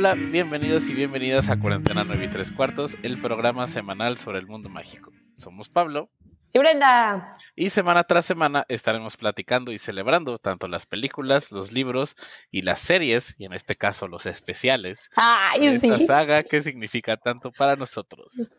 Hola, 0.00 0.14
bienvenidos 0.14 0.86
y 0.86 0.94
bienvenidas 0.94 1.48
a 1.48 1.58
Cuarentena 1.58 2.04
9 2.04 2.26
y 2.26 2.28
3 2.28 2.52
cuartos, 2.52 2.96
el 3.02 3.20
programa 3.20 3.66
semanal 3.66 4.16
sobre 4.16 4.38
el 4.38 4.46
mundo 4.46 4.68
mágico. 4.68 5.10
Somos 5.36 5.68
Pablo. 5.68 6.08
Y 6.52 6.58
Brenda. 6.60 7.36
Y 7.56 7.70
semana 7.70 8.04
tras 8.04 8.24
semana 8.24 8.64
estaremos 8.68 9.16
platicando 9.16 9.72
y 9.72 9.78
celebrando 9.80 10.38
tanto 10.38 10.68
las 10.68 10.86
películas, 10.86 11.50
los 11.50 11.72
libros 11.72 12.14
y 12.52 12.62
las 12.62 12.78
series, 12.78 13.34
y 13.38 13.46
en 13.46 13.54
este 13.54 13.74
caso 13.74 14.06
los 14.06 14.26
especiales, 14.26 15.10
Ay, 15.16 15.66
de 15.66 15.74
esta 15.74 15.98
sí. 15.98 16.06
saga 16.06 16.44
que 16.44 16.62
significa 16.62 17.16
tanto 17.16 17.50
para 17.50 17.74
nosotros. 17.74 18.52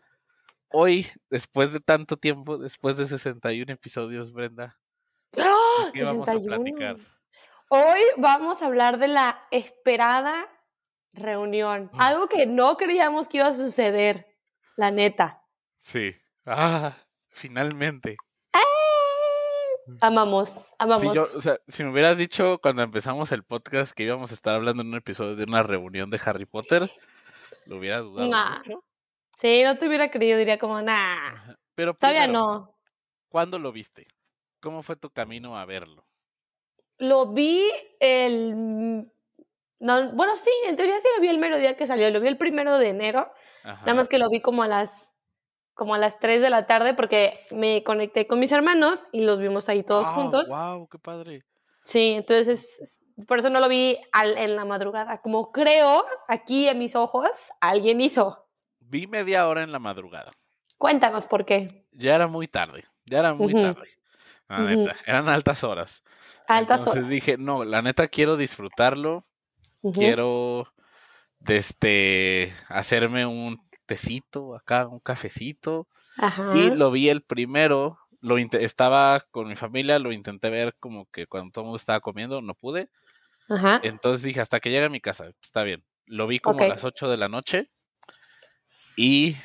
Hoy, 0.68 1.06
después 1.30 1.72
de 1.72 1.80
tanto 1.80 2.18
tiempo, 2.18 2.58
después 2.58 2.98
de 2.98 3.06
61 3.06 3.72
episodios, 3.72 4.30
Brenda, 4.30 4.76
¡Ah! 5.38 5.90
¿qué 5.94 6.04
vamos 6.04 6.28
a 6.28 6.32
61. 6.32 6.62
platicar? 6.62 6.96
Hoy 7.70 8.00
vamos 8.18 8.60
a 8.60 8.66
hablar 8.66 8.98
de 8.98 9.08
la 9.08 9.42
esperada 9.50 10.46
reunión. 11.12 11.90
Mm. 11.92 12.00
Algo 12.00 12.28
que 12.28 12.46
no 12.46 12.76
creíamos 12.76 13.28
que 13.28 13.38
iba 13.38 13.46
a 13.48 13.54
suceder, 13.54 14.26
la 14.76 14.90
neta. 14.90 15.42
Sí. 15.80 16.14
Ah, 16.46 16.96
finalmente. 17.28 18.16
Amamos, 20.00 20.72
amamos. 20.78 21.02
Si, 21.02 21.14
yo, 21.14 21.26
o 21.36 21.40
sea, 21.40 21.58
si 21.66 21.82
me 21.82 21.90
hubieras 21.90 22.16
dicho 22.16 22.58
cuando 22.62 22.82
empezamos 22.82 23.32
el 23.32 23.42
podcast 23.42 23.92
que 23.92 24.04
íbamos 24.04 24.30
a 24.30 24.34
estar 24.34 24.54
hablando 24.54 24.82
en 24.82 24.88
un 24.88 24.94
episodio 24.96 25.34
de 25.34 25.44
una 25.44 25.62
reunión 25.64 26.10
de 26.10 26.20
Harry 26.24 26.46
Potter, 26.46 26.90
lo 27.66 27.76
hubiera 27.76 27.98
dudado 27.98 28.28
Nah. 28.28 28.58
mucho. 28.58 28.84
Sí, 29.36 29.62
no 29.64 29.76
te 29.78 29.88
hubiera 29.88 30.10
creído, 30.10 30.38
diría 30.38 30.58
como, 30.58 30.80
nah. 30.80 31.54
Pero 31.74 31.94
todavía 31.94 32.22
primero, 32.22 32.40
no. 32.40 32.78
¿Cuándo 33.28 33.58
lo 33.58 33.72
viste? 33.72 34.06
¿Cómo 34.60 34.82
fue 34.82 34.96
tu 34.96 35.10
camino 35.10 35.58
a 35.58 35.64
verlo? 35.64 36.06
Lo 36.98 37.32
vi 37.32 37.64
el... 37.98 39.10
No, 39.80 40.12
bueno, 40.12 40.36
sí, 40.36 40.50
en 40.66 40.76
teoría 40.76 40.98
sí 41.00 41.08
lo 41.16 41.20
vi 41.22 41.28
el 41.28 41.38
mero 41.38 41.56
día 41.58 41.76
que 41.76 41.86
salió. 41.86 42.08
Lo 42.10 42.20
vi 42.20 42.28
el 42.28 42.36
primero 42.36 42.78
de 42.78 42.90
enero. 42.90 43.32
Ajá. 43.64 43.80
Nada 43.80 43.94
más 43.94 44.08
que 44.08 44.18
lo 44.18 44.28
vi 44.28 44.40
como 44.40 44.62
a 44.62 44.68
las 44.68 45.08
como 45.74 45.94
a 45.94 45.98
las 45.98 46.18
3 46.18 46.42
de 46.42 46.50
la 46.50 46.66
tarde 46.66 46.92
porque 46.92 47.32
me 47.52 47.82
conecté 47.82 48.26
con 48.26 48.38
mis 48.38 48.52
hermanos 48.52 49.06
y 49.12 49.22
los 49.24 49.38
vimos 49.38 49.70
ahí 49.70 49.82
todos 49.82 50.08
Ah, 50.08 50.12
juntos. 50.12 50.48
Wow, 50.50 50.86
qué 50.88 50.98
padre. 50.98 51.42
Sí, 51.84 52.10
entonces 52.18 52.78
es- 52.80 53.00
por 53.26 53.38
eso 53.38 53.48
no 53.48 53.60
lo 53.60 53.68
vi 53.68 53.98
al- 54.12 54.36
en 54.36 54.56
la 54.56 54.66
madrugada. 54.66 55.22
Como 55.22 55.52
creo, 55.52 56.04
aquí 56.28 56.68
en 56.68 56.78
mis 56.78 56.94
ojos, 56.96 57.50
alguien 57.62 58.02
hizo. 58.02 58.46
Vi 58.80 59.06
media 59.06 59.48
hora 59.48 59.62
en 59.62 59.72
la 59.72 59.78
madrugada. 59.78 60.32
Cuéntanos 60.76 61.26
por 61.26 61.46
qué. 61.46 61.86
Ya 61.92 62.14
era 62.14 62.26
muy 62.26 62.46
tarde. 62.46 62.84
Ya 63.06 63.20
era 63.20 63.32
muy 63.32 63.54
tarde. 63.54 63.88
La 64.48 64.58
neta, 64.58 64.96
eran 65.06 65.28
altas 65.30 65.64
horas. 65.64 66.02
Altas 66.46 66.80
Entonces 66.80 67.04
horas. 67.04 67.08
dije, 67.08 67.38
no, 67.38 67.64
la 67.64 67.80
neta 67.80 68.08
quiero 68.08 68.36
disfrutarlo. 68.36 69.24
Quiero 69.94 70.72
este 71.46 72.52
hacerme 72.68 73.26
un 73.26 73.60
tecito 73.86 74.54
acá, 74.54 74.86
un 74.86 75.00
cafecito. 75.00 75.88
Ajá. 76.16 76.52
Y 76.54 76.70
lo 76.70 76.90
vi 76.90 77.08
el 77.08 77.22
primero, 77.22 77.98
lo 78.20 78.36
estaba 78.38 79.20
con 79.30 79.48
mi 79.48 79.56
familia, 79.56 79.98
lo 79.98 80.12
intenté 80.12 80.50
ver 80.50 80.74
como 80.78 81.06
que 81.06 81.26
cuando 81.26 81.50
todo 81.50 81.62
el 81.62 81.66
mundo 81.66 81.76
estaba 81.76 82.00
comiendo, 82.00 82.42
no 82.42 82.54
pude. 82.54 82.90
Ajá. 83.48 83.80
Entonces 83.82 84.22
dije, 84.22 84.40
hasta 84.40 84.60
que 84.60 84.70
llegue 84.70 84.86
a 84.86 84.90
mi 84.90 85.00
casa, 85.00 85.30
está 85.42 85.62
bien. 85.62 85.84
Lo 86.06 86.26
vi 86.26 86.38
como 86.38 86.60
a 86.60 86.68
las 86.68 86.84
8 86.84 87.08
de 87.08 87.16
la 87.16 87.28
noche 87.28 87.66
y 88.96 89.36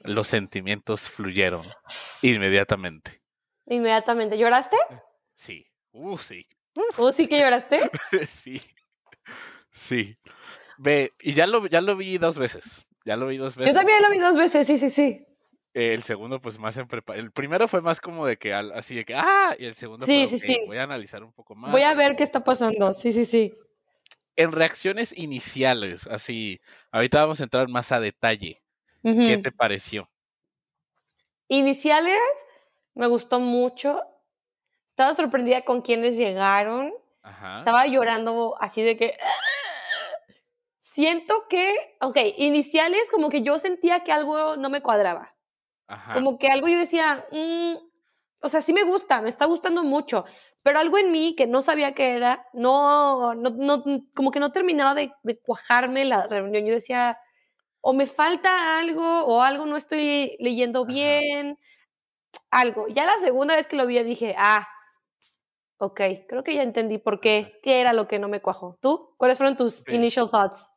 los 0.00 0.28
sentimientos 0.28 1.08
fluyeron 1.08 1.62
inmediatamente. 2.22 3.22
Inmediatamente. 3.66 4.36
¿Lloraste? 4.36 4.76
Sí, 5.34 5.66
uh, 5.92 6.18
sí, 6.18 6.46
¿O 6.96 7.12
sí 7.12 7.26
que 7.26 7.40
lloraste? 7.40 7.90
sí, 8.26 8.60
sí. 9.70 10.16
Ve, 10.78 11.12
y 11.20 11.34
ya 11.34 11.46
lo, 11.46 11.66
ya 11.66 11.80
lo 11.80 11.96
vi 11.96 12.18
dos 12.18 12.38
veces. 12.38 12.86
Ya 13.04 13.16
lo 13.16 13.26
vi 13.26 13.36
dos 13.36 13.56
veces. 13.56 13.72
Yo 13.72 13.78
también 13.78 14.00
lo 14.02 14.10
vi 14.10 14.18
dos 14.18 14.36
veces, 14.36 14.66
sí, 14.66 14.78
sí, 14.78 14.88
sí. 14.90 15.24
Eh, 15.74 15.94
El 15.94 16.02
segundo, 16.02 16.40
pues 16.40 16.58
más 16.58 16.76
en 16.76 16.86
prepa. 16.88 17.14
El 17.16 17.30
primero 17.32 17.68
fue 17.68 17.80
más 17.80 18.00
como 18.00 18.26
de 18.26 18.36
que 18.38 18.52
al- 18.52 18.72
así 18.72 18.94
de 18.94 19.04
que, 19.04 19.14
ah, 19.14 19.54
y 19.58 19.66
el 19.66 19.74
segundo 19.74 20.04
Sí, 20.06 20.26
fue, 20.26 20.38
sí, 20.38 20.52
"Ok, 20.52 20.58
sí. 20.60 20.66
voy 20.66 20.76
a 20.78 20.82
analizar 20.84 21.22
un 21.22 21.32
poco 21.32 21.54
más. 21.54 21.70
Voy 21.70 21.82
a 21.82 21.94
ver 21.94 22.16
qué 22.16 22.22
está 22.24 22.42
pasando. 22.42 22.92
Sí, 22.94 23.12
sí, 23.12 23.24
sí. 23.24 23.54
En 24.36 24.52
reacciones 24.52 25.16
iniciales, 25.16 26.06
así, 26.06 26.60
ahorita 26.92 27.20
vamos 27.22 27.40
a 27.40 27.44
entrar 27.44 27.68
más 27.68 27.92
a 27.92 28.00
detalle. 28.00 28.62
¿Qué 29.02 29.38
te 29.42 29.52
pareció? 29.52 30.10
Iniciales, 31.48 32.18
me 32.94 33.06
gustó 33.06 33.40
mucho. 33.40 34.02
Estaba 34.88 35.14
sorprendida 35.14 35.64
con 35.64 35.82
quienes 35.82 36.16
llegaron. 36.16 36.92
Ajá. 37.22 37.58
Estaba 37.58 37.86
llorando 37.86 38.56
así 38.60 38.82
de 38.82 38.96
que... 38.96 39.16
Siento 40.92 41.46
que, 41.48 41.72
ok, 42.00 42.16
iniciales 42.38 43.08
como 43.12 43.28
que 43.28 43.42
yo 43.42 43.58
sentía 43.60 44.00
que 44.00 44.10
algo 44.10 44.56
no 44.56 44.70
me 44.70 44.82
cuadraba. 44.82 45.36
Ajá. 45.86 46.14
Como 46.14 46.36
que 46.36 46.48
algo 46.48 46.66
yo 46.66 46.76
decía, 46.78 47.26
"Mm, 47.30 47.74
o 48.42 48.48
sea, 48.48 48.60
sí 48.60 48.72
me 48.72 48.82
gusta, 48.82 49.20
me 49.22 49.28
está 49.28 49.46
gustando 49.46 49.84
mucho, 49.84 50.24
pero 50.64 50.80
algo 50.80 50.98
en 50.98 51.12
mí 51.12 51.36
que 51.36 51.46
no 51.46 51.62
sabía 51.62 51.94
qué 51.94 52.14
era, 52.16 52.48
no, 52.54 53.34
no, 53.36 53.50
no 53.50 53.84
como 54.16 54.32
que 54.32 54.40
no 54.40 54.50
terminaba 54.50 54.94
de, 54.94 55.12
de 55.22 55.38
cuajarme 55.38 56.04
la 56.06 56.26
reunión. 56.26 56.66
Yo 56.66 56.74
decía, 56.74 57.18
o 57.80 57.92
me 57.94 58.06
falta 58.06 58.78
algo, 58.80 59.24
o 59.26 59.42
algo 59.42 59.66
no 59.66 59.76
estoy 59.76 60.36
leyendo 60.40 60.80
Ajá. 60.82 60.88
bien, 60.88 61.58
algo. 62.50 62.88
Ya 62.88 63.06
la 63.06 63.18
segunda 63.18 63.56
vez 63.56 63.66
que 63.68 63.76
lo 63.76 63.86
vi, 63.86 64.02
dije, 64.04 64.34
ah, 64.38 64.68
ok, 65.78 66.00
creo 66.28 66.44
que 66.44 66.54
ya 66.54 66.62
entendí 66.62 66.98
por 66.98 67.20
qué, 67.20 67.58
qué 67.62 67.80
era 67.80 67.92
lo 67.92 68.06
que 68.08 68.18
no 68.18 68.28
me 68.28 68.40
cuajó. 68.42 68.78
¿Tú? 68.80 69.14
¿Cuáles 69.16 69.38
fueron 69.38 69.56
tus 69.56 69.86
Sí. 69.86 69.92
initial 69.94 70.28
thoughts? 70.30 70.69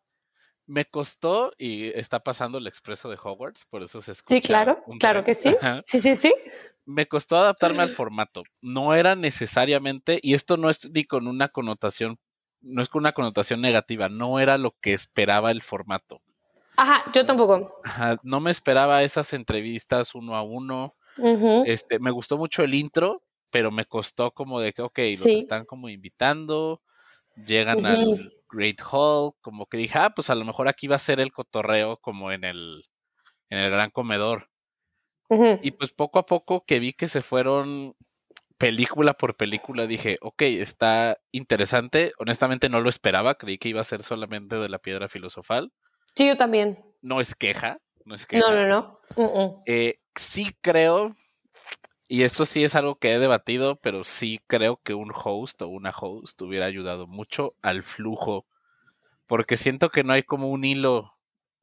Me 0.66 0.86
costó 0.86 1.52
y 1.58 1.88
está 1.90 2.22
pasando 2.22 2.58
el 2.58 2.68
expreso 2.68 3.10
de 3.10 3.18
Hogwarts, 3.22 3.66
por 3.66 3.84
eso 3.84 4.02
se 4.02 4.14
escucha. 4.14 4.36
Sí, 4.36 4.42
claro, 4.42 4.82
claro 5.00 5.24
que 5.24 5.36
sí. 5.36 5.50
Ajá. 5.62 5.82
Sí, 5.84 6.00
sí, 6.00 6.16
sí. 6.16 6.34
Me 6.86 7.06
costó 7.08 7.36
adaptarme 7.38 7.84
al 7.84 7.90
formato. 8.10 8.44
No 8.62 8.96
era 8.96 9.16
necesariamente, 9.16 10.20
y 10.22 10.34
esto 10.36 10.56
no 10.58 10.70
es 10.70 10.90
ni 10.92 11.04
con 11.04 11.28
una 11.28 11.50
connotación, 11.50 12.18
no 12.62 12.82
es 12.82 12.88
con 12.90 13.00
una 13.02 13.12
connotación 13.12 13.60
negativa, 13.60 14.08
no 14.08 14.40
era 14.40 14.58
lo 14.58 14.76
que 14.80 14.94
esperaba 14.94 15.52
el 15.52 15.62
formato. 15.62 16.22
Ajá, 16.78 17.04
yo 17.14 17.26
tampoco. 17.26 17.82
Ajá, 17.84 18.18
no 18.24 18.40
me 18.40 18.50
esperaba 18.50 19.04
esas 19.04 19.34
entrevistas 19.34 20.16
uno 20.16 20.36
a 20.36 20.44
uno. 20.44 20.96
Este, 21.66 22.00
me 22.00 22.10
gustó 22.10 22.38
mucho 22.38 22.64
el 22.64 22.74
intro, 22.74 23.22
pero 23.52 23.70
me 23.70 23.86
costó 23.86 24.32
como 24.32 24.60
de 24.60 24.74
que, 24.74 24.82
ok, 24.82 24.98
los 25.10 25.18
Sí. 25.20 25.40
están 25.40 25.66
como 25.66 25.90
invitando, 25.90 26.82
llegan 27.36 27.86
al 27.86 28.32
Great 28.50 28.80
Hall, 28.92 29.34
como 29.42 29.66
que 29.66 29.78
dije, 29.78 29.98
ah, 29.98 30.12
pues 30.16 30.30
a 30.30 30.36
lo 30.36 30.46
mejor 30.46 30.68
aquí 30.68 30.88
va 30.88 30.96
a 30.98 31.00
ser 31.00 31.20
el 31.20 31.32
cotorreo 31.32 31.98
como 31.98 32.32
en 32.32 32.44
el, 32.44 32.84
en 33.50 33.60
el 33.60 33.72
gran 33.72 33.90
comedor. 33.90 34.50
Y 35.64 35.72
pues 35.72 35.92
poco 35.92 36.20
a 36.20 36.28
poco 36.28 36.64
que 36.64 36.80
vi 36.80 36.94
que 36.94 37.08
se 37.08 37.24
fueron 37.24 37.96
película 38.60 39.16
por 39.16 39.36
película, 39.36 39.88
dije, 39.88 40.18
ok, 40.22 40.44
está 40.44 41.18
interesante. 41.32 42.14
Honestamente 42.20 42.70
no 42.70 42.82
lo 42.82 42.90
esperaba, 42.90 43.36
creí 43.36 43.58
que 43.58 43.70
iba 43.70 43.82
a 43.82 43.86
ser 43.86 44.04
solamente 44.04 44.58
de 44.58 44.70
la 44.70 44.78
piedra 44.78 45.10
filosofal. 45.10 45.72
Sí, 46.16 46.28
yo 46.28 46.38
también. 46.38 46.86
No 47.02 47.20
es 47.20 47.34
queja, 47.34 47.80
no 48.06 48.14
es 48.14 48.28
queja. 48.28 48.48
No, 48.48 48.56
no, 48.56 48.68
no. 48.68 49.00
Mm-mm. 49.18 49.64
Eh, 49.66 50.00
sí 50.16 50.56
creo, 50.62 51.16
y 52.14 52.22
esto 52.22 52.46
sí 52.46 52.64
es 52.64 52.76
algo 52.76 53.00
que 53.00 53.12
he 53.12 53.18
debatido, 53.18 53.78
pero 53.78 54.04
sí 54.04 54.40
creo 54.46 54.80
que 54.84 54.94
un 54.94 55.12
host 55.12 55.64
o 55.64 55.68
una 55.68 55.90
host 55.90 56.40
hubiera 56.44 56.68
ayudado 56.68 57.08
mucho 57.08 57.56
al 57.64 57.82
flujo, 57.82 58.46
porque 59.26 59.58
siento 59.58 59.90
que 59.90 60.04
no 60.04 60.14
hay 60.14 60.22
como 60.22 60.52
un 60.52 60.64
hilo 60.64 61.12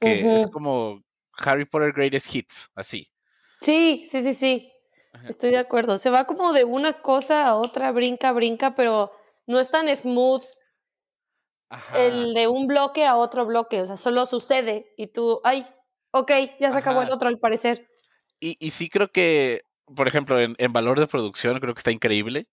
que 0.00 0.34
es 0.34 0.48
como 0.48 1.04
Harry 1.38 1.66
Potter 1.66 1.92
Greatest 1.92 2.34
Hits, 2.34 2.68
así. 2.74 3.06
Sí, 3.60 4.04
sí, 4.10 4.22
sí, 4.22 4.34
sí. 4.34 4.72
Ajá. 5.12 5.28
Estoy 5.28 5.50
de 5.50 5.58
acuerdo. 5.58 5.98
Se 5.98 6.10
va 6.10 6.24
como 6.24 6.52
de 6.52 6.64
una 6.64 7.00
cosa 7.00 7.46
a 7.46 7.54
otra, 7.54 7.92
brinca, 7.92 8.32
brinca, 8.32 8.74
pero 8.74 9.12
no 9.46 9.60
es 9.60 9.70
tan 9.70 9.94
smooth 9.94 10.42
Ajá. 11.68 11.96
el 11.96 12.34
de 12.34 12.48
un 12.48 12.66
bloque 12.66 13.06
a 13.06 13.14
otro 13.14 13.46
bloque. 13.46 13.82
O 13.82 13.86
sea, 13.86 13.96
solo 13.96 14.26
sucede 14.26 14.94
y 14.96 15.06
tú, 15.12 15.40
ay, 15.44 15.64
ok, 16.10 16.32
ya 16.58 16.72
se 16.72 16.78
acabó 16.78 17.02
el 17.02 17.12
otro 17.12 17.28
al 17.28 17.38
parecer. 17.38 17.86
Y, 18.40 18.56
y 18.58 18.72
sí 18.72 18.90
creo 18.90 19.12
que, 19.12 19.62
por 19.94 20.08
ejemplo, 20.08 20.40
en, 20.40 20.54
en 20.58 20.72
valor 20.72 20.98
de 21.00 21.06
producción 21.06 21.58
creo 21.60 21.74
que 21.74 21.80
está 21.80 21.90
increíble. 21.90 22.46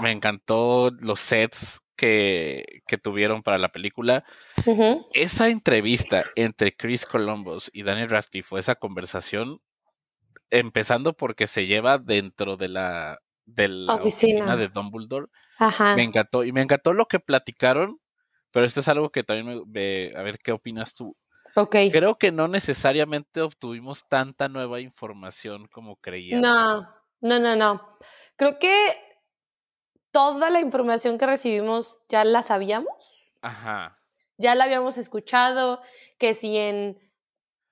Me 0.00 0.10
encantó 0.10 0.90
los 1.00 1.20
sets 1.20 1.80
que, 1.96 2.82
que 2.86 2.96
tuvieron 2.98 3.42
para 3.42 3.58
la 3.58 3.70
película. 3.72 4.24
Esa 5.12 5.48
entrevista 5.48 6.24
entre 6.34 6.74
Chris 6.74 7.04
Columbus 7.06 7.70
y 7.74 7.82
Daniel 7.82 8.08
Radcliffe, 8.10 8.58
esa 8.58 8.74
conversación, 8.74 9.60
empezando 10.50 11.14
porque 11.14 11.46
se 11.46 11.66
lleva 11.66 11.98
dentro 11.98 12.56
de 12.56 12.68
la, 12.68 13.18
de 13.44 13.68
la 13.68 13.94
oficina. 13.94 14.30
Oficina. 14.44 14.56
de 14.56 14.68
Dumbledore, 14.68 15.26
Ajá. 15.58 15.94
me 15.96 16.02
encantó. 16.02 16.44
Y 16.44 16.52
me 16.52 16.62
encantó 16.62 16.92
lo 16.94 17.06
que 17.06 17.20
platicaron, 17.20 17.98
pero 18.50 18.66
esto 18.66 18.80
es 18.80 18.88
algo 18.88 19.10
que 19.10 19.22
también 19.24 19.46
me, 19.46 19.62
me- 19.66 20.16
a 20.16 20.22
ver 20.22 20.38
qué 20.38 20.52
opinas 20.52 20.94
tú. 20.94 21.16
Creo 21.90 22.16
que 22.16 22.32
no 22.32 22.48
necesariamente 22.48 23.42
obtuvimos 23.42 24.08
tanta 24.08 24.48
nueva 24.48 24.80
información 24.80 25.68
como 25.68 25.96
creíamos. 25.96 26.42
No, 26.42 26.88
no, 27.20 27.38
no, 27.38 27.56
no. 27.56 27.98
Creo 28.36 28.58
que 28.58 28.96
toda 30.10 30.50
la 30.50 30.60
información 30.60 31.18
que 31.18 31.26
recibimos 31.26 32.00
ya 32.08 32.24
la 32.24 32.42
sabíamos. 32.42 33.32
Ajá. 33.42 33.98
ya 34.38 34.54
la 34.54 34.64
habíamos 34.64 34.98
escuchado, 34.98 35.80
que 36.18 36.34
si 36.34 36.56
en 36.56 36.98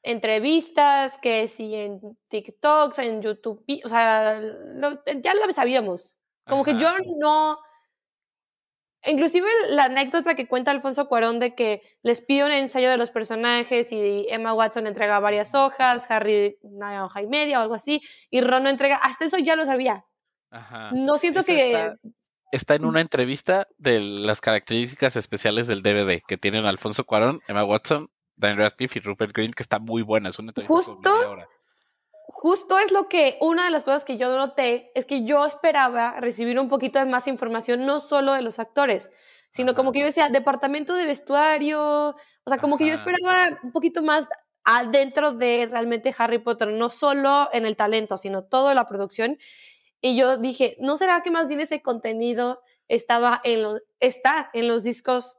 entrevistas, 0.02 1.18
que 1.18 1.48
si 1.48 1.74
en 1.74 2.18
TikToks, 2.28 2.98
en 2.98 3.22
YouTube, 3.22 3.64
o 3.84 3.88
sea, 3.88 4.40
ya 5.22 5.34
lo 5.34 5.52
sabíamos. 5.52 6.14
Como 6.46 6.64
que 6.64 6.76
yo 6.76 6.90
no... 7.18 7.58
Inclusive 9.06 9.46
la 9.70 9.84
anécdota 9.84 10.34
que 10.34 10.46
cuenta 10.46 10.70
Alfonso 10.70 11.08
Cuarón 11.08 11.38
de 11.38 11.54
que 11.54 11.82
les 12.02 12.20
pide 12.20 12.44
un 12.44 12.52
ensayo 12.52 12.90
de 12.90 12.98
los 12.98 13.10
personajes 13.10 13.92
y 13.92 14.26
Emma 14.28 14.52
Watson 14.52 14.86
entrega 14.86 15.18
varias 15.20 15.54
hojas, 15.54 16.10
Harry 16.10 16.58
una 16.60 17.04
hoja 17.04 17.22
y 17.22 17.26
media 17.26 17.60
o 17.60 17.62
algo 17.62 17.74
así, 17.74 18.02
y 18.30 18.42
Ron 18.42 18.64
no 18.64 18.68
entrega, 18.68 18.96
hasta 18.96 19.24
eso 19.24 19.38
ya 19.38 19.56
lo 19.56 19.64
sabía. 19.64 20.04
No 20.92 21.16
siento 21.18 21.42
que... 21.44 21.94
Está, 22.52 22.74
en 22.74 22.84
una 22.84 23.00
entrevista 23.00 23.68
de 23.78 24.00
las 24.00 24.40
características 24.40 25.14
especiales 25.14 25.68
del 25.68 25.82
DVD 25.82 26.20
que 26.26 26.36
tienen 26.36 26.66
Alfonso 26.66 27.04
Cuarón, 27.04 27.40
Emma 27.46 27.64
Watson, 27.64 28.10
Dan 28.34 28.58
Radcliffe 28.58 28.98
y 28.98 29.02
Rupert 29.02 29.32
Green, 29.32 29.52
que 29.52 29.62
está 29.62 29.78
muy 29.78 30.02
buena. 30.02 30.30
Es 30.30 30.38
una 30.40 30.50
entrevista 30.50 30.74
Justo, 30.74 31.36
justo 32.30 32.78
es 32.78 32.92
lo 32.92 33.08
que, 33.08 33.36
una 33.40 33.64
de 33.64 33.70
las 33.70 33.84
cosas 33.84 34.04
que 34.04 34.16
yo 34.16 34.34
noté 34.36 34.92
es 34.94 35.04
que 35.04 35.24
yo 35.24 35.44
esperaba 35.44 36.20
recibir 36.20 36.58
un 36.58 36.68
poquito 36.68 36.98
de 36.98 37.04
más 37.04 37.26
información, 37.26 37.86
no 37.86 38.00
solo 38.00 38.32
de 38.32 38.42
los 38.42 38.58
actores, 38.58 39.10
sino 39.50 39.74
como 39.74 39.92
que 39.92 40.00
yo 40.00 40.06
decía, 40.06 40.28
departamento 40.28 40.94
de 40.94 41.06
vestuario, 41.06 42.10
o 42.10 42.48
sea, 42.48 42.58
como 42.58 42.78
que 42.78 42.86
yo 42.86 42.94
esperaba 42.94 43.58
un 43.62 43.72
poquito 43.72 44.02
más 44.02 44.28
adentro 44.64 45.32
de 45.32 45.66
realmente 45.70 46.14
Harry 46.16 46.38
Potter, 46.38 46.68
no 46.68 46.88
solo 46.88 47.48
en 47.52 47.66
el 47.66 47.76
talento, 47.76 48.16
sino 48.16 48.44
toda 48.44 48.74
la 48.74 48.86
producción. 48.86 49.38
Y 50.00 50.16
yo 50.16 50.38
dije, 50.38 50.76
¿no 50.78 50.96
será 50.96 51.22
que 51.22 51.30
más 51.30 51.48
bien 51.48 51.60
ese 51.60 51.82
contenido 51.82 52.62
estaba 52.88 53.40
en 53.44 53.62
lo, 53.62 53.78
está 53.98 54.50
en 54.52 54.68
los 54.68 54.84
discos 54.84 55.38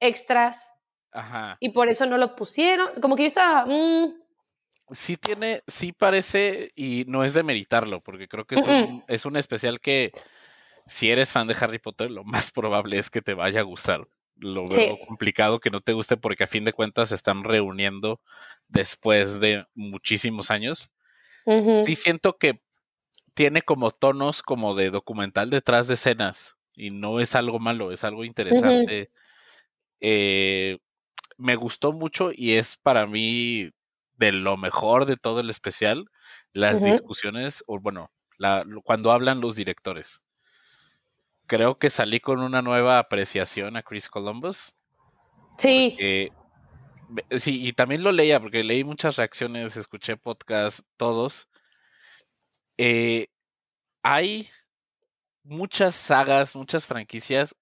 extras? 0.00 0.72
Ajá. 1.12 1.56
Y 1.60 1.70
por 1.70 1.88
eso 1.88 2.06
no 2.06 2.18
lo 2.18 2.36
pusieron. 2.36 2.90
Como 3.00 3.16
que 3.16 3.24
yo 3.24 3.28
estaba... 3.28 3.66
Mm". 3.66 4.23
Sí 4.90 5.16
tiene, 5.16 5.62
sí 5.66 5.92
parece, 5.92 6.70
y 6.76 7.04
no 7.08 7.24
es 7.24 7.32
de 7.34 7.42
meritarlo, 7.42 8.02
porque 8.02 8.28
creo 8.28 8.44
que 8.46 8.56
es 8.56 8.64
un, 8.64 9.02
es 9.08 9.24
un 9.24 9.36
especial 9.36 9.80
que 9.80 10.12
si 10.86 11.10
eres 11.10 11.32
fan 11.32 11.48
de 11.48 11.56
Harry 11.60 11.78
Potter, 11.78 12.10
lo 12.10 12.24
más 12.24 12.52
probable 12.52 12.98
es 12.98 13.10
que 13.10 13.22
te 13.22 13.34
vaya 13.34 13.60
a 13.60 13.64
gustar. 13.64 14.06
Lo 14.36 14.68
veo 14.68 14.98
complicado 14.98 15.60
que 15.60 15.70
no 15.70 15.80
te 15.80 15.92
guste 15.92 16.16
porque 16.16 16.44
a 16.44 16.48
fin 16.48 16.64
de 16.64 16.72
cuentas 16.72 17.10
se 17.10 17.14
están 17.16 17.44
reuniendo 17.44 18.20
después 18.68 19.40
de 19.40 19.66
muchísimos 19.74 20.50
años. 20.50 20.90
Sí 21.70 21.96
siento 21.96 22.38
que 22.38 22.60
tiene 23.34 23.62
como 23.62 23.90
tonos 23.92 24.42
como 24.42 24.74
de 24.74 24.90
documental 24.90 25.50
detrás 25.50 25.88
de 25.88 25.94
escenas 25.94 26.56
y 26.74 26.90
no 26.90 27.20
es 27.20 27.34
algo 27.34 27.58
malo, 27.60 27.92
es 27.92 28.04
algo 28.04 28.24
interesante. 28.24 29.10
eh, 30.00 30.78
me 31.38 31.56
gustó 31.56 31.92
mucho 31.92 32.30
y 32.34 32.52
es 32.52 32.76
para 32.78 33.06
mí 33.06 33.70
de 34.16 34.32
lo 34.32 34.56
mejor 34.56 35.06
de 35.06 35.16
todo 35.16 35.40
el 35.40 35.50
especial 35.50 36.10
las 36.52 36.82
discusiones, 36.82 37.64
o 37.66 37.80
bueno, 37.80 38.10
la, 38.38 38.64
cuando 38.84 39.12
hablan 39.12 39.40
los 39.40 39.56
directores. 39.56 40.22
Creo 41.46 41.78
que 41.78 41.90
salí 41.90 42.20
con 42.20 42.40
una 42.40 42.62
nueva 42.62 42.98
apreciación 42.98 43.76
a 43.76 43.82
Chris 43.82 44.08
Columbus. 44.08 44.74
Sí. 45.58 45.96
sí, 47.38 47.66
y 47.66 47.72
también 47.72 48.02
lo 48.02 48.12
leía 48.12 48.40
porque 48.40 48.64
leí 48.64 48.82
muchas 48.84 49.16
reacciones, 49.16 49.76
escuché 49.76 50.16
podcasts, 50.16 50.82
todos. 50.96 51.48
Eh, 52.78 53.28
hay 54.02 54.48
muchas 55.42 55.94
sagas, 55.94 56.56
muchas 56.56 56.86
franquicias 56.86 57.54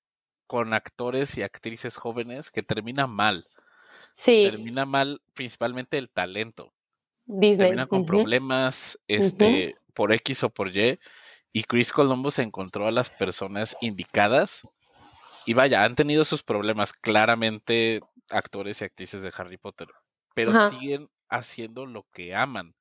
con 0.47 0.75
actores 0.75 1.37
y 1.39 1.43
actrices 1.43 1.97
jóvenes 1.97 2.51
que 2.51 2.63
terminan 2.63 3.11
mal. 3.11 3.47
Sí. 4.13 4.45
Termina 4.45 4.85
mal 4.85 5.21
principalmente 5.35 5.99
el 5.99 6.11
talento. 6.11 6.73
Disney. 7.25 7.69
Termina 7.69 7.87
con 7.87 8.05
problemas 8.05 8.99
este, 9.09 9.75
por 9.95 10.13
X 10.13 10.45
o 10.45 10.51
por 10.51 10.77
Y. 10.77 10.99
Y 11.53 11.65
Chris 11.65 11.93
Columbus 11.93 12.39
encontró 12.39 12.87
a 12.87 12.93
las 12.93 13.11
personas 13.11 13.77
indicadas. 13.81 14.67
Y 15.45 15.55
vaya, 15.55 15.85
han 15.85 15.97
tenido 15.97 16.25
sus 16.25 16.43
problemas 16.43 16.93
claramente 16.93 18.01
actores 18.31 18.81
y 18.81 18.85
actrices 18.85 19.23
de 19.23 19.33
Harry 19.37 19.57
Potter. 19.57 19.89
Pero 20.35 20.71
siguen 20.71 21.11
haciendo 21.29 21.87
lo 21.87 22.07
que 22.13 22.35
aman. 22.35 22.75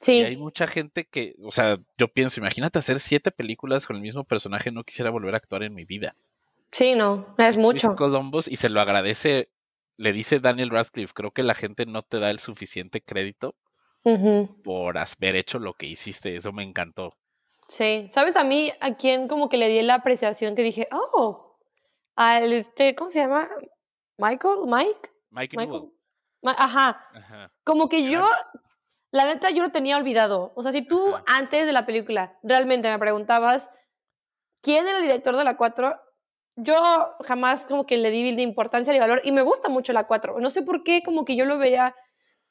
Sí. 0.00 0.14
Y 0.14 0.24
hay 0.24 0.36
mucha 0.36 0.66
gente 0.66 1.04
que, 1.04 1.36
o 1.44 1.52
sea, 1.52 1.78
yo 1.96 2.08
pienso, 2.08 2.40
imagínate 2.40 2.78
hacer 2.78 2.98
siete 2.98 3.30
películas 3.30 3.86
con 3.86 3.96
el 3.96 4.02
mismo 4.02 4.24
personaje, 4.24 4.72
no 4.72 4.82
quisiera 4.82 5.10
volver 5.10 5.34
a 5.34 5.36
actuar 5.36 5.62
en 5.62 5.74
mi 5.74 5.84
vida. 5.84 6.16
Sí, 6.72 6.94
no, 6.94 7.34
es 7.38 7.56
mucho. 7.56 7.88
Chris 7.88 7.98
Columbus 7.98 8.48
y 8.48 8.56
se 8.56 8.68
lo 8.68 8.80
agradece, 8.80 9.50
le 10.02 10.12
dice 10.12 10.40
Daniel 10.40 10.70
Radcliffe, 10.70 11.14
creo 11.14 11.30
que 11.30 11.44
la 11.44 11.54
gente 11.54 11.86
no 11.86 12.02
te 12.02 12.18
da 12.18 12.30
el 12.30 12.40
suficiente 12.40 13.00
crédito 13.00 13.54
por 14.64 14.98
haber 14.98 15.36
hecho 15.36 15.60
lo 15.60 15.74
que 15.74 15.86
hiciste, 15.86 16.34
eso 16.34 16.52
me 16.52 16.64
encantó. 16.64 17.16
Sí, 17.68 18.08
¿sabes 18.10 18.34
a 18.34 18.42
mí 18.42 18.72
a 18.80 18.96
quién 18.96 19.28
como 19.28 19.48
que 19.48 19.58
le 19.58 19.68
di 19.68 19.80
la 19.82 19.94
apreciación 19.94 20.56
que 20.56 20.62
dije, 20.62 20.88
oh, 20.90 21.56
al 22.16 22.52
este, 22.52 22.96
¿cómo 22.96 23.10
se 23.10 23.20
llama? 23.20 23.48
Michael, 24.18 24.66
Mike? 24.66 25.10
Mike 25.30 25.56
Michael. 25.56 25.92
Ajá. 26.44 27.08
Ajá. 27.14 27.52
Como 27.62 27.88
que 27.88 28.10
yo 28.10 28.28
la 29.12 29.26
neta 29.26 29.50
yo 29.50 29.62
lo 29.62 29.70
tenía 29.70 29.96
olvidado. 29.96 30.52
O 30.56 30.64
sea, 30.64 30.72
si 30.72 30.82
tú 30.82 31.14
antes 31.26 31.64
de 31.64 31.72
la 31.72 31.86
película 31.86 32.38
realmente 32.42 32.90
me 32.90 32.98
preguntabas 32.98 33.70
quién 34.62 34.88
era 34.88 34.98
el 34.98 35.04
director 35.04 35.36
de 35.36 35.44
la 35.44 35.56
4, 35.56 35.96
yo 36.62 36.74
jamás 37.24 37.66
como 37.66 37.86
que 37.86 37.96
le 37.96 38.10
di 38.10 38.34
de 38.34 38.42
importancia 38.42 38.94
y 38.94 38.98
valor 38.98 39.20
y 39.24 39.32
me 39.32 39.42
gusta 39.42 39.68
mucho 39.68 39.92
la 39.92 40.06
4. 40.06 40.40
No 40.40 40.50
sé 40.50 40.62
por 40.62 40.82
qué 40.82 41.02
como 41.02 41.24
que 41.24 41.36
yo 41.36 41.44
lo 41.44 41.58
veía, 41.58 41.94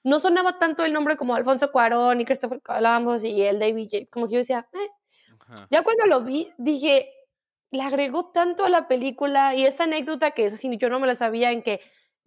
no 0.04 0.20
sonaba 0.20 0.60
tanto 0.60 0.84
el 0.84 0.94
nombre 0.94 1.18
como 1.18 1.36
Alfonso 1.36 1.72
Cuarón 1.72 2.22
y 2.22 2.26
Christopher 2.26 2.62
Columbus 2.62 3.24
y 3.24 3.42
el 3.44 3.60
David 3.60 3.90
J. 3.92 4.06
Como 4.12 4.28
que 4.28 4.34
yo 4.34 4.40
decía, 4.40 4.68
eh. 4.74 4.90
ya 5.70 5.84
cuando 5.84 6.06
lo 6.06 6.22
vi 6.22 6.52
dije, 6.58 7.12
le 7.72 7.82
agregó 7.84 8.32
tanto 8.32 8.66
a 8.66 8.70
la 8.70 8.88
película 8.88 9.56
y 9.56 9.66
esa 9.66 9.86
anécdota 9.86 10.32
que 10.32 10.46
es 10.46 10.54
así, 10.54 10.76
yo 10.78 10.90
no 10.90 11.00
me 11.00 11.08
la 11.08 11.16
sabía 11.16 11.52
en 11.52 11.64
que 11.64 11.80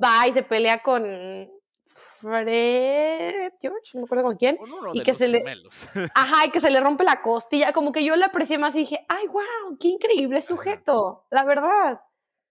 va 0.03 0.27
y 0.27 0.33
se 0.33 0.43
pelea 0.43 0.83
con 0.83 1.51
Fred 1.87 3.53
George, 3.61 3.91
no 3.95 4.01
me 4.01 4.05
acuerdo 4.05 4.25
con 4.25 4.37
quién, 4.37 4.59
y 4.93 5.03
que 5.03 5.15
se 5.15 5.29
le 5.29 5.45
Ajá, 6.15 6.47
y 6.47 6.51
que 6.51 6.61
se 6.61 6.71
le 6.71 6.81
rompe 6.81 7.05
la 7.05 7.21
costilla, 7.21 7.73
como 7.73 7.93
que 7.93 8.05
yo 8.05 8.17
la 8.17 8.27
aprecié 8.27 8.59
más 8.59 8.75
y 8.77 8.81
dije, 8.81 9.05
"Ay, 9.09 9.27
wow, 9.29 9.77
qué 9.79 9.89
increíble 9.89 10.41
sujeto", 10.41 11.27
la 11.31 11.45
verdad. 11.45 12.01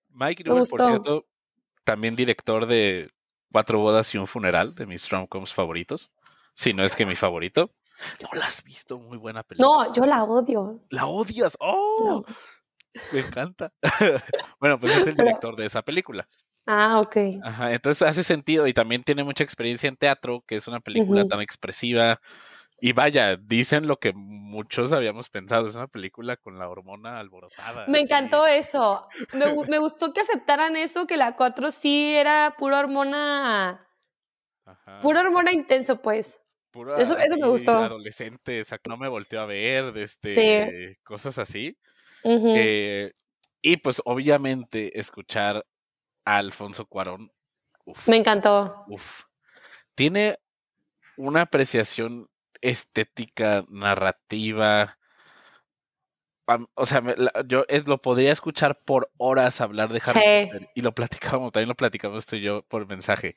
Mike 0.09 0.43
Newell, 0.43 0.67
por 0.69 0.81
cierto, 0.81 1.25
también 1.83 2.15
director 2.15 2.67
de 2.67 3.11
Cuatro 3.53 3.77
bodas 3.77 4.11
y 4.15 4.17
un 4.17 4.25
funeral, 4.25 4.73
de 4.73 4.87
mis 4.87 5.07
romcoms 5.11 5.53
favoritos, 5.53 6.11
si 6.55 6.73
no 6.73 6.83
es 6.83 6.95
que 6.95 7.05
mi 7.05 7.15
favorito. 7.15 7.69
No 8.19 8.29
la 8.33 8.47
has 8.47 8.63
visto, 8.63 8.97
muy 8.97 9.19
buena 9.19 9.43
película. 9.43 9.85
No, 9.85 9.93
yo 9.93 10.07
la 10.07 10.23
odio. 10.23 10.79
¿La 10.89 11.05
odias? 11.05 11.55
¡Oh! 11.59 12.25
Me 13.11 13.19
encanta. 13.19 13.71
bueno, 14.59 14.79
pues 14.79 14.97
es 14.97 15.05
el 15.05 15.15
director 15.15 15.55
de 15.55 15.67
esa 15.67 15.83
película. 15.83 16.27
Ah, 16.65 16.99
ok. 16.99 17.17
Ajá, 17.43 17.73
entonces 17.73 18.07
hace 18.07 18.23
sentido 18.23 18.67
y 18.67 18.73
también 18.73 19.03
tiene 19.03 19.23
mucha 19.23 19.43
experiencia 19.43 19.89
en 19.89 19.97
teatro, 19.97 20.43
que 20.47 20.55
es 20.55 20.67
una 20.67 20.79
película 20.79 21.27
tan 21.27 21.41
expresiva. 21.41 22.19
Y 22.79 22.93
vaya, 22.93 23.37
dicen 23.37 23.87
lo 23.87 23.97
que 23.97 24.13
muchos 24.13 24.91
habíamos 24.91 25.29
pensado, 25.29 25.67
es 25.67 25.75
una 25.75 25.87
película 25.87 26.37
con 26.37 26.59
la 26.59 26.67
hormona 26.67 27.19
alborotada. 27.19 27.85
Me 27.87 27.99
encantó 27.99 28.45
eso. 28.45 29.07
Me, 29.33 29.45
me, 29.69 29.77
gustó 29.77 30.13
que 30.13 30.21
aceptaran 30.21 30.75
eso, 30.75 31.07
que 31.07 31.17
la 31.17 31.35
4 31.35 31.71
sí 31.71 32.13
era 32.15 32.55
pura 32.57 32.79
hormona. 32.79 33.87
Ajá. 34.65 34.99
Pura 34.99 35.21
hormona 35.21 35.51
intenso, 35.51 36.01
pues. 36.01 36.41
eso, 36.97 37.17
eso 37.17 37.37
me 37.37 37.47
gustó. 37.47 37.71
Adolescente, 37.71 38.61
o 38.61 38.63
sea, 38.63 38.79
no 38.87 38.97
me 38.97 39.07
volteó 39.07 39.41
a 39.41 39.45
ver, 39.45 39.97
este, 39.97 40.97
cosas 41.03 41.37
así. 41.37 41.77
Eh, 42.25 43.11
y 43.61 43.77
pues 43.77 44.01
obviamente 44.03 44.99
escuchar 44.99 45.65
Alfonso 46.25 46.85
Cuarón. 46.85 47.31
Me 48.07 48.17
encantó. 48.17 48.85
Uf. 48.87 49.25
Tiene 49.95 50.39
una 51.17 51.41
apreciación 51.41 52.29
estética, 52.61 53.65
narrativa. 53.69 54.97
O 56.75 56.85
sea, 56.85 57.03
yo 57.45 57.65
lo 57.85 58.01
podría 58.01 58.31
escuchar 58.31 58.81
por 58.83 59.11
horas 59.17 59.61
hablar 59.61 59.91
de 59.91 60.01
Harry 60.05 60.47
Potter. 60.47 60.69
Y 60.75 60.81
lo 60.81 60.93
platicamos, 60.93 61.51
también 61.51 61.69
lo 61.69 61.75
platicamos 61.75 62.25
tú 62.25 62.37
y 62.37 62.41
yo 62.41 62.63
por 62.63 62.87
mensaje. 62.87 63.35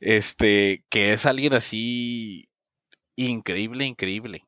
Este, 0.00 0.84
que 0.88 1.12
es 1.12 1.26
alguien 1.26 1.54
así 1.54 2.48
increíble, 3.16 3.84
increíble. 3.84 4.44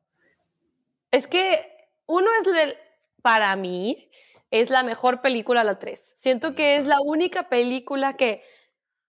Es 1.11 1.27
que 1.27 1.89
uno 2.05 2.27
es, 2.39 2.75
para 3.21 3.55
mí, 3.55 4.09
es 4.51 4.69
la 4.69 4.83
mejor 4.83 5.21
película 5.21 5.63
la 5.63 5.79
3. 5.79 6.13
Siento 6.15 6.53
que 6.53 6.75
es 6.75 6.85
la 6.85 6.97
única 7.01 7.49
película 7.49 8.15
que, 8.15 8.43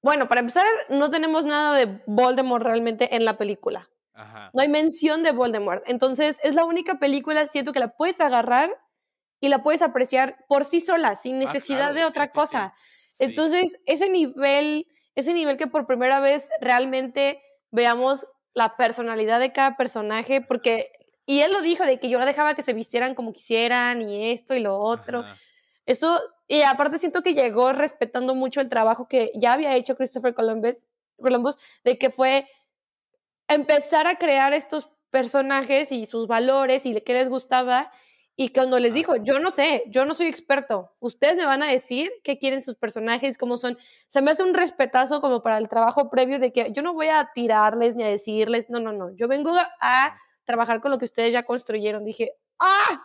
bueno, 0.01 0.29
para 0.29 0.41
empezar, 0.41 0.67
no 0.89 1.11
tenemos 1.11 1.45
nada 1.45 1.77
de 1.77 2.01
Voldemort 2.07 2.65
realmente 2.65 3.15
en 3.17 3.25
la 3.25 3.37
película. 3.37 3.89
No 4.53 4.63
hay 4.63 4.69
mención 4.69 5.23
de 5.23 5.33
Voldemort. 5.33 5.83
Entonces, 5.89 6.39
es 6.45 6.55
la 6.55 6.65
única 6.65 6.99
película, 6.99 7.47
siento 7.47 7.73
que 7.73 7.81
la 7.81 7.97
puedes 7.97 8.21
agarrar 8.21 8.71
y 9.41 9.49
la 9.49 9.63
puedes 9.63 9.83
apreciar 9.83 10.45
por 10.49 10.65
sí 10.65 10.81
sola, 10.81 11.17
sin 11.17 11.37
ah, 11.37 11.39
necesidad 11.41 11.93
de 11.93 12.05
otra 12.05 12.31
cosa. 12.31 12.75
Entonces, 13.19 13.79
ese 13.87 14.09
nivel, 14.09 14.87
ese 15.17 15.35
nivel 15.35 15.57
que 15.57 15.67
por 15.67 15.87
primera 15.87 16.21
vez 16.21 16.49
realmente 16.61 17.43
veamos 17.71 18.27
la 18.55 18.77
personalidad 18.77 19.41
de 19.41 19.53
cada 19.53 19.77
personaje, 19.77 20.41
porque, 20.41 20.93
y 21.27 21.41
él 21.41 21.53
lo 21.53 21.61
dijo, 21.61 21.85
de 21.85 21.99
que 21.99 22.09
yo 22.09 22.19
la 22.19 22.27
dejaba 22.27 22.55
que 22.55 22.63
se 22.63 22.73
vistieran 22.73 23.15
como 23.15 23.33
quisieran 23.33 24.03
y 24.03 24.33
esto 24.33 24.55
y 24.55 24.61
lo 24.61 24.79
otro. 24.79 25.25
Eso, 25.87 26.21
y 26.49 26.63
aparte 26.63 26.99
siento 26.99 27.23
que 27.23 27.35
llegó 27.35 27.73
respetando 27.73 28.35
mucho 28.35 28.61
el 28.61 28.69
trabajo 28.69 29.09
que 29.09 29.33
ya 29.35 29.53
había 29.53 29.75
hecho 29.77 29.97
Christopher 29.97 30.35
Columbus, 30.35 30.79
Columbus 31.17 31.57
de 31.85 31.99
que 31.99 32.11
fue 32.11 32.47
empezar 33.49 34.07
a 34.07 34.17
crear 34.17 34.53
estos 34.53 34.91
personajes 35.11 35.93
y 35.93 36.07
sus 36.07 36.27
valores 36.27 36.87
y 36.87 37.01
qué 37.01 37.15
les 37.15 37.29
gustaba. 37.29 37.93
Y 38.35 38.49
cuando 38.49 38.79
les 38.79 38.95
dijo, 38.95 39.17
yo 39.17 39.39
no 39.39 39.51
sé, 39.51 39.85
yo 39.89 40.07
no 40.07 40.15
soy 40.15 40.27
experto, 40.27 40.95
ustedes 41.01 41.37
me 41.37 41.45
van 41.45 41.63
a 41.63 41.67
decir 41.67 42.11
qué 42.25 42.39
quieren 42.39 42.63
sus 42.63 42.77
personajes, 42.77 43.37
cómo 43.37 43.59
son. 43.59 43.77
Se 44.09 44.23
me 44.23 44.31
hace 44.31 44.43
un 44.43 44.55
respetazo 44.55 45.21
como 45.21 45.43
para 45.43 45.59
el 45.59 45.69
trabajo 45.69 46.09
previo 46.09 46.39
de 46.39 46.51
que 46.51 46.73
yo 46.73 46.83
no 46.83 46.95
voy 46.95 47.09
a 47.09 47.31
tirarles 47.35 47.95
ni 47.95 48.05
a 48.05 48.09
decirles, 48.09 48.71
no, 48.71 48.81
no, 48.81 48.93
no, 48.93 49.15
yo 49.15 49.29
vengo 49.29 49.55
a 49.81 50.17
trabajar 50.45 50.81
con 50.81 50.91
lo 50.91 50.99
que 50.99 51.05
ustedes 51.05 51.33
ya 51.33 51.45
construyeron. 51.45 52.05
Dije, 52.05 52.33
¡ah! 52.61 53.05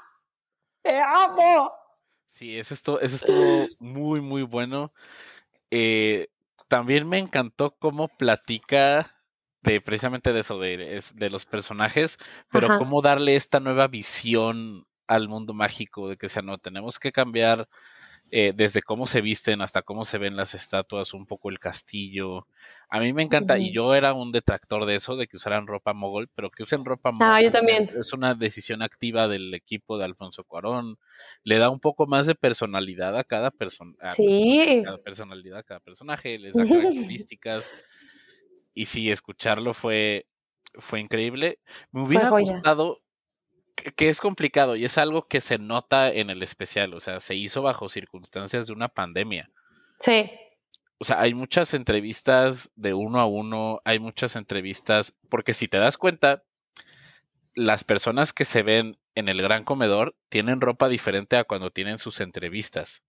¡Te 0.82 1.00
amo! 1.00 1.72
Sí, 2.27 2.58
eso 2.58 2.74
estuvo, 2.74 3.00
eso 3.00 3.15
estuvo 3.15 3.65
muy, 3.79 4.22
muy 4.22 4.44
bueno. 4.44 4.94
Eh, 5.72 6.27
también 6.67 7.08
me 7.08 7.17
encantó 7.17 7.75
cómo 7.79 8.08
platica 8.08 9.15
de 9.62 9.82
precisamente 9.82 10.34
de 10.34 10.39
eso, 10.39 10.60
de, 10.60 11.03
de 11.13 11.29
los 11.29 11.46
personajes, 11.46 12.17
pero 12.51 12.77
cómo 12.77 13.01
darle 13.01 13.36
esta 13.36 13.60
nueva 13.60 13.88
visión 13.88 14.86
al 15.08 15.29
mundo 15.29 15.53
mágico, 15.53 16.10
de 16.10 16.17
que 16.17 16.29
sea, 16.29 16.41
no, 16.41 16.58
tenemos 16.58 17.00
que 17.00 17.12
cambiar 17.12 17.67
eh, 18.31 18.53
desde 18.55 18.81
cómo 18.81 19.07
se 19.07 19.22
visten 19.22 19.62
hasta 19.62 19.81
cómo 19.81 20.03
se 20.03 20.17
ven 20.17 20.36
las 20.36 20.53
estatuas, 20.53 21.13
un 21.13 21.25
poco 21.25 21.50
el 21.50 21.60
castillo. 21.60 22.48
A 22.89 23.00
mí 23.00 23.13
me 23.13 23.24
encanta, 23.24 23.57
y 23.57 23.72
yo 23.72 23.96
era 23.96 24.13
un 24.13 24.31
detractor 24.31 24.86
de 24.86 24.96
eso, 24.96 25.15
de 25.15 25.27
que 25.27 25.38
usaran 25.38 25.67
ropa 25.67 25.93
mogol, 25.93 26.29
pero 26.36 26.51
que 26.51 26.63
usen 26.63 26.84
ropa 26.84 27.12
mogol. 27.12 27.27
Ah, 27.27 27.41
yo 27.41 27.51
también. 27.51 27.89
Es 27.98 28.12
una 28.12 28.36
decisión 28.36 28.81
activa 28.81 29.27
del 29.27 29.53
equipo 29.53 29.98
de 29.98 30.05
Alfonso 30.05 30.43
Cuarón. 30.43 30.98
Le 31.43 31.57
da 31.57 31.69
un 31.69 31.79
poco 31.79 32.05
más 32.05 32.27
de 32.27 32.36
personalidad 32.36 33.17
a 33.17 33.24
cada 33.24 33.51
persona. 33.51 33.96
Sí. 34.12 34.81
cada 34.84 34.98
personalidad 34.98 35.60
a 35.60 35.63
cada 35.63 35.79
personaje, 35.79 36.38
les 36.38 36.53
da 36.53 36.63
características. 36.67 37.74
y 38.74 38.86
sí, 38.86 39.10
escucharlo 39.10 39.74
fue, 39.74 40.27
fue 40.74 41.00
increíble. 41.00 41.60
Me 41.91 42.01
hubiera 42.01 42.29
gustado 42.29 43.01
que 43.77 44.10
es 44.10 44.19
complicado 44.19 44.75
y 44.75 44.86
es 44.86 44.98
algo 44.98 45.27
que 45.27 45.41
se 45.41 45.57
nota 45.57 46.12
en 46.12 46.29
el 46.29 46.41
especial, 46.43 46.93
o 46.93 47.00
sea, 47.00 47.19
se 47.19 47.36
hizo 47.36 47.62
bajo 47.62 47.89
circunstancias 47.89 48.67
de 48.67 48.74
una 48.74 48.89
pandemia. 48.89 49.50
Sí. 50.00 50.29
O 51.00 51.05
sea, 51.05 51.22
hay 51.22 51.34
muchas 51.34 51.74
entrevistas 51.74 52.72
de 52.75 52.93
uno 52.93 53.19
a 53.19 53.25
uno, 53.25 53.81
hay 53.86 54.00
muchas 54.00 54.36
entrevistas, 54.36 55.13
porque 55.29 55.53
si 55.53 55.67
te 55.67 55.77
das 55.77 55.98
cuenta, 55.98 56.43
las 57.53 57.84
personas 57.84 58.34
que 58.34 58.46
se 58.46 58.63
ven 58.63 58.98
en 59.15 59.29
el 59.29 59.41
gran 59.41 59.63
comedor 59.63 60.15
tienen 60.29 60.62
ropa 60.62 60.89
diferente 60.89 61.38
a 61.38 61.43
cuando 61.43 61.72
tienen 61.72 62.00
sus 62.00 62.19
entrevistas. 62.19 63.03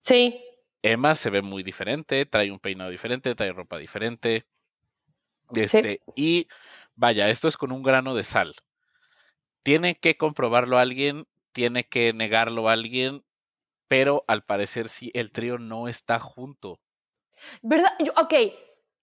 Sí. 0.00 0.40
Emma 0.82 1.14
se 1.14 1.30
ve 1.30 1.42
muy 1.42 1.62
diferente, 1.62 2.26
trae 2.26 2.50
un 2.50 2.58
peinado 2.58 2.90
diferente, 2.90 3.34
trae 3.34 3.52
ropa 3.52 3.78
diferente. 3.78 4.46
Este, 5.54 6.00
y 6.16 6.48
vaya, 6.94 7.28
esto 7.28 7.46
es 7.46 7.56
con 7.56 7.72
un 7.72 7.82
grano 7.82 8.14
de 8.14 8.24
sal 8.24 8.54
tiene 9.62 9.98
que 9.98 10.16
comprobarlo 10.16 10.78
alguien, 10.78 11.26
tiene 11.52 11.84
que 11.88 12.12
negarlo 12.12 12.68
alguien, 12.68 13.24
pero 13.88 14.24
al 14.26 14.44
parecer 14.44 14.88
sí, 14.88 15.10
el 15.14 15.32
trío 15.32 15.58
no 15.58 15.88
está 15.88 16.18
junto. 16.18 16.80
¿Verdad? 17.62 17.92
Yo, 18.04 18.12
ok, 18.16 18.34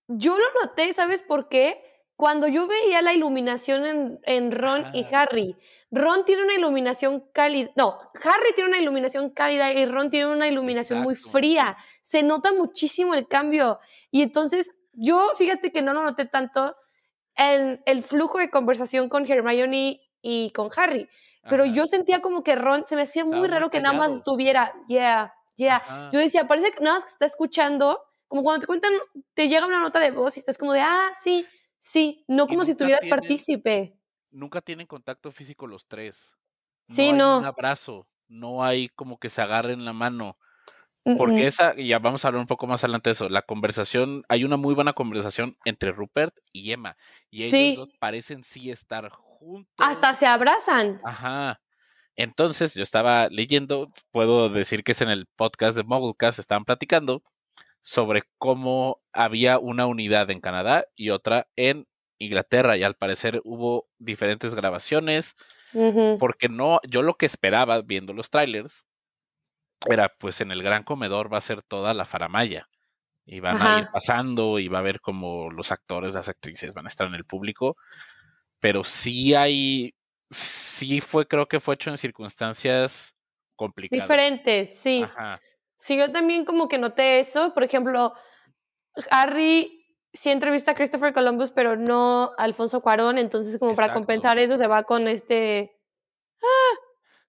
yo 0.08 0.38
lo 0.38 0.46
noté, 0.64 0.92
¿sabes 0.94 1.22
por 1.22 1.48
qué? 1.50 1.84
Cuando 2.16 2.48
yo 2.48 2.68
veía 2.68 3.02
la 3.02 3.14
iluminación 3.14 3.86
en, 3.86 4.20
en 4.24 4.52
Ron 4.52 4.88
y 4.94 5.06
Harry, 5.14 5.56
Ron 5.90 6.26
tiene 6.26 6.44
una 6.44 6.56
iluminación 6.56 7.24
cálida, 7.32 7.72
no, 7.78 7.98
Harry 8.26 8.54
tiene 8.56 8.72
una 8.72 8.80
iluminación 8.80 9.30
cálida 9.30 9.72
y 9.72 9.86
Ron 9.86 10.10
tiene 10.10 10.28
una 10.28 10.48
iluminación 10.48 11.02
muy 11.02 11.16
fría. 11.16 11.78
Se 12.02 12.22
nota 12.24 12.52
muchísimo 12.52 13.14
el 13.14 13.28
cambio. 13.28 13.80
Y 14.12 14.22
entonces, 14.22 14.72
yo 14.92 15.32
fíjate 15.38 15.72
que 15.72 15.82
no 15.82 15.94
lo 15.94 16.04
noté 16.04 16.26
tanto 16.26 16.76
en 17.36 17.82
el 17.86 18.04
flujo 18.04 18.40
de 18.40 18.50
conversación 18.50 19.08
con 19.08 19.32
Hermione 19.32 20.02
y 20.22 20.52
con 20.52 20.70
Harry. 20.76 21.10
Pero 21.50 21.66
yo 21.66 21.86
sentía 21.86 22.22
como 22.22 22.44
que 22.44 22.56
Ron, 22.56 22.86
se 22.86 22.96
me 22.96 23.04
hacía 23.04 23.26
muy 23.26 23.48
raro 23.48 23.70
que 23.70 23.80
nada 23.80 23.98
más 23.98 24.12
estuviera, 24.12 24.74
yeah, 24.88 25.34
yeah. 25.56 26.10
Yo 26.12 26.20
decía, 26.20 26.48
parece 26.48 26.72
que 26.72 26.80
nada 26.82 26.98
más 26.98 27.06
que 27.06 27.12
está 27.12 27.26
escuchando, 27.26 28.02
como 28.28 28.44
cuando 28.44 28.62
te 28.62 28.68
cuentan, 28.68 28.92
te 29.34 29.48
llega 29.48 29.66
una 29.66 29.80
nota 29.80 30.00
de 30.00 30.12
voz 30.12 30.38
y 30.38 30.40
estás 30.40 30.58
como 30.58 30.74
de, 30.74 30.82
ah, 30.82 31.10
sí, 31.20 31.48
sí, 31.80 32.24
no 32.28 32.48
como 32.48 32.66
si 32.66 32.72
estuvieras 32.72 33.06
partícipe. 33.10 33.98
Nunca 34.32 34.62
tienen 34.62 34.86
contacto 34.86 35.32
físico 35.32 35.66
los 35.66 35.88
tres. 35.88 36.36
sí, 36.88 37.14
no. 37.14 37.40
Un 37.40 37.46
abrazo, 37.46 38.08
no 38.28 38.64
hay 38.64 38.90
como 38.90 39.18
que 39.18 39.30
se 39.30 39.42
agarren 39.42 39.86
la 39.86 39.94
mano. 39.94 40.38
Porque 41.18 41.48
esa, 41.48 41.76
ya 41.76 41.98
vamos 41.98 42.24
a 42.24 42.28
hablar 42.28 42.42
un 42.42 42.48
poco 42.48 42.68
más 42.68 42.84
adelante 42.84 43.10
de 43.10 43.14
eso, 43.14 43.30
la 43.30 43.42
conversación, 43.42 44.24
hay 44.30 44.44
una 44.44 44.58
muy 44.58 44.76
buena 44.76 44.94
conversación 44.94 45.58
entre 45.66 45.92
Rupert 45.92 46.38
y 46.52 46.72
Emma. 46.72 46.98
Y 47.32 47.46
ellos 47.46 47.78
dos 47.78 47.90
parecen 47.98 48.44
sí 48.44 48.70
estar 48.70 49.10
hasta 49.78 50.14
se 50.14 50.26
abrazan. 50.26 51.00
Ajá. 51.04 51.60
Entonces, 52.16 52.74
yo 52.74 52.84
estaba 52.84 53.30
leyendo, 53.30 53.92
puedo 54.12 54.50
decir 54.50 54.84
que 54.84 54.92
es 54.92 55.02
en 55.02 55.10
el 55.10 55.26
podcast 55.36 55.78
de 55.78 55.84
Mogulecast, 55.84 56.40
estaban 56.40 56.66
platicando 56.66 57.24
sobre 57.82 58.24
cómo 58.38 59.02
había 59.14 59.58
una 59.58 59.86
unidad 59.86 60.30
en 60.30 60.42
Canadá 60.42 60.86
y 60.96 61.12
otra 61.12 61.48
en 61.56 61.88
Inglaterra 62.18 62.76
y 62.78 62.84
al 62.84 62.96
parecer 62.96 63.42
hubo 63.46 63.88
diferentes 63.98 64.54
grabaciones 64.54 65.36
porque 66.20 66.50
no, 66.50 66.80
yo 66.88 67.04
lo 67.04 67.16
que 67.16 67.26
esperaba 67.26 67.82
viendo 67.82 68.14
los 68.14 68.30
trailers 68.30 68.86
era 69.88 70.10
pues 70.20 70.42
en 70.42 70.52
el 70.52 70.64
gran 70.64 70.84
comedor 70.84 71.32
va 71.32 71.38
a 71.38 71.42
ser 71.42 71.62
toda 71.64 71.94
la 71.94 72.06
faramaya 72.06 72.68
y 73.26 73.40
van 73.40 73.62
a 73.62 73.80
ir 73.80 73.88
pasando 73.94 74.58
y 74.58 74.68
va 74.68 74.80
a 74.80 74.84
ver 74.84 75.00
como 75.00 75.52
los 75.52 75.72
actores, 75.72 76.16
las 76.16 76.28
actrices 76.28 76.74
van 76.74 76.86
a 76.86 76.90
estar 76.90 77.08
en 77.08 77.14
el 77.14 77.26
público 77.26 77.78
pero 78.60 78.84
sí 78.84 79.34
hay, 79.34 79.94
sí 80.30 81.02
fue, 81.02 81.28
creo 81.28 81.48
que 81.48 81.60
fue 81.60 81.76
hecho 81.76 81.90
en 81.90 81.98
circunstancias 81.98 83.16
complicadas. 83.56 84.04
Diferentes, 84.04 84.80
sí. 84.80 85.06
Sí, 85.78 85.98
yo 85.98 86.12
también 86.12 86.46
como 86.46 86.68
que 86.68 86.78
noté 86.78 87.20
eso. 87.20 87.54
Por 87.54 87.64
ejemplo, 87.64 88.14
Harry 89.10 89.86
sí 90.12 90.30
entrevista 90.30 90.72
a 90.72 90.74
Christopher 90.74 91.14
Columbus, 91.14 91.52
pero 91.52 91.76
no 91.76 92.32
a 92.38 92.44
Alfonso 92.44 92.82
Cuarón, 92.82 93.18
entonces 93.18 93.58
como 93.60 93.76
para 93.76 93.94
compensar 93.94 94.40
eso 94.40 94.58
se 94.58 94.68
va 94.68 94.84
con 94.84 95.08
este... 95.08 95.80
¡Ah! 96.42 96.78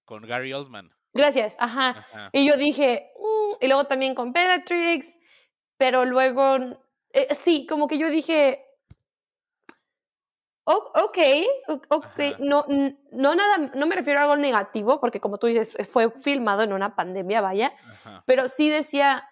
Con 0.05 0.23
Gary 0.23 0.51
Oldman. 0.51 0.91
Gracias, 1.13 1.55
ajá. 1.59 2.29
Y 2.33 2.47
yo 2.47 2.57
dije, 2.57 3.11
mm", 3.17 3.63
y 3.63 3.67
luego 3.67 3.85
también 3.85 4.15
con 4.15 4.33
Bellatrix, 4.33 5.19
pero 5.77 6.05
luego, 6.05 6.57
eh, 7.13 7.33
sí, 7.35 7.65
como 7.65 7.87
que 7.87 7.97
yo 7.97 8.09
dije, 8.09 8.65
ok, 10.63 11.17
ok, 11.89 12.19
no, 12.39 12.65
no 13.11 13.35
nada, 13.35 13.71
no 13.73 13.87
me 13.87 13.95
refiero 13.95 14.19
a 14.19 14.23
algo 14.23 14.35
negativo, 14.37 14.99
porque 14.99 15.19
como 15.19 15.37
tú 15.37 15.47
dices, 15.47 15.75
fue 15.89 16.11
filmado 16.11 16.63
en 16.63 16.73
una 16.73 16.95
pandemia, 16.95 17.41
vaya, 17.41 17.73
pero 18.25 18.47
sí 18.47 18.69
decía, 18.69 19.27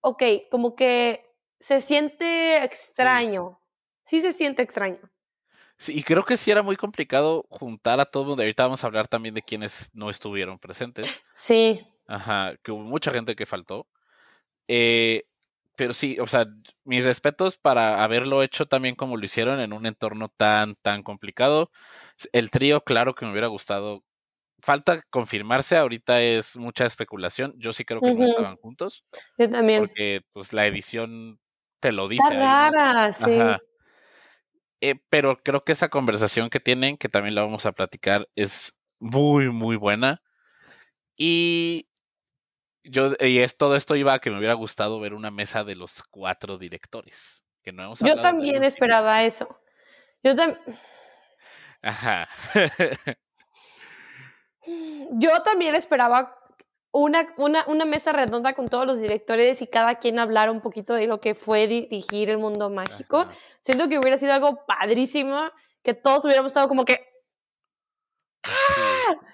ok, 0.00 0.22
como 0.50 0.74
que 0.74 1.24
se 1.58 1.80
siente 1.80 2.62
extraño, 2.62 3.60
sí. 4.04 4.20
se 4.20 4.32
siente 4.32 4.62
extraño. 4.62 5.00
Sí, 5.76 5.92
y 5.98 6.02
creo 6.04 6.22
que 6.24 6.36
sí 6.36 6.50
era 6.50 6.62
muy 6.62 6.76
complicado 6.76 7.46
juntar 7.50 7.98
a 7.98 8.04
todo 8.04 8.22
el 8.22 8.28
mundo. 8.28 8.42
Ahorita 8.42 8.62
vamos 8.62 8.84
a 8.84 8.86
hablar 8.86 9.08
también 9.08 9.34
de 9.34 9.42
quienes 9.42 9.90
no 9.92 10.08
estuvieron 10.08 10.58
presentes. 10.58 11.08
Sí. 11.34 11.84
Ajá, 12.06 12.54
que 12.62 12.70
hubo 12.70 12.82
mucha 12.82 13.10
gente 13.10 13.34
que 13.34 13.44
faltó. 13.44 13.88
Eh, 14.68 15.24
pero 15.76 15.92
sí, 15.92 16.18
o 16.20 16.26
sea, 16.26 16.46
mis 16.84 17.04
respetos 17.04 17.56
para 17.56 18.02
haberlo 18.04 18.42
hecho 18.42 18.66
también 18.66 18.94
como 18.94 19.16
lo 19.16 19.24
hicieron 19.24 19.60
en 19.60 19.72
un 19.72 19.86
entorno 19.86 20.28
tan, 20.28 20.76
tan 20.76 21.02
complicado. 21.02 21.70
El 22.32 22.50
trío, 22.50 22.82
claro 22.82 23.14
que 23.14 23.24
me 23.24 23.32
hubiera 23.32 23.48
gustado. 23.48 24.04
Falta 24.60 25.02
confirmarse, 25.10 25.76
ahorita 25.76 26.22
es 26.22 26.56
mucha 26.56 26.86
especulación. 26.86 27.54
Yo 27.58 27.72
sí 27.72 27.84
creo 27.84 28.00
que 28.00 28.14
no 28.14 28.24
estaban 28.24 28.56
juntos. 28.56 29.04
Yo 29.36 29.50
también. 29.50 29.80
Porque 29.80 30.22
pues 30.32 30.52
la 30.52 30.66
edición 30.66 31.38
te 31.80 31.92
lo 31.92 32.08
dice. 32.08 32.22
Está 32.22 32.70
rara, 32.70 33.12
sí. 33.12 33.40
Eh, 34.80 34.96
pero 35.08 35.42
creo 35.42 35.64
que 35.64 35.72
esa 35.72 35.88
conversación 35.88 36.50
que 36.50 36.60
tienen, 36.60 36.96
que 36.96 37.08
también 37.08 37.34
la 37.34 37.42
vamos 37.42 37.66
a 37.66 37.72
platicar, 37.72 38.28
es 38.36 38.74
muy, 38.98 39.50
muy 39.50 39.76
buena. 39.76 40.22
Y 41.16 41.88
yo, 42.84 43.12
y 43.20 43.38
es, 43.38 43.56
todo 43.56 43.76
esto 43.76 43.96
iba 43.96 44.14
a 44.14 44.18
que 44.18 44.30
me 44.30 44.38
hubiera 44.38 44.54
gustado 44.54 45.00
ver 45.00 45.14
una 45.14 45.30
mesa 45.30 45.64
de 45.64 45.74
los 45.74 46.02
cuatro 46.04 46.58
directores. 46.58 47.44
Que 47.62 47.72
no 47.72 47.84
hemos 47.84 48.00
yo 48.00 48.20
también 48.20 48.62
esperaba 48.62 49.22
eso. 49.22 49.58
Yo 50.22 50.36
también. 50.36 50.60
Ajá. 51.82 52.28
yo 55.12 55.42
también 55.42 55.74
esperaba 55.74 56.38
una, 56.92 57.34
una, 57.38 57.64
una 57.66 57.84
mesa 57.84 58.12
redonda 58.12 58.54
con 58.54 58.68
todos 58.68 58.86
los 58.86 59.00
directores 59.00 59.62
y 59.62 59.66
cada 59.66 59.96
quien 59.96 60.18
hablar 60.18 60.50
un 60.50 60.60
poquito 60.60 60.94
de 60.94 61.06
lo 61.06 61.20
que 61.20 61.34
fue 61.34 61.66
dirigir 61.66 62.30
el 62.30 62.38
mundo 62.38 62.70
mágico. 62.70 63.20
Ajá. 63.20 63.32
Siento 63.62 63.88
que 63.88 63.98
hubiera 63.98 64.18
sido 64.18 64.34
algo 64.34 64.64
padrísimo, 64.66 65.50
que 65.82 65.94
todos 65.94 66.24
hubiéramos 66.24 66.50
estado 66.50 66.68
como 66.68 66.84
que, 66.84 67.14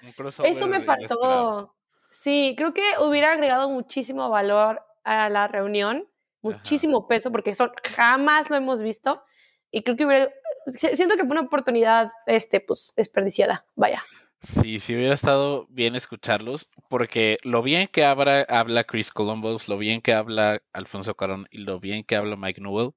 Sí, 0.01 0.13
crossover 0.13 0.51
eso 0.51 0.67
me 0.67 0.79
faltó. 0.79 1.75
Sí, 2.11 2.53
creo 2.57 2.73
que 2.73 2.83
hubiera 2.99 3.31
agregado 3.31 3.69
muchísimo 3.69 4.29
valor 4.29 4.81
a 5.03 5.29
la 5.29 5.47
reunión, 5.47 6.07
muchísimo 6.41 7.07
peso, 7.07 7.31
porque 7.31 7.51
eso 7.51 7.71
jamás 7.95 8.49
lo 8.49 8.55
hemos 8.57 8.81
visto. 8.81 9.23
Y 9.71 9.83
creo 9.83 9.95
que 9.95 10.05
hubiera, 10.05 10.31
si- 10.67 10.95
siento 10.95 11.15
que 11.15 11.21
fue 11.23 11.31
una 11.31 11.41
oportunidad, 11.47 12.09
este, 12.27 12.59
pues, 12.59 12.93
desperdiciada. 12.95 13.65
Vaya. 13.75 14.03
Sí, 14.41 14.79
sí 14.79 14.95
hubiera 14.95 15.13
estado 15.13 15.67
bien 15.69 15.95
escucharlos, 15.95 16.67
porque 16.89 17.37
lo 17.43 17.61
bien 17.61 17.87
que 17.87 18.03
habla, 18.03 18.41
habla 18.49 18.83
Chris 18.83 19.11
Columbus, 19.11 19.67
lo 19.69 19.77
bien 19.77 20.01
que 20.01 20.13
habla 20.13 20.61
Alfonso 20.73 21.15
Carón 21.15 21.47
y 21.51 21.59
lo 21.59 21.79
bien 21.79 22.03
que 22.03 22.15
habla 22.15 22.35
Mike 22.35 22.59
Newell, 22.59 22.87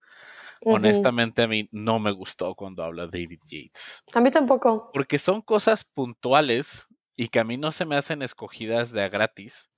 Ujú. 0.62 0.75
honestamente 0.76 1.42
a 1.42 1.47
mí 1.49 1.68
no 1.71 1.99
me 1.99 2.12
gustó 2.12 2.54
cuando 2.54 2.83
habla 2.83 3.06
David 3.06 3.40
Yates. 3.47 4.02
A 4.14 4.21
mí 4.23 4.30
tampoco. 4.30 4.90
Porque 4.94 5.18
son 5.18 5.42
cosas 5.42 5.85
puntuales 5.85 6.87
y 7.16 7.28
que 7.28 7.38
a 7.40 7.44
mí 7.44 7.56
no 7.56 7.73
se 7.73 7.85
me 7.85 7.97
hacen 7.97 8.23
escogidas 8.23 8.90
de 8.92 9.02
a 9.02 9.09
gratis, 9.09 9.71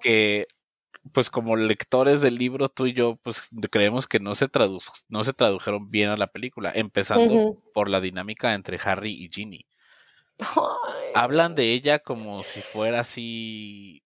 que 0.00 0.46
pues 1.12 1.28
como 1.28 1.54
lectores 1.56 2.22
del 2.22 2.36
libro 2.36 2.68
tú 2.70 2.86
y 2.86 2.94
yo 2.94 3.16
pues 3.22 3.48
creemos 3.70 4.06
que 4.06 4.20
no 4.20 4.34
se, 4.34 4.48
tradu 4.48 4.78
no 5.08 5.22
se 5.22 5.34
tradujeron 5.34 5.88
bien 5.90 6.08
a 6.08 6.16
la 6.16 6.26
película, 6.28 6.72
empezando 6.74 7.56
por 7.74 7.90
la 7.90 8.00
dinámica 8.00 8.54
entre 8.54 8.78
Harry 8.82 9.12
y 9.12 9.28
Ginny. 9.28 9.66
Ay. 10.38 11.10
Hablan 11.14 11.54
de 11.54 11.72
ella 11.72 11.98
como 11.98 12.42
si 12.42 12.60
fuera 12.60 13.00
así, 13.00 14.02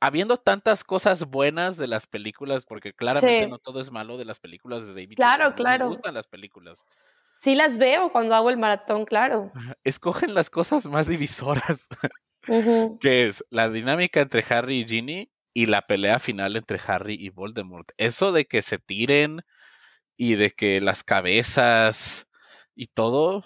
habiendo 0.00 0.36
tantas 0.38 0.84
cosas 0.84 1.24
buenas 1.24 1.76
de 1.76 1.88
las 1.88 2.06
películas, 2.06 2.64
porque 2.64 2.92
claramente 2.94 3.44
Sí. 3.44 3.50
no 3.50 3.58
todo 3.58 3.80
es 3.80 3.90
malo 3.90 4.16
de 4.16 4.24
las 4.24 4.38
películas 4.38 4.86
de 4.86 4.94
David. 4.94 5.14
Claro, 5.16 5.54
claro. 5.54 5.86
Me 5.86 5.90
gustan 5.90 6.14
las 6.14 6.26
películas. 6.28 6.84
Sí 7.36 7.54
las 7.54 7.76
veo 7.76 8.10
cuando 8.10 8.34
hago 8.34 8.48
el 8.48 8.56
maratón, 8.56 9.04
claro. 9.04 9.52
Escogen 9.84 10.32
las 10.32 10.48
cosas 10.48 10.86
más 10.86 11.06
divisoras. 11.06 11.86
Que 13.00 13.26
es 13.26 13.44
la 13.50 13.68
dinámica 13.68 14.20
entre 14.20 14.44
Harry 14.48 14.78
y 14.78 14.86
Ginny 14.86 15.32
y 15.52 15.66
la 15.66 15.82
pelea 15.82 16.20
final 16.20 16.54
entre 16.54 16.78
Harry 16.86 17.16
y 17.18 17.30
Voldemort. 17.30 17.90
Eso 17.96 18.30
de 18.30 18.46
que 18.46 18.62
se 18.62 18.78
tiren 18.78 19.42
y 20.16 20.36
de 20.36 20.52
que 20.52 20.80
las 20.80 21.02
cabezas 21.02 22.28
y 22.76 22.86
todo, 22.86 23.42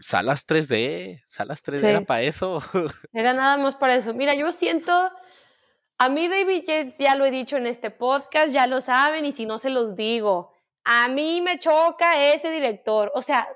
salas 0.00 0.46
3D, 0.46 1.22
salas 1.26 1.62
3D 1.62 1.84
era 1.84 2.00
para 2.00 2.22
eso. 2.22 2.62
Era 3.12 3.34
nada 3.34 3.58
más 3.58 3.76
para 3.76 3.96
eso. 3.96 4.14
Mira, 4.14 4.34
yo 4.34 4.50
siento, 4.50 5.10
a 5.98 6.08
mí 6.08 6.26
David 6.26 6.64
Yates 6.66 6.96
ya 6.96 7.14
lo 7.16 7.26
he 7.26 7.30
dicho 7.30 7.58
en 7.58 7.66
este 7.66 7.90
podcast, 7.90 8.54
ya 8.54 8.66
lo 8.66 8.80
saben 8.80 9.26
y 9.26 9.32
si 9.32 9.44
no 9.44 9.58
se 9.58 9.68
los 9.68 9.94
digo, 9.94 10.51
a 10.84 11.08
mí 11.08 11.40
me 11.40 11.58
choca 11.58 12.24
ese 12.32 12.50
director. 12.50 13.10
O 13.14 13.22
sea, 13.22 13.48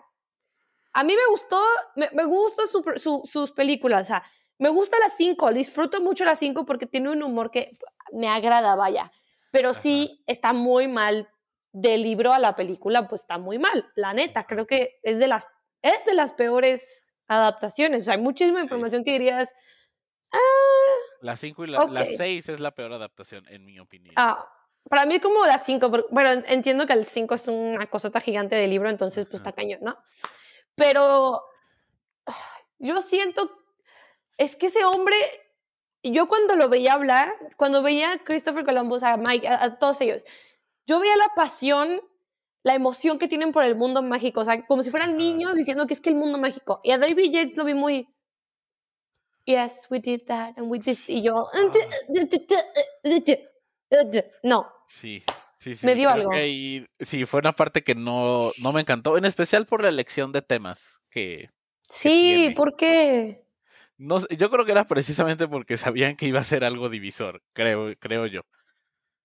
a 0.92 1.04
mí 1.04 1.14
me 1.14 1.26
gustó, 1.30 1.61
me, 1.97 2.09
me 2.12 2.25
gustan 2.25 2.66
su- 2.66 2.83
su- 2.97 3.23
sus 3.26 3.52
películas, 3.52 4.02
o 4.02 4.04
sea, 4.06 4.23
me 4.59 4.71
gusta 4.71 4.99
las 4.99 5.14
5, 5.16 5.52
disfruto 5.52 6.00
mucho 6.00 6.25
las 6.25 6.38
5 6.38 6.64
porque 6.64 6.87
tiene 6.87 7.11
un 7.11 7.23
humor 7.23 7.50
que 7.50 7.73
me 8.12 8.28
agrada, 8.28 8.75
vaya. 8.75 9.12
Pero 9.50 9.75
sí 9.75 10.23
está 10.26 10.52
muy 10.54 10.88
mal 10.88 11.28
del 11.73 12.02
libro 12.02 12.33
a 12.33 12.38
la 12.38 12.56
película, 12.56 13.06
pues 13.09 13.21
está 13.23 13.37
muy 13.37 13.59
mal. 13.59 13.90
La 13.97 14.14
neta, 14.14 14.45
creo 14.47 14.66
que 14.66 14.99
es 15.02 15.18
de 15.18 15.26
las, 15.28 15.47
es 15.83 16.04
de 16.06 16.14
las 16.14 16.33
peores 16.33 17.14
adaptaciones. 17.28 18.02
O 18.02 18.04
sea, 18.06 18.14
hay 18.14 18.21
muchísima 18.21 18.61
Sí. 18.61 18.64
información 18.64 19.04
que 19.04 19.12
dirías, 19.12 19.52
La 21.21 21.37
5 21.37 21.64
y 21.64 21.68
la, 21.68 21.85
la 21.87 22.02
Ok. 22.02 22.09
6 22.16 22.49
es 22.49 22.61
la 22.61 22.71
peor 22.73 22.92
adaptación, 22.92 23.47
en 23.49 23.64
mi 23.64 23.78
opinión. 23.80 24.14
ah, 24.16 24.47
para 24.88 25.06
mí 25.06 25.18
como 25.20 25.44
las 25.46 25.64
5, 25.64 25.90
bueno, 26.10 26.30
en- 26.32 26.44
entiendo 26.49 26.86
que 26.86 26.92
el 26.92 27.06
5 27.06 27.34
es 27.34 27.49
una 27.49 27.88
cosota 27.88 28.20
gigante 28.20 28.56
de 28.56 28.68
libro, 28.68 28.88
entonces 28.88 29.25
pues 29.26 29.40
Ajá. 29.40 29.50
está 29.50 29.56
cañón, 29.62 29.80
¿no? 29.82 29.96
Pero 30.75 31.42
yo 32.78 33.00
siento, 33.00 33.50
es 34.36 34.56
que 34.56 34.66
ese 34.66 34.84
hombre, 34.84 35.16
yo 36.02 36.28
cuando 36.28 36.54
lo 36.56 36.68
veía 36.68 36.92
hablar, 36.92 37.32
cuando 37.56 37.82
veía 37.82 38.12
a 38.12 38.18
Christopher 38.25 38.64
Columbus, 38.64 39.02
a 39.02 39.16
Mike, 39.16 39.49
a, 39.49 39.62
a 39.64 39.78
todos 39.78 40.00
ellos, 40.00 40.25
yo 40.86 41.00
veía 41.00 41.16
la 41.16 41.30
pasión, 41.34 42.00
la 42.62 42.75
emoción 42.75 43.18
que 43.18 43.28
tienen 43.28 43.52
por 43.52 43.64
el 43.64 43.76
mundo 43.76 44.02
mágico, 44.02 44.40
o 44.40 44.44
sea, 44.44 44.64
como 44.66 44.82
si 44.84 44.90
fueran 44.90 45.16
niños 45.16 45.54
diciendo 45.54 45.86
que 45.86 45.94
es 45.94 46.00
que 46.00 46.10
el 46.10 46.16
mundo 46.16 46.38
mágico. 46.38 46.80
Y 46.84 46.92
a 46.92 46.99
David 46.99 47.30
Yates 47.32 47.56
lo 47.56 47.64
vi 47.64 47.75
muy, 47.75 48.08
yes, 49.46 49.86
we 49.90 49.99
did 50.00 50.22
that, 50.26 50.54
and 50.58 50.70
we 50.70 50.78
did, 50.78 50.99
y 51.06 51.22
yo, 51.22 51.49
no, 54.42 54.66
Sí, 54.86 55.22
sí, 55.58 55.75
sí. 55.75 55.86
Me 55.86 55.94
dio 55.94 56.10
algo. 56.10 56.30
que 56.30 56.86
sí, 57.00 57.26
fue 57.26 57.40
una 57.40 57.52
parte 57.52 57.82
que 57.82 57.94
no, 57.94 58.52
no 58.60 58.72
me 58.72 58.80
encantó, 58.80 59.18
en 59.18 59.25
especial 59.25 59.66
por 59.66 59.82
la 59.82 59.88
elección 59.88 60.32
de 60.32 60.42
temas 60.42 61.00
que 61.10 61.50
sí, 61.88 62.08
tiene. 62.08 62.54
¿por 62.54 62.76
qué? 62.76 63.42
no 63.99 64.18
yo 64.28 64.50
creo 64.50 64.64
que 64.64 64.72
era 64.72 64.86
precisamente 64.86 65.49
porque 65.49 65.76
sabían 65.76 66.16
que 66.16 66.26
iba 66.26 66.40
a 66.40 66.44
ser 66.44 66.64
algo 66.64 66.88
divisor, 66.88 67.42
creo, 67.52 67.94
creo 67.99 68.26
yo. 68.26 68.42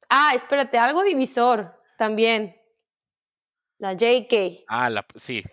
Ah, 0.10 0.34
espérate, 0.36 0.78
algo 0.78 1.04
divisor 1.04 1.74
también. 1.97 2.56
La 3.78 3.93
JK, 3.93 4.63
Ah, 4.67 4.89
la, 4.89 5.06
sí, 5.15 5.43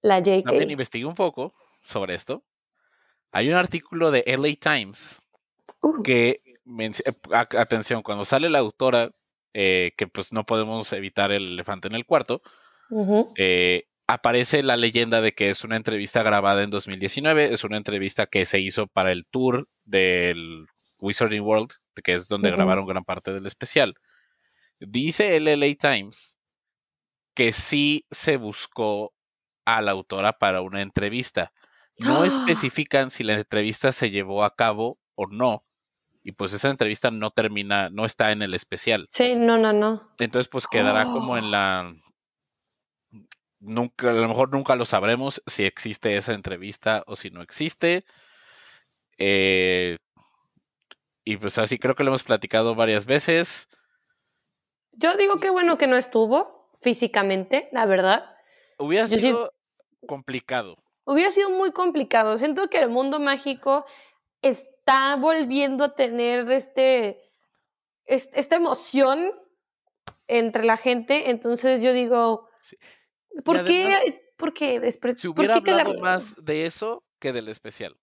la 0.00 0.20
JK. 0.20 0.44
también 0.44 0.70
investigué 0.70 1.04
un 1.04 1.14
poco 1.14 1.54
sobre 1.84 2.14
esto. 2.14 2.44
Hay 3.30 3.48
un 3.48 3.54
artículo 3.56 4.10
de 4.10 4.24
LA 4.26 4.54
Times 4.60 5.18
Uh, 5.84 6.00
que, 6.02 6.40
eh, 6.44 7.12
atención, 7.32 8.02
cuando 8.02 8.24
sale 8.24 8.48
la 8.48 8.60
autora, 8.60 9.10
eh, 9.54 9.92
que 9.96 10.06
pues 10.06 10.32
no 10.32 10.44
podemos 10.44 10.92
evitar 10.92 11.32
el 11.32 11.48
elefante 11.48 11.88
en 11.88 11.94
el 11.94 12.06
cuarto, 12.06 12.42
eh, 13.36 13.84
aparece 14.06 14.62
la 14.62 14.76
leyenda 14.76 15.20
de 15.20 15.32
que 15.32 15.50
es 15.50 15.64
una 15.64 15.76
entrevista 15.76 16.22
grabada 16.22 16.62
en 16.62 16.70
2019, 16.70 17.54
es 17.54 17.64
una 17.64 17.76
entrevista 17.76 18.26
que 18.26 18.44
se 18.44 18.60
hizo 18.60 18.86
para 18.86 19.12
el 19.12 19.26
tour 19.26 19.68
del 19.84 20.66
Wizarding 20.98 21.42
World, 21.42 21.70
que 22.02 22.14
es 22.14 22.28
donde 22.28 22.50
grabaron 22.50 22.86
gran 22.86 23.04
parte 23.04 23.32
del 23.32 23.46
especial. 23.46 23.94
Dice 24.78 25.36
el 25.36 25.44
LA 25.44 25.74
Times 25.78 26.38
que 27.34 27.52
sí 27.52 28.06
se 28.10 28.36
buscó 28.36 29.14
a 29.64 29.80
la 29.80 29.92
autora 29.92 30.38
para 30.38 30.60
una 30.60 30.82
entrevista. 30.82 31.52
No 31.98 32.22
¡Ah! 32.22 32.26
especifican 32.26 33.10
si 33.10 33.24
la 33.24 33.34
entrevista 33.34 33.92
se 33.92 34.10
llevó 34.10 34.44
a 34.44 34.54
cabo 34.54 34.98
o 35.14 35.26
no. 35.26 35.64
Y 36.24 36.32
pues 36.32 36.52
esa 36.52 36.70
entrevista 36.70 37.10
no 37.10 37.30
termina, 37.32 37.90
no 37.90 38.04
está 38.04 38.30
en 38.32 38.42
el 38.42 38.54
especial. 38.54 39.06
Sí, 39.10 39.34
no, 39.34 39.58
no, 39.58 39.72
no. 39.72 40.08
Entonces, 40.18 40.48
pues 40.48 40.66
quedará 40.68 41.04
como 41.04 41.36
en 41.36 41.50
la. 41.50 41.94
Nunca, 43.58 44.10
a 44.10 44.12
lo 44.12 44.28
mejor 44.28 44.50
nunca 44.50 44.74
lo 44.76 44.84
sabremos 44.84 45.42
si 45.46 45.64
existe 45.64 46.16
esa 46.16 46.32
entrevista 46.34 47.04
o 47.06 47.16
si 47.16 47.30
no 47.30 47.42
existe. 47.42 48.04
Eh, 49.18 49.98
y 51.24 51.36
pues 51.36 51.58
así 51.58 51.78
creo 51.78 51.94
que 51.94 52.02
lo 52.02 52.10
hemos 52.10 52.24
platicado 52.24 52.74
varias 52.74 53.04
veces. 53.06 53.68
Yo 54.92 55.16
digo 55.16 55.38
que 55.38 55.50
bueno 55.50 55.78
que 55.78 55.86
no 55.86 55.96
estuvo 55.96 56.70
físicamente, 56.82 57.68
la 57.72 57.86
verdad. 57.86 58.36
Hubiera 58.78 59.06
Yo 59.06 59.16
sí- 59.16 59.22
sido 59.22 59.52
complicado. 60.08 60.76
Hubiera 61.04 61.30
sido 61.30 61.50
muy 61.50 61.72
complicado. 61.72 62.38
Siento 62.38 62.68
que 62.68 62.78
el 62.80 62.88
mundo 62.90 63.18
mágico 63.20 63.84
está 64.84 65.16
volviendo 65.16 65.84
a 65.84 65.94
tener 65.94 66.50
este, 66.50 67.20
es- 68.04 68.30
esta 68.34 68.56
emoción 68.56 69.32
entre 70.26 70.64
la 70.64 70.76
gente. 70.76 71.30
Entonces 71.30 71.82
yo 71.82 71.92
digo, 71.92 72.48
Sí. 72.60 72.76
¿por 73.44 73.58
además, 73.58 74.00
qué? 74.04 74.22
¿Por 74.36 74.52
qué? 74.52 74.80
despre- 74.80 75.14
por 75.14 75.30
hubiera 75.38 75.60
qué 75.60 75.70
la- 75.70 75.82
hablado 75.82 76.00
más 76.00 76.34
de 76.44 76.66
eso 76.66 77.04
que 77.20 77.32
del 77.32 77.48
especial. 77.48 77.96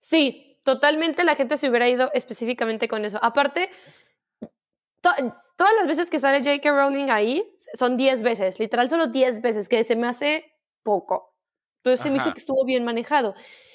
Sí, 0.00 0.58
totalmente 0.64 1.24
la 1.24 1.34
gente 1.36 1.56
se 1.58 1.68
hubiera 1.68 1.88
ido 1.88 2.10
específicamente 2.14 2.88
con 2.88 3.04
eso. 3.04 3.18
Aparte, 3.22 3.68
to- 5.02 5.10
todas 5.56 5.74
las 5.78 5.86
veces 5.86 6.08
que 6.10 6.18
sale 6.18 6.38
J.K. 6.38 6.70
Rowling 6.72 7.10
ahí 7.10 7.44
son 7.74 7.96
10 7.98 8.22
veces, 8.22 8.58
literal 8.58 8.88
solo 8.88 9.08
10 9.08 9.42
veces, 9.42 9.68
que 9.68 9.84
se 9.84 9.94
me 9.94 10.08
hace 10.08 10.56
poco. 10.82 11.36
Entonces 11.84 12.00
se 12.02 12.10
me 12.10 12.16
hizo 12.16 12.26
Ajá. 12.28 12.34
que 12.34 12.40
estuvo 12.40 12.64
bien 12.64 12.84
manejado. 12.84 13.34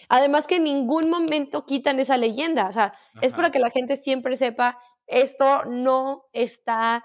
Además 0.09 0.47
que 0.47 0.55
en 0.57 0.63
ningún 0.63 1.09
momento 1.09 1.65
quitan 1.65 1.99
esa 1.99 2.17
leyenda, 2.17 2.67
o 2.67 2.73
sea, 2.73 2.93
es 3.21 3.33
para 3.33 3.51
que 3.51 3.59
la 3.59 3.69
gente 3.69 3.97
siempre 3.97 4.37
sepa, 4.37 4.79
esto 5.05 5.65
no 5.65 6.23
está, 6.33 7.03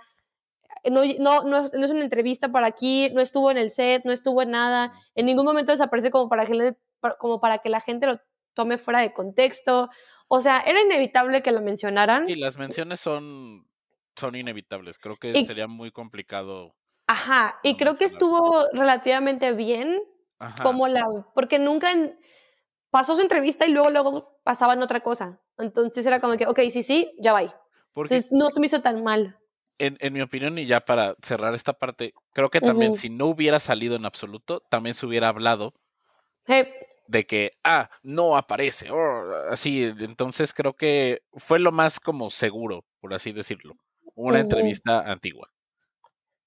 no, 0.90 1.02
no, 1.18 1.42
no, 1.44 1.64
es- 1.64 1.72
no 1.74 1.84
es 1.84 1.90
una 1.90 2.02
entrevista 2.04 2.50
para 2.50 2.66
aquí, 2.66 3.10
no 3.12 3.20
estuvo 3.20 3.50
en 3.50 3.58
el 3.58 3.70
set, 3.70 4.04
no 4.04 4.12
estuvo 4.12 4.42
en 4.42 4.50
nada, 4.50 4.92
en 5.14 5.26
ningún 5.26 5.44
momento 5.44 5.72
desaparece 5.72 6.10
como 6.10 6.28
para 6.28 6.46
que, 6.46 6.76
como 7.18 7.40
para 7.40 7.58
que 7.58 7.68
la 7.70 7.80
gente 7.80 8.06
lo 8.06 8.20
tome 8.54 8.78
fuera 8.78 9.00
de 9.00 9.12
contexto. 9.12 9.88
O 10.28 10.40
sea, 10.40 10.60
era 10.60 10.80
inevitable 10.80 11.42
que 11.42 11.52
lo 11.52 11.60
mencionaran. 11.60 12.28
Y 12.28 12.34
las 12.36 12.56
menciones 12.58 13.00
son, 13.00 13.66
son 14.16 14.34
inevitables. 14.36 14.98
Creo 14.98 15.16
que 15.16 15.30
Y- 15.30 15.44
sería 15.46 15.66
muy 15.66 15.90
complicado. 15.90 16.74
Ajá, 17.06 17.58
y 17.62 17.76
creo 17.76 17.96
que 17.96 18.04
estuvo 18.04 18.64
relativamente 18.72 19.52
bien 19.52 20.00
Ajá. 20.38 20.62
como 20.62 20.86
la, 20.88 21.04
porque 21.34 21.58
nunca 21.58 21.90
en- 21.92 22.18
pasó 22.92 23.16
su 23.16 23.22
entrevista 23.22 23.66
y 23.66 23.72
luego 23.72 23.90
luego 23.90 24.40
pasaban 24.44 24.82
otra 24.82 25.00
cosa. 25.00 25.40
Entonces 25.58 26.06
era 26.06 26.20
como 26.20 26.36
que, 26.36 26.46
ok, 26.46 26.60
sí, 26.70 26.84
sí, 26.84 27.16
ya 27.18 27.32
va. 27.32 27.42
Entonces 27.96 28.30
no 28.30 28.50
se 28.50 28.60
me 28.60 28.66
hizo 28.66 28.82
tan 28.82 29.02
mal. 29.02 29.36
en, 29.78 29.96
en 30.00 30.12
mi 30.12 30.20
opinión, 30.20 30.58
y 30.58 30.66
ya 30.66 30.80
para 30.84 31.16
cerrar 31.22 31.54
esta 31.54 31.72
parte, 31.72 32.14
creo 32.32 32.50
que 32.50 32.60
también 32.60 32.94
si 32.94 33.10
no 33.10 33.26
hubiera 33.26 33.58
salido 33.60 33.96
en 33.96 34.04
absoluto, 34.06 34.60
también 34.70 34.94
se 34.94 35.06
hubiera 35.06 35.28
hablado 35.28 35.74
Hey, 36.46 36.68
de 37.08 37.26
que, 37.26 37.52
ah, 37.64 37.90
no 38.02 38.36
aparece, 38.36 38.90
oh, 38.90 39.32
así. 39.50 39.82
Entonces 39.84 40.54
creo 40.54 40.74
que 40.74 41.22
fue 41.34 41.58
lo 41.58 41.72
más 41.72 41.98
como 42.00 42.30
seguro, 42.30 42.84
por 43.00 43.14
así 43.14 43.32
decirlo. 43.32 43.74
Una 44.14 44.40
entrevista 44.40 45.00
antigua. 45.10 45.48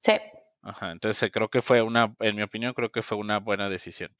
sí, 0.01 0.13
Ajá, 0.61 0.91
entonces 0.91 1.29
creo 1.31 1.49
que 1.49 1.61
fue 1.61 1.81
una, 1.81 2.15
en 2.19 2.35
mi 2.35 2.41
opinión, 2.41 2.73
creo 2.73 2.91
que 2.91 3.03
fue 3.03 3.17
una 3.17 3.39
buena 3.39 3.69
decisión. 3.69 4.15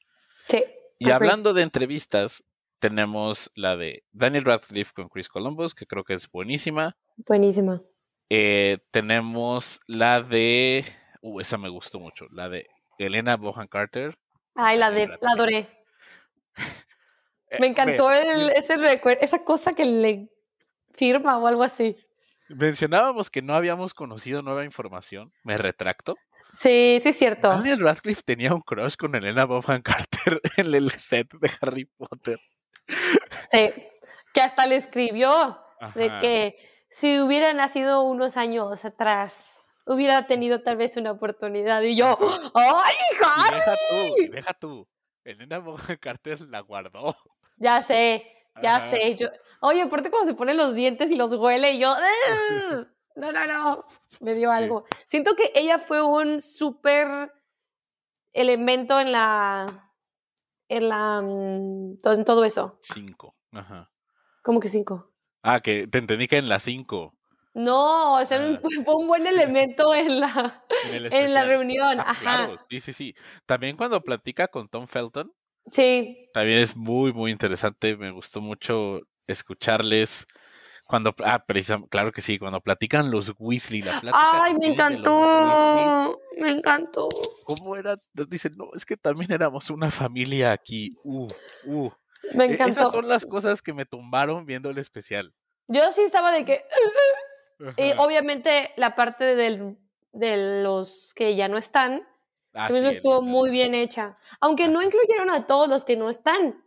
sí. 0.48 0.62
Y 0.98 1.10
hablando 1.10 1.52
de 1.52 1.62
entrevistas, 1.62 2.44
tenemos 2.78 3.50
la 3.54 3.76
de 3.76 4.04
Daniel 4.12 4.44
Radcliffe 4.44 4.92
con 4.92 5.08
Chris 5.08 5.28
Columbus, 5.28 5.74
que 5.74 5.86
creo 5.86 6.04
que 6.04 6.14
es 6.14 6.30
buenísima. 6.30 6.96
Buenísima. 7.16 7.82
Eh, 8.28 8.78
tenemos 8.90 9.80
la 9.86 10.22
de, 10.22 10.84
uh, 11.20 11.40
esa 11.40 11.58
me 11.58 11.68
gustó 11.68 12.00
mucho, 12.00 12.26
la 12.30 12.48
de 12.48 12.66
Elena 12.98 13.36
Bohan 13.36 13.68
Carter. 13.68 14.18
Ay, 14.54 14.78
la, 14.78 14.90
de, 14.90 15.06
la 15.06 15.30
adoré. 15.32 15.68
Eh, 17.48 17.58
Me 17.60 17.68
encantó 17.68 18.10
el, 18.10 18.50
ese 18.56 18.76
recuerdo, 18.76 19.20
esa 19.22 19.44
cosa 19.44 19.72
que 19.72 19.84
le 19.84 20.28
firma 20.94 21.38
o 21.38 21.46
algo 21.46 21.62
así. 21.62 21.96
Mencionábamos 22.48 23.30
que 23.30 23.40
no 23.40 23.54
habíamos 23.54 23.94
conocido 23.94 24.42
nueva 24.42 24.64
información. 24.64 25.32
Me 25.44 25.56
retracto. 25.56 26.16
Sí, 26.58 26.98
sí 27.02 27.08
es 27.10 27.18
cierto. 27.18 27.48
Daniel 27.48 27.80
Radcliffe 27.80 28.22
tenía 28.24 28.54
un 28.54 28.62
crush 28.62 28.94
con 28.96 29.14
Elena 29.14 29.44
Bohan 29.44 29.82
Carter 29.82 30.40
en 30.56 30.74
el 30.74 30.90
set 30.92 31.28
de 31.34 31.50
Harry 31.60 31.84
Potter. 31.84 32.38
Sí. 33.50 33.70
Que 34.32 34.40
hasta 34.40 34.66
le 34.66 34.76
escribió 34.76 35.58
de 35.94 36.10
que 36.20 36.56
si 36.90 37.20
hubiera 37.20 37.52
nacido 37.52 38.02
unos 38.02 38.36
años 38.36 38.84
atrás, 38.84 39.64
hubiera 39.86 40.26
tenido 40.26 40.62
tal 40.62 40.76
vez 40.76 40.96
una 40.96 41.10
oportunidad. 41.12 41.82
Y 41.82 41.96
yo, 41.96 42.18
¡ay, 42.54 42.94
Harry! 43.24 43.56
deja 43.56 43.74
tú, 43.90 44.32
deja 44.32 44.54
tú. 44.54 44.88
Elena 45.24 45.58
Bohan 45.58 45.96
Carter 46.00 46.40
la 46.42 46.60
guardó. 46.60 47.14
Ya 47.58 47.82
sé, 47.82 48.24
ya 48.62 48.76
Ajá. 48.76 48.90
sé. 48.90 49.16
Yo, 49.16 49.28
oye, 49.60 49.82
aparte 49.82 50.10
cuando 50.10 50.26
se 50.30 50.36
pone 50.36 50.54
los 50.54 50.74
dientes 50.74 51.10
y 51.10 51.16
los 51.16 51.32
huele, 51.34 51.72
y 51.72 51.78
yo, 51.80 51.94
"Ugh, 52.72 52.86
no, 53.16 53.32
no, 53.32 53.46
no, 53.46 53.84
me 54.20 54.34
dio 54.34 54.50
Sí. 54.50 54.56
algo. 54.56 54.84
Siento 55.06 55.34
que 55.34 55.50
ella 55.54 55.78
fue 55.78 56.02
un 56.02 56.40
súper 56.40 57.32
elemento 58.32 59.00
en 59.00 59.12
la, 59.12 59.90
en 60.68 60.88
la, 60.88 61.22
mm, 61.22 61.96
en 62.04 62.24
todo 62.24 62.44
eso. 62.44 62.78
Cinco. 62.82 63.34
Ajá. 63.52 63.90
¿Cómo 64.42 64.60
que 64.60 64.68
cinco? 64.68 65.12
Ah, 65.42 65.60
que 65.60 65.86
te 65.86 65.98
entendí 65.98 66.28
que 66.28 66.36
en 66.36 66.48
las 66.48 66.62
cinco. 66.62 67.14
No, 67.54 68.16
o 68.20 68.24
sea, 68.24 68.38
Ah. 68.38 68.58
fue, 68.84 68.94
un 68.94 69.06
buen 69.06 69.26
elemento 69.26 69.94
en 69.94 70.20
la, 70.20 70.64
En, 70.90 71.32
la 71.32 71.44
reunión. 71.44 71.98
Ah, 72.00 72.10
Ajá. 72.10 72.20
claro, 72.20 72.58
sí, 72.68 72.80
sí, 72.80 72.92
sí. 72.92 73.14
También 73.46 73.76
cuando 73.76 74.02
platica 74.02 74.48
con 74.48 74.68
Tom 74.68 74.86
Felton, 74.86 75.32
Sí, 75.72 76.28
también 76.32 76.58
es 76.60 76.76
muy, 76.76 77.12
muy 77.12 77.32
interesante. 77.32 77.96
Me 77.96 78.12
gustó 78.12 78.40
mucho 78.40 79.00
escucharles. 79.26 80.26
Cuando, 80.86 81.14
ah, 81.24 81.44
precisamente, 81.44 81.88
claro 81.88 82.12
que 82.12 82.20
sí, 82.20 82.38
cuando 82.38 82.60
platican 82.60 83.10
los 83.10 83.32
Weasley, 83.38 83.82
la 83.82 84.00
plática 84.00 84.44
Ay, 84.44 84.54
me 84.54 84.66
encantó. 84.68 86.20
Me 86.38 86.50
encantó. 86.50 87.08
¿Cómo 87.44 87.76
era? 87.76 87.98
Dicen, 88.12 88.52
no, 88.56 88.70
es 88.74 88.86
que 88.86 88.96
también 88.96 89.32
éramos 89.32 89.68
una 89.70 89.90
familia 89.90 90.52
aquí. 90.52 90.96
Uh, 91.02 91.26
uh. 91.66 91.90
Me 92.34 92.44
E- 92.44 92.54
Esas 92.54 92.68
encantó. 92.68 92.90
son 92.92 93.08
las 93.08 93.26
cosas 93.26 93.62
que 93.62 93.72
me 93.72 93.84
tumbaron 93.84 94.46
viendo 94.46 94.70
el 94.70 94.78
especial. 94.78 95.34
Yo 95.68 95.90
sí 95.90 96.02
estaba 96.02 96.30
de 96.32 96.44
que. 96.44 96.64
Y 97.78 97.92
obviamente 97.96 98.72
la 98.76 98.94
parte 98.94 99.34
del, 99.34 99.78
de 100.12 100.62
los 100.62 101.14
que 101.14 101.36
ya 101.36 101.48
no 101.48 101.56
están, 101.56 102.06
Ah, 102.52 102.68
sí, 102.68 102.76
estuvo 102.76 103.20
muy 103.20 103.50
bien 103.50 103.74
hecha. 103.74 104.16
Aunque 104.40 104.68
no 104.68 104.82
incluyeron 104.82 105.30
a 105.30 105.46
todos 105.46 105.68
los 105.68 105.84
que 105.84 105.96
no 105.96 106.08
están. 106.08 106.64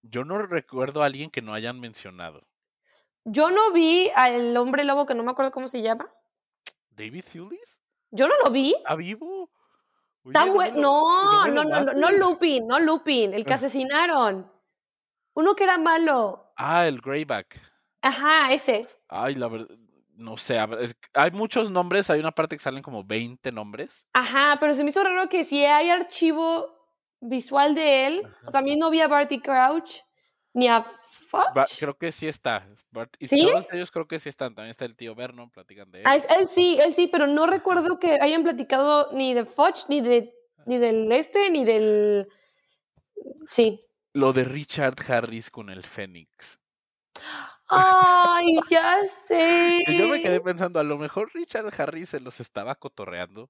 Yo 0.00 0.24
no 0.24 0.38
recuerdo 0.38 1.02
a 1.02 1.06
alguien 1.06 1.30
que 1.30 1.42
no 1.42 1.52
hayan 1.52 1.78
mencionado. 1.78 2.46
Yo 3.28 3.50
no 3.50 3.72
vi 3.72 4.08
al 4.14 4.56
hombre 4.56 4.84
lobo 4.84 5.04
que 5.04 5.14
no 5.14 5.24
me 5.24 5.32
acuerdo 5.32 5.50
cómo 5.50 5.66
se 5.66 5.82
llama. 5.82 6.08
¿David 6.90 7.24
Thewlis? 7.32 7.80
Yo 8.12 8.28
no 8.28 8.34
lo 8.44 8.50
vi. 8.52 8.72
¿Está 8.78 8.94
vivo? 8.94 9.50
Oye, 10.24 10.32
Tan 10.32 10.54
no 10.54 10.64
No, 10.72 11.46
no, 11.48 11.64
no, 11.64 11.80
no, 11.80 11.92
no. 11.92 12.10
Lupin, 12.12 12.66
no 12.68 12.78
Lupin, 12.78 13.34
el 13.34 13.44
que 13.44 13.52
Ah. 13.52 13.56
asesinaron. 13.56 14.48
Uno 15.34 15.54
que 15.56 15.64
era 15.64 15.76
malo. 15.76 16.52
Ah, 16.56 16.86
el 16.86 17.00
Greyback. 17.00 17.60
Ajá, 18.00 18.52
ese. 18.52 18.86
Ay, 19.08 19.34
la 19.34 19.48
verdad, 19.48 19.76
no 20.14 20.36
sé. 20.38 20.58
Hay 21.14 21.30
muchos 21.32 21.68
nombres, 21.68 22.08
hay 22.08 22.20
una 22.20 22.30
parte 22.32 22.56
que 22.56 22.62
salen 22.62 22.82
como 22.82 23.02
20 23.04 23.50
nombres. 23.50 24.06
Ajá, 24.12 24.56
pero 24.60 24.72
se 24.74 24.84
me 24.84 24.90
hizo 24.90 25.02
raro 25.02 25.28
que 25.28 25.42
si 25.42 25.64
hay 25.64 25.90
archivo 25.90 26.74
visual 27.20 27.74
de 27.74 28.06
él, 28.06 28.22
Ajá. 28.24 28.52
también 28.52 28.78
no 28.78 28.88
vi 28.90 29.00
a 29.00 29.08
Barty 29.08 29.40
Crouch 29.40 30.00
ni 30.54 30.68
a 30.68 30.84
Creo 31.78 31.96
que 31.96 32.12
sí 32.12 32.26
está. 32.26 32.66
Bart- 32.90 33.16
Y 33.18 33.26
¿Sí? 33.28 33.44
todos 33.44 33.72
ellos 33.72 33.90
creo 33.90 34.06
que 34.06 34.18
sí 34.18 34.28
están. 34.28 34.54
También 34.54 34.70
está 34.70 34.84
el 34.84 34.96
tío 34.96 35.14
Vernon, 35.14 35.50
platican 35.50 35.90
de 35.90 36.00
él. 36.00 36.04
Ah, 36.06 36.16
es- 36.16 36.26
él 36.38 36.46
sí, 36.46 36.78
él 36.80 36.92
sí, 36.94 37.08
pero 37.08 37.26
no 37.26 37.46
recuerdo 37.46 37.98
que 37.98 38.18
hayan 38.20 38.42
platicado 38.42 39.10
ni 39.12 39.34
de 39.34 39.44
Foch, 39.44 39.86
ni 39.88 40.00
de 40.00 40.32
ni 40.66 40.78
del 40.78 41.10
este, 41.12 41.50
ni 41.50 41.64
del. 41.64 42.28
Sí. 43.46 43.80
Lo 44.12 44.32
de 44.32 44.44
Richard 44.44 44.96
Harris 45.08 45.50
con 45.50 45.70
el 45.70 45.82
Fénix. 45.82 46.58
Ay, 47.68 48.46
ya 48.70 48.96
sé. 49.26 49.84
Yo 49.88 50.08
me 50.08 50.22
quedé 50.22 50.40
pensando, 50.40 50.78
a 50.80 50.84
lo 50.84 50.98
mejor 50.98 51.30
Richard 51.34 51.72
Harris 51.80 52.10
se 52.10 52.20
los 52.20 52.40
estaba 52.40 52.74
cotorreando. 52.74 53.48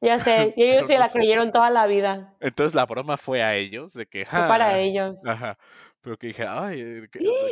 Ya 0.00 0.18
sé, 0.18 0.52
y 0.56 0.62
ellos 0.62 0.86
se 0.86 0.98
la 0.98 1.08
creyeron 1.10 1.50
toda 1.52 1.70
la 1.70 1.86
vida. 1.86 2.34
Entonces 2.40 2.74
la 2.74 2.86
broma 2.86 3.16
fue 3.16 3.42
a 3.42 3.56
ellos, 3.56 3.94
de 3.94 4.06
que... 4.06 4.24
Fue 4.26 4.38
para 4.40 4.66
"Ja". 4.70 4.78
ellos. 4.78 5.24
Ajá. 5.26 5.58
Pero 6.08 6.16
que 6.18 6.28
dije, 6.28 6.46
ay, 6.48 6.80
eh, 6.80 7.08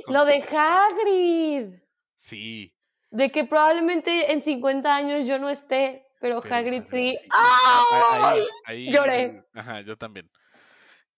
Lo 0.09 0.25
de 0.25 0.42
Hagrid. 0.42 1.75
Sí. 2.16 2.73
De 3.11 3.31
que 3.31 3.45
probablemente 3.45 4.33
en 4.33 4.40
50 4.40 4.97
años 4.97 5.27
yo 5.27 5.38
no 5.38 5.51
esté, 5.51 6.07
pero, 6.23 6.40
pero 6.40 6.55
Hagrid 6.55 6.85
sí. 6.85 7.12
sí. 7.12 7.19
Ah, 7.35 7.83
¡Ay! 8.14 8.40
ahí- 8.40 8.47
ahí- 8.87 8.90
Lloré. 8.90 9.45
Ajá, 9.53 9.83
yo 9.83 9.99
también. 9.99 10.31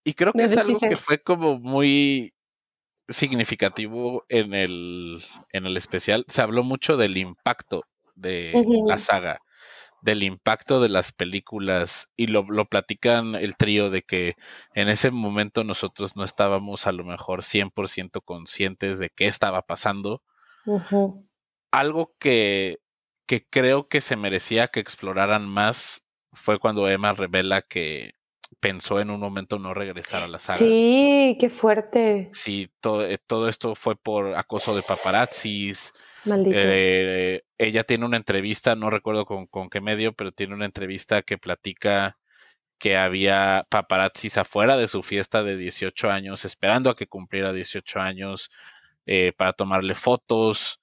Y 0.03 0.15
creo 0.15 0.33
que 0.33 0.39
Me 0.39 0.43
es 0.43 0.57
algo 0.57 0.77
que 0.77 0.97
fue 0.97 1.23
como 1.23 1.57
muy 1.59 2.33
significativo 3.07 4.25
en 4.27 4.53
el, 4.53 5.23
en 5.53 5.65
el 5.65 5.77
especial. 5.77 6.25
Se 6.27 6.41
habló 6.41 6.63
mucho 6.63 6.97
del 6.97 7.15
impacto 7.15 7.85
de 8.15 8.51
la 8.85 8.99
saga, 8.99 9.39
del 10.01 10.23
impacto 10.23 10.81
de 10.81 10.89
las 10.89 11.11
películas, 11.11 12.09
y 12.15 12.27
lo, 12.27 12.43
lo 12.43 12.65
platican 12.65 13.35
el 13.35 13.55
trío 13.57 13.89
de 13.89 14.03
que 14.03 14.35
en 14.73 14.89
ese 14.89 15.11
momento 15.11 15.63
nosotros 15.63 16.15
no 16.15 16.23
estábamos 16.23 16.87
a 16.87 16.91
lo 16.91 17.03
mejor 17.03 17.41
100% 17.41 18.21
conscientes 18.23 18.99
de 18.99 19.09
qué 19.09 19.27
estaba 19.27 19.61
pasando. 19.63 20.21
Algo 21.71 22.13
que, 22.19 22.79
que 23.25 23.45
creo 23.47 23.87
que 23.87 24.01
se 24.01 24.15
merecía 24.15 24.67
que 24.67 24.79
exploraran 24.79 25.47
más 25.47 26.03
fue 26.33 26.59
cuando 26.59 26.87
Emma 26.87 27.11
revela 27.11 27.61
que 27.61 28.13
pensó 28.59 28.99
en 28.99 29.09
un 29.09 29.19
momento 29.19 29.59
no 29.59 29.73
regresar 29.73 30.23
a 30.23 30.27
la 30.27 30.39
saga. 30.39 30.59
Sí, 30.59 31.37
qué 31.39 31.49
fuerte. 31.49 32.29
Sí, 32.31 32.71
todo, 32.79 33.05
eh, 33.05 33.19
todo 33.25 33.47
esto 33.47 33.75
fue 33.75 33.95
por 33.95 34.35
acoso 34.35 34.75
de 34.75 34.81
paparazzis. 34.81 35.93
Malditos. 36.25 36.61
Eh, 36.65 37.43
ella 37.57 37.83
tiene 37.83 38.05
una 38.05 38.17
entrevista, 38.17 38.75
no 38.75 38.89
recuerdo 38.89 39.25
con, 39.25 39.45
con 39.47 39.69
qué 39.69 39.81
medio, 39.81 40.13
pero 40.13 40.31
tiene 40.31 40.53
una 40.55 40.65
entrevista 40.65 41.21
que 41.21 41.37
platica 41.37 42.17
que 42.77 42.95
había 42.97 43.65
paparazzis 43.69 44.37
afuera 44.37 44.77
de 44.77 44.87
su 44.87 45.03
fiesta 45.03 45.43
de 45.43 45.57
18 45.57 46.09
años, 46.09 46.45
esperando 46.45 46.89
a 46.89 46.95
que 46.95 47.07
cumpliera 47.07 47.51
18 47.51 47.99
años 47.99 48.49
eh, 49.05 49.33
para 49.35 49.53
tomarle 49.53 49.95
fotos. 49.95 50.79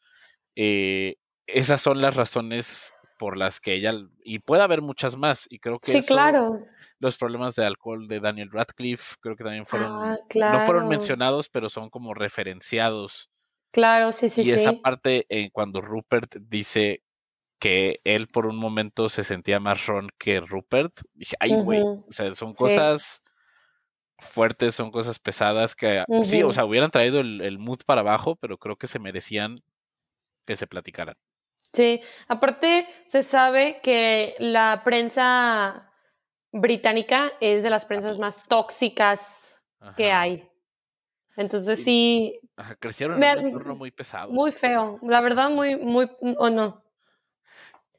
Eh, 0.54 1.16
esas 1.46 1.80
son 1.80 2.00
las 2.00 2.14
razones 2.14 2.92
por 3.18 3.38
las 3.38 3.60
que 3.60 3.72
ella, 3.72 3.94
y 4.24 4.40
puede 4.40 4.62
haber 4.62 4.82
muchas 4.82 5.16
más, 5.16 5.46
y 5.48 5.58
creo 5.58 5.78
que 5.78 5.90
sí, 5.90 5.98
eso- 5.98 6.08
claro. 6.08 6.60
los 6.98 7.16
problemas 7.16 7.54
de 7.56 7.64
alcohol 7.64 8.08
de 8.08 8.20
Daniel 8.20 8.50
Radcliffe, 8.52 9.14
creo 9.20 9.36
que 9.36 9.44
también 9.44 9.64
fueron, 9.64 9.90
Ah, 9.92 10.18
no 10.34 10.60
fueron 10.66 10.88
mencionados, 10.88 11.48
pero 11.48 11.70
son 11.70 11.88
como 11.88 12.12
referenciados. 12.12 13.30
Claro, 13.76 14.10
sí, 14.10 14.30
sí, 14.30 14.40
y 14.40 14.52
esa 14.52 14.70
sí. 14.70 14.76
parte, 14.82 15.26
eh, 15.28 15.50
cuando 15.52 15.82
Rupert 15.82 16.36
dice 16.40 17.02
que 17.58 18.00
él 18.04 18.26
por 18.26 18.46
un 18.46 18.56
momento 18.56 19.10
se 19.10 19.22
sentía 19.22 19.60
más 19.60 19.84
Ron 19.84 20.08
que 20.16 20.40
Rupert, 20.40 20.94
dije, 21.12 21.36
ay, 21.40 21.58
güey, 21.62 21.82
o 21.82 22.10
sea, 22.10 22.34
son 22.34 22.54
Sí. 22.54 22.58
cosas 22.64 23.22
fuertes, 24.18 24.74
son 24.74 24.90
cosas 24.90 25.18
pesadas 25.18 25.74
que, 25.74 26.04
sí, 26.24 26.42
o 26.42 26.54
sea, 26.54 26.64
hubieran 26.64 26.90
traído 26.90 27.20
el, 27.20 27.42
el 27.42 27.58
mood 27.58 27.80
para 27.84 28.00
abajo, 28.00 28.36
pero 28.36 28.56
creo 28.56 28.76
que 28.76 28.86
se 28.86 28.98
merecían 28.98 29.62
que 30.46 30.56
se 30.56 30.66
platicaran. 30.66 31.16
Sí, 31.74 32.00
aparte 32.28 32.88
se 33.08 33.22
sabe 33.22 33.80
que 33.82 34.36
la 34.38 34.80
prensa 34.84 35.92
británica 36.50 37.30
es 37.42 37.62
de 37.62 37.68
las 37.68 37.84
prensas 37.84 38.18
más 38.18 38.48
tóxicas 38.48 39.60
que 39.98 40.12
hay. 40.12 40.48
Entonces 41.36 41.84
sí, 41.84 42.40
Ajá, 42.56 42.74
crecieron 42.76 43.22
en 43.22 43.38
un 43.38 43.46
entorno 43.46 43.76
muy 43.76 43.90
pesado. 43.90 44.32
Muy 44.32 44.50
feo. 44.50 44.98
La 45.02 45.20
verdad, 45.20 45.50
muy, 45.50 45.76
muy, 45.76 46.10
o 46.38 46.50
no. 46.50 46.82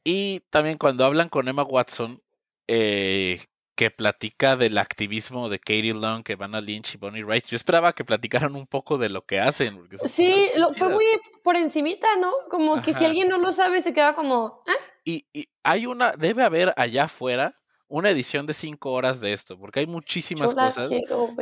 Y 0.03 0.41
también 0.49 0.77
cuando 0.77 1.05
hablan 1.05 1.29
con 1.29 1.47
Emma 1.47 1.63
Watson, 1.63 2.21
eh, 2.67 3.41
que 3.75 3.91
platica 3.91 4.55
del 4.55 4.79
activismo 4.79 5.49
de 5.49 5.59
Katie 5.59 5.93
Long, 5.93 6.23
Vanna 6.37 6.59
Lynch 6.59 6.95
y 6.95 6.97
Bonnie 6.97 7.23
Wright, 7.23 7.45
yo 7.45 7.55
esperaba 7.55 7.93
que 7.93 8.03
platicaran 8.03 8.55
un 8.55 8.65
poco 8.65 8.97
de 8.97 9.09
lo 9.09 9.25
que 9.25 9.39
hacen. 9.39 9.77
porque 9.77 9.97
Sí, 10.07 10.49
lo, 10.55 10.73
fue 10.73 10.89
muy 10.89 11.05
por 11.43 11.55
encimita, 11.55 12.07
¿no? 12.15 12.31
Como 12.49 12.81
que 12.81 12.93
si 12.93 13.05
alguien 13.05 13.27
no 13.27 13.37
lo 13.37 13.51
sabe, 13.51 13.81
se 13.81 13.93
queda 13.93 14.15
como, 14.15 14.63
ah, 14.65 14.83
Y, 15.05 15.27
y 15.31 15.47
hay 15.61 15.85
una, 15.85 16.13
debe 16.13 16.43
haber 16.43 16.73
allá 16.75 17.03
afuera 17.03 17.55
una 17.87 18.09
edición 18.09 18.45
de 18.45 18.53
cinco 18.53 18.91
horas 18.91 19.19
de 19.19 19.33
esto, 19.33 19.57
porque 19.57 19.81
hay 19.81 19.87
muchísimas 19.87 20.51
yo 20.51 20.57
cosas. 20.57 20.89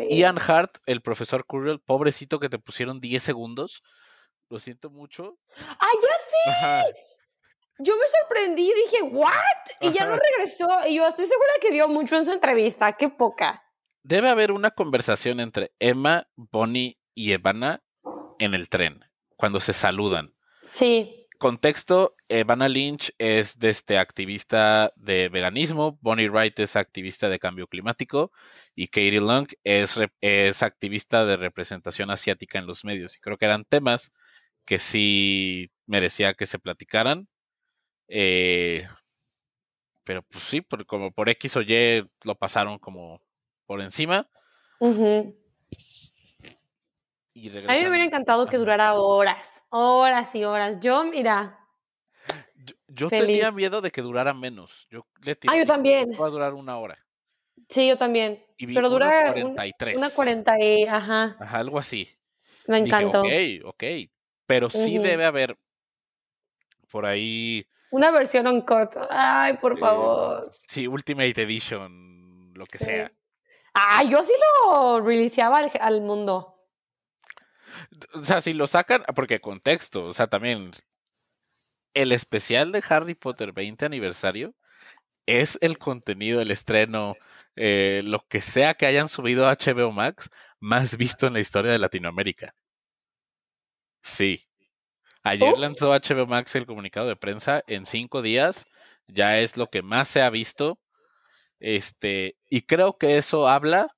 Ian 0.10 0.38
Hart, 0.40 0.78
el 0.86 1.02
profesor 1.02 1.46
Curriel, 1.46 1.80
pobrecito 1.80 2.40
que 2.40 2.50
te 2.50 2.60
pusieron 2.60 3.00
10 3.00 3.22
segundos. 3.22 3.84
Lo 4.50 4.60
siento 4.60 4.90
mucho. 4.90 5.38
¡Ah, 5.58 5.90
ya 5.94 6.10
sí! 6.30 6.50
Ajá. 6.50 6.84
Yo 7.80 7.94
me 7.98 8.06
sorprendí, 8.08 8.72
dije, 8.74 9.04
¿what? 9.04 9.32
Y 9.82 9.92
ya 9.92 10.06
no 10.06 10.16
regresó. 10.16 10.68
Y 10.88 10.96
yo 10.98 11.08
estoy 11.08 11.28
segura 11.28 11.50
que 11.62 11.72
dio 11.72 11.88
mucho 11.88 12.16
en 12.16 12.26
su 12.26 12.32
entrevista. 12.32 12.94
Qué 12.94 13.10
poca. 13.10 13.64
Debe 14.04 14.30
haber 14.30 14.52
una 14.52 14.72
conversación 14.72 15.40
entre 15.40 15.74
Emma, 15.80 16.28
Bonnie 16.36 17.00
y 17.14 17.32
Evana 17.32 17.84
en 18.40 18.54
el 18.54 18.70
tren, 18.70 19.04
cuando 19.36 19.60
se 19.60 19.74
saludan. 19.74 20.36
Sí. 20.70 21.25
Contexto, 21.46 22.16
Evana 22.28 22.68
Lynch 22.68 23.14
es 23.20 23.60
de 23.60 23.70
este 23.70 24.00
activista 24.00 24.92
de 24.96 25.30
veganismo, 25.30 26.00
Bonnie 26.02 26.28
Wright 26.28 26.60
es 26.60 26.76
activista 26.76 27.30
de 27.30 27.38
cambio 27.38 27.68
climático 27.68 28.32
y 28.74 28.88
Katie 28.88 29.22
Long 29.22 29.48
es, 29.64 29.96
es 30.22 30.64
activista 30.64 31.24
de 31.24 31.38
representación 31.38 32.10
asiática 32.10 32.58
en 32.58 32.66
los 32.66 32.84
medios. 32.84 33.16
Y 33.16 33.20
creo 33.20 33.38
que 33.38 33.46
eran 33.46 33.64
temas 33.64 34.12
que 34.66 34.80
sí 34.80 35.70
merecía 35.86 36.34
que 36.34 36.48
se 36.48 36.58
platicaran. 36.58 37.28
eh, 38.08 38.88
pero 40.04 40.24
pues 40.24 40.46
sí, 40.46 40.62
por, 40.62 40.88
como 40.88 41.12
por 41.12 41.30
X 41.30 41.58
o 41.58 41.62
Y 41.62 42.10
lo 42.24 42.34
pasaron 42.40 42.80
como 42.80 43.22
por 43.68 43.82
encima. 43.82 44.28
Y 47.36 47.50
A 47.50 47.62
mí 47.62 47.82
me 47.84 47.90
hubiera 47.90 48.06
encantado 48.06 48.48
que 48.48 48.58
durara 48.58 48.96
horas, 48.96 49.55
horas 49.70 50.34
y 50.36 50.44
horas. 50.44 50.80
Yo, 50.80 51.04
mira, 51.06 51.60
Yo, 52.56 52.76
yo 52.88 53.10
tenía 53.10 53.52
miedo 53.52 53.82
de 53.82 53.92
que 53.92 54.02
durara 54.02 54.34
menos. 54.34 54.88
Yo 54.90 55.06
le 55.22 55.34
Ah, 55.34 55.36
tiré, 55.36 55.54
yo 55.54 55.60
dije, 55.62 55.66
también. 55.68 56.10
"Esto 56.12 56.22
Va 56.22 56.28
a 56.28 56.32
durar 56.32 56.54
una 56.54 56.78
hora. 56.78 56.98
sí, 57.70 57.88
yo 57.88 57.98
también. 57.98 58.44
Y 58.58 58.68
Pero 58.68 58.82
una 58.82 58.90
dura 58.90 59.08
un- 59.36 59.42
43. 59.42 59.98
una 59.98 60.10
40 60.10 60.56
y, 60.60 60.84
ajá, 60.86 61.36
Ajá, 61.40 61.58
algo 61.60 61.78
así. 61.78 62.08
me 62.68 62.80
encantó. 62.80 63.22
Dije, 63.24 63.62
ok, 63.64 63.74
ok. 63.76 63.84
Pero 64.48 64.70
sí 64.70 64.98
debe 64.98 65.26
haber 65.26 65.58
por 66.92 67.06
ahí, 67.06 67.68
Una 67.92 68.12
versión 68.12 68.46
on 68.48 68.62
cut. 68.62 68.96
Ay, 69.10 69.58
por 69.58 69.74
Eh, 69.74 69.80
favor. 69.80 70.52
sí, 70.68 70.88
Ultimate 70.88 71.42
Edition, 71.42 72.52
lo 72.56 72.66
que 72.66 72.78
Sí. 72.78 72.86
sea. 72.86 73.12
Ah, 73.74 74.04
yo 74.04 74.22
sí 74.24 74.34
lo 74.66 75.00
releaseaba 75.02 75.60
al, 75.60 75.72
al 75.80 76.02
mundo. 76.02 76.55
O 78.14 78.24
sea, 78.24 78.42
si 78.42 78.54
lo 78.54 78.68
sacan, 78.68 79.04
porque 79.16 79.42
contexto, 79.42 80.06
o 80.06 80.14
sea, 80.14 80.28
también 80.28 80.72
el 81.94 82.12
especial 82.12 82.72
de 82.72 82.84
Harry 82.90 83.16
Potter 83.16 83.54
20 83.54 83.86
aniversario 83.86 84.54
es 85.28 85.58
el 85.62 85.78
contenido, 85.80 86.42
el 86.42 86.52
estreno, 86.52 87.16
eh, 87.56 88.02
lo 88.06 88.28
que 88.28 88.42
sea 88.42 88.76
que 88.76 88.86
hayan 88.88 89.10
subido 89.10 89.48
a 89.48 89.54
HBO 89.54 89.92
Max, 89.92 90.30
más 90.60 90.98
visto 90.98 91.28
en 91.28 91.34
la 91.34 91.40
historia 91.42 91.72
de 91.72 91.80
Latinoamérica. 91.80 92.56
Sí. 94.04 94.46
Ayer 95.24 95.54
Oh. 95.56 95.60
lanzó 95.60 95.94
HBO 95.94 96.28
Max 96.28 96.56
el 96.56 96.66
comunicado 96.66 97.08
de 97.08 97.16
prensa 97.16 97.64
en 97.68 97.86
cinco 97.86 98.22
días, 98.22 98.66
ya 99.08 99.40
es 99.40 99.58
lo 99.58 99.68
que 99.70 99.82
más 99.82 100.10
se 100.10 100.22
ha 100.22 100.30
visto. 100.30 100.80
Este, 101.60 102.38
y 102.50 102.64
creo 102.64 102.98
que 102.98 103.18
eso 103.18 103.48
habla 103.48 103.95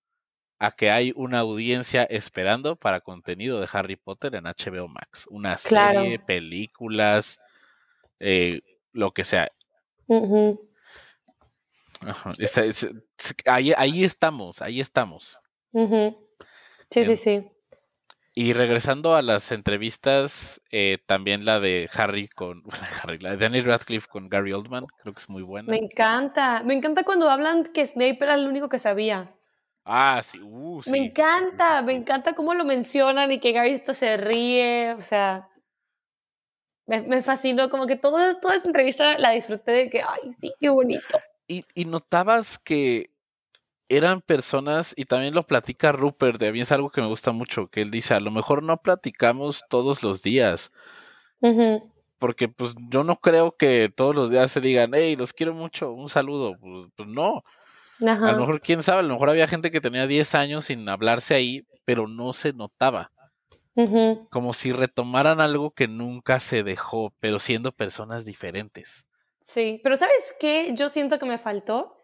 a 0.60 0.72
que 0.72 0.90
hay 0.92 1.14
una 1.16 1.40
audiencia 1.40 2.04
esperando 2.04 2.76
para 2.76 3.02
contenido 3.02 3.60
de 3.60 3.68
Harry 3.72 3.96
Potter 3.96 4.36
en 4.36 4.46
HBO 4.46 4.88
Max. 4.88 5.28
Una 5.30 5.56
Claro. 5.58 6.00
serie, 6.02 6.20
películas, 6.20 7.40
eh, 8.20 8.62
lo 8.92 9.12
que 9.12 9.24
sea. 9.24 9.50
Ajá, 12.06 12.30
es- 12.38 12.58
es- 12.58 12.88
ahí, 13.46 13.74
ahí 13.76 14.04
estamos, 14.04 14.62
ahí 14.62 14.80
estamos. 14.82 15.40
Ujú. 15.72 16.18
Sí, 16.90 17.04
sí, 17.04 17.06
Bien. 17.06 17.18
sí. 17.18 17.52
Y 18.36 18.54
regresando 18.54 19.16
a 19.16 19.24
las 19.24 19.52
entrevistas, 19.52 20.62
eh, 20.70 21.00
también 21.08 21.44
la 21.44 21.60
de 21.60 21.90
Harry 21.96 22.28
con 22.28 22.62
Harry, 23.04 23.18
la 23.18 23.32
de 23.32 23.38
Daniel 23.38 23.66
Radcliffe 23.66 24.08
con 24.08 24.30
Gary 24.30 24.54
Oldman, 24.54 24.86
creo 25.02 25.14
que 25.14 25.20
es 25.20 25.28
muy 25.30 25.42
buena. 25.42 25.72
Me 25.72 25.78
encanta. 25.78 26.62
Me 26.64 26.76
encanta 26.76 27.04
cuando 27.04 27.30
hablan 27.32 27.64
que 27.64 27.84
Snape 27.86 28.18
era 28.22 28.36
el 28.36 28.48
único 28.48 28.70
que 28.70 28.78
sabía. 28.78 29.34
Ah, 29.90 30.22
sí, 30.22 30.38
uh, 30.42 30.82
sí. 30.84 30.92
Me 30.92 30.98
encanta, 30.98 31.82
me 31.82 31.94
encanta 31.94 32.34
cómo 32.34 32.54
lo 32.54 32.66
mencionan 32.66 33.32
y 33.32 33.40
que 33.40 33.54
Gary 33.54 33.82
se 33.94 34.18
ríe. 34.18 34.94
O 34.94 35.02
sea, 35.02 35.48
me, 36.86 37.02
me 37.04 37.24
fascinó. 37.24 37.70
Como 37.70 37.88
que 37.88 37.96
toda, 37.96 38.38
toda 38.42 38.56
esta 38.56 38.68
entrevista 38.68 39.18
la 39.18 39.32
disfruté 39.32 39.72
de 39.72 39.90
que, 39.90 40.02
ay, 40.02 40.36
sí, 40.42 40.54
qué 40.60 40.68
bonito. 40.68 41.18
Y, 41.48 41.64
y 41.74 41.86
notabas 41.86 42.60
que 42.60 43.12
eran 43.90 44.20
personas, 44.20 44.94
y 44.98 45.06
también 45.06 45.34
lo 45.34 45.44
platica 45.44 45.94
Rupert, 45.94 46.40
de 46.40 46.50
a 46.50 46.52
mí 46.52 46.60
es 46.60 46.74
algo 46.74 46.90
que 46.90 47.00
me 47.00 47.08
gusta 47.08 47.32
mucho, 47.32 47.68
que 47.68 47.82
él 47.82 47.90
dice, 47.90 48.14
a 48.14 48.20
lo 48.20 48.32
mejor 48.32 48.62
no 48.62 48.82
platicamos 48.82 49.64
todos 49.70 50.04
los 50.04 50.22
días, 50.22 50.74
porque 52.20 52.50
pues 52.50 52.76
yo 52.90 53.06
no 53.06 53.22
creo 53.22 53.56
que 53.56 53.90
todos 53.96 54.14
los 54.14 54.30
días 54.30 54.52
se 54.52 54.60
digan, 54.60 54.92
hey, 54.94 55.16
los 55.16 55.32
quiero 55.32 55.54
mucho, 55.54 55.94
un 55.94 56.10
saludo, 56.10 56.58
pues, 56.60 56.90
pues 56.98 57.08
no, 57.08 57.44
a 58.02 58.32
lo 58.32 58.40
mejor 58.40 58.62
quién 58.62 58.84
sabe, 58.84 59.00
a 59.00 59.04
lo 59.04 59.14
mejor 59.14 59.30
había 59.30 59.48
gente 59.48 59.72
que 59.72 59.82
tenía 59.82 60.08
10 60.08 60.36
años 60.36 60.66
sin 60.66 60.88
hablarse 60.88 61.34
ahí, 61.36 61.66
pero 61.86 62.08
no 62.08 62.34
se 62.34 62.54
notaba, 62.54 63.12
como 64.32 64.54
si 64.54 64.72
retomaran 64.72 65.40
algo 65.40 65.72
que 65.72 65.88
nunca 65.88 66.40
se 66.40 66.64
dejó, 66.64 67.14
pero 67.20 67.40
siendo 67.40 67.72
personas 67.72 68.26
diferentes. 68.26 69.08
Sí, 69.44 69.80
pero 69.84 69.96
¿sabes 69.96 70.36
qué? 70.40 70.72
Yo 70.74 70.90
siento 70.90 71.20
que 71.20 71.26
me 71.26 71.38
faltó. 71.38 71.96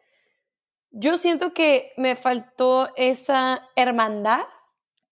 Yo 0.92 1.18
siento 1.18 1.54
que 1.54 1.92
me 1.98 2.16
faltó 2.16 2.94
esa 2.96 3.68
hermandad 3.76 4.44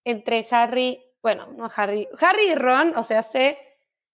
entre 0.04 0.48
Harry, 0.52 1.04
bueno, 1.22 1.48
no 1.58 1.70
Harry, 1.76 2.08
Harry 2.20 2.52
y 2.52 2.56
Ron, 2.56 2.96
o 2.96 3.04
sea, 3.04 3.20
este, 3.20 3.58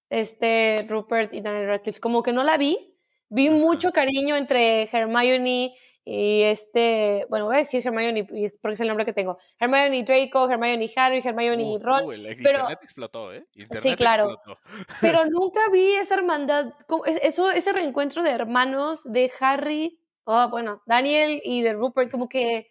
este 0.10 0.86
Rupert 0.90 1.34
y 1.34 1.42
Daniel 1.42 1.68
Radcliffe, 1.68 2.00
como 2.00 2.24
que 2.24 2.34
no 2.34 2.44
la 2.44 2.58
vi. 2.58 2.96
Vi 3.30 3.50
mucho 3.50 3.92
cariño 3.92 4.36
entre 4.36 4.90
Hermione 4.92 5.76
y 6.10 6.44
este, 6.44 7.26
bueno, 7.30 7.48
voy 7.48 7.56
a 7.56 7.60
decir 7.60 7.86
Hermione 7.86 8.24
porque 8.62 8.74
es 8.76 8.80
el 8.80 8.88
nombre 8.88 9.06
que 9.06 9.12
tengo. 9.12 9.38
Hermione 9.60 9.98
y 9.98 10.04
Draco, 10.04 10.50
Hermione 10.50 10.86
y 10.86 10.92
Harry, 10.96 11.20
Hermione 11.22 11.64
y 11.64 11.76
Uh, 11.76 11.80
Ron. 11.80 12.06
uh, 12.06 12.12
el 12.14 12.22
pero- 12.22 12.60
internet 12.60 12.80
explotó, 12.82 13.34
¿eh? 13.34 13.46
Internet 13.56 13.98
claro. 13.98 14.32
explotó. 14.32 14.60
Pero 15.02 15.26
nunca 15.26 15.60
vi 15.70 15.96
esa 15.96 16.16
hermandad, 16.16 16.74
eso, 17.22 17.52
ese 17.52 17.74
reencuentro 17.74 18.24
de 18.24 18.30
hermanos 18.32 19.02
de 19.04 19.30
Harry, 19.42 20.00
oh, 20.24 20.48
bueno, 20.50 20.82
Daniel 20.86 21.42
y 21.44 21.62
de 21.62 21.74
Rupert, 21.74 22.10
como 22.10 22.30
que 22.30 22.70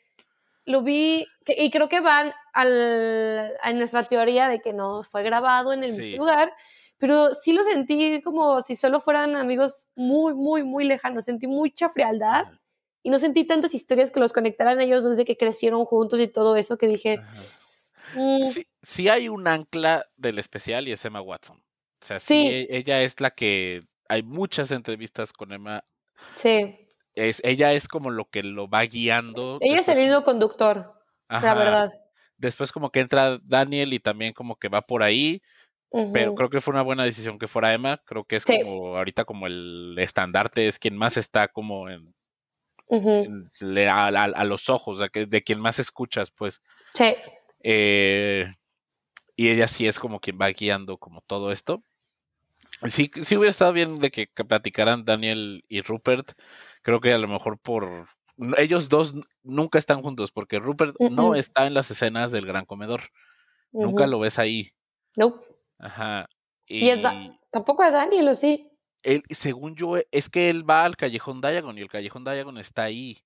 lo 0.65 0.81
vi, 0.83 1.27
y 1.47 1.71
creo 1.71 1.91
que 1.91 2.01
van 2.01 2.33
al, 2.55 3.53
a 3.61 3.73
nuestra 3.75 4.05
teoría 4.05 4.49
de 4.49 4.61
que 4.61 4.73
no 4.73 5.03
fue 5.03 5.23
grabado 5.23 5.75
en 5.75 5.85
el 5.85 5.93
Sí. 5.93 6.01
mismo 6.01 6.25
lugar, 6.25 6.53
pero 6.97 7.35
sí 7.35 7.53
lo 7.53 7.63
sentí 7.63 8.23
como 8.23 8.63
si 8.63 8.77
solo 8.77 8.99
fueran 9.01 9.37
amigos 9.37 9.89
muy, 9.95 10.33
muy, 10.35 10.63
muy 10.65 10.85
lejanos, 10.87 11.27
sentí 11.27 11.47
mucha 11.47 11.91
frialdad. 11.91 12.47
Y 13.07 13.11
no 13.11 13.19
sentí 13.21 13.45
tantas 13.45 13.73
historias 13.73 14.11
que 14.11 14.19
los 14.19 14.33
conectaran 14.33 14.81
a 14.81 14.83
ellos 14.85 15.05
desde 15.05 15.25
que 15.25 15.37
crecieron 15.37 15.85
juntos 15.85 16.19
y 16.19 16.27
todo 16.27 16.57
eso 16.57 16.77
que 16.77 16.89
dije, 16.89 17.21
Ajá. 17.23 17.41
mm, 18.17 18.43
Sí, 18.51 18.67
sí 18.83 19.09
hay 19.09 19.29
un 19.29 19.47
ancla 19.47 20.05
del 20.17 20.41
especial 20.41 20.89
y 20.89 20.93
es 20.93 21.05
Emma 21.05 21.21
Watson. 21.21 21.57
O 21.59 22.05
sea, 22.05 22.19
sí, 22.19 22.43
Sí. 22.43 22.49
e- 22.49 22.67
ella 22.77 23.03
es 23.03 23.21
la 23.21 23.31
que 23.31 23.83
hay 24.09 24.25
muchas 24.25 24.73
entrevistas 24.73 25.33
con 25.33 25.53
Emma. 25.53 25.85
sí, 26.35 26.89
Es, 27.15 27.41
ella 27.45 27.73
es 27.73 27.87
como 27.89 28.11
lo 28.11 28.29
que 28.29 28.43
lo 28.43 28.69
va 28.69 28.83
guiando. 28.83 29.59
ella 29.61 29.79
es 29.79 29.89
el 29.89 30.01
hilo 30.01 30.25
conductor, 30.25 30.85
como- 30.85 30.95
la 31.29 31.37
ajá, 31.39 31.55
verdad. 31.55 31.93
Después 32.39 32.73
como 32.73 32.91
que 32.91 33.01
entra 33.01 33.39
Daniel 33.45 33.93
y 33.95 34.01
también 34.01 34.33
como 34.35 34.57
que 34.57 34.69
va 34.69 34.83
por 34.83 35.03
ahí, 35.05 35.41
pero 36.13 36.35
creo 36.35 36.51
que 36.51 36.61
fue 36.61 36.73
una 36.73 36.83
buena 36.83 37.05
decisión 37.05 37.39
que 37.39 37.47
fuera 37.47 37.73
Emma. 37.73 38.03
Creo 38.05 38.25
que 38.25 38.37
es 38.37 38.43
Sí. 38.43 38.61
como 38.61 38.97
ahorita 38.97 39.25
como 39.25 39.47
el 39.47 39.95
estandarte, 39.99 40.67
es 40.69 40.79
quien 40.81 40.97
más 40.97 41.17
está 41.17 41.49
como 41.49 41.89
en, 41.89 42.13
Le- 43.61 43.89
a, 43.89 44.07
a- 44.07 44.25
a 44.25 44.45
los 44.45 44.69
ojos, 44.69 45.01
que 45.11 45.27
de 45.27 45.43
quien 45.43 45.61
más 45.61 45.79
escuchas, 45.79 46.31
pues. 46.31 46.63
Sí, 46.93 47.15
Eh, 47.63 48.55
y 49.35 49.49
ella 49.51 49.67
sí 49.69 49.87
es 49.89 49.99
como 49.99 50.21
quien 50.21 50.39
va 50.41 50.49
guiando 50.49 50.97
como 50.99 51.21
todo 51.23 51.51
esto. 51.53 51.83
Sí, 52.85 53.11
sí 53.23 53.37
hubiera 53.37 53.51
estado 53.51 53.73
bien 53.73 53.97
de 53.97 54.11
que, 54.11 54.29
que 54.29 54.45
platicaran 54.45 55.05
Daniel 55.05 55.65
y 55.69 55.81
Rupert. 55.83 56.33
Creo 56.83 57.01
que 57.01 57.13
a 57.13 57.19
lo 57.19 57.27
mejor 57.29 57.59
por... 57.59 58.09
Ellos 58.59 58.89
dos 58.91 59.15
nunca 59.43 59.79
están 59.79 60.03
juntos 60.03 60.31
porque 60.31 60.59
Rupert 60.59 60.95
no 61.01 61.35
está 61.35 61.67
en 61.67 61.73
las 61.75 61.91
escenas 61.91 62.33
del 62.33 62.45
gran 62.47 62.67
comedor. 62.67 63.01
Nunca 63.73 64.07
lo 64.07 64.19
ves 64.21 64.39
ahí. 64.39 64.73
Nope. 65.17 65.45
Ajá. 65.79 66.29
Y 66.67 66.89
es 66.89 67.03
Da- 67.03 67.15
Y 67.15 67.41
tampoco 67.51 67.83
es 67.85 67.93
Daniel, 67.93 68.29
¿o 68.29 68.35
sí? 68.35 68.71
Él, 69.07 69.23
según 69.31 69.75
yo, 69.77 69.95
es 70.11 70.29
que 70.29 70.51
él 70.51 70.69
va 70.69 70.85
al 70.85 70.97
Callejón 70.97 71.41
Diagon 71.41 71.79
y 71.79 71.83
el 71.83 71.89
Callejón 71.89 72.25
Diagon 72.25 72.59
está 72.59 72.83
ahí. 72.85 73.19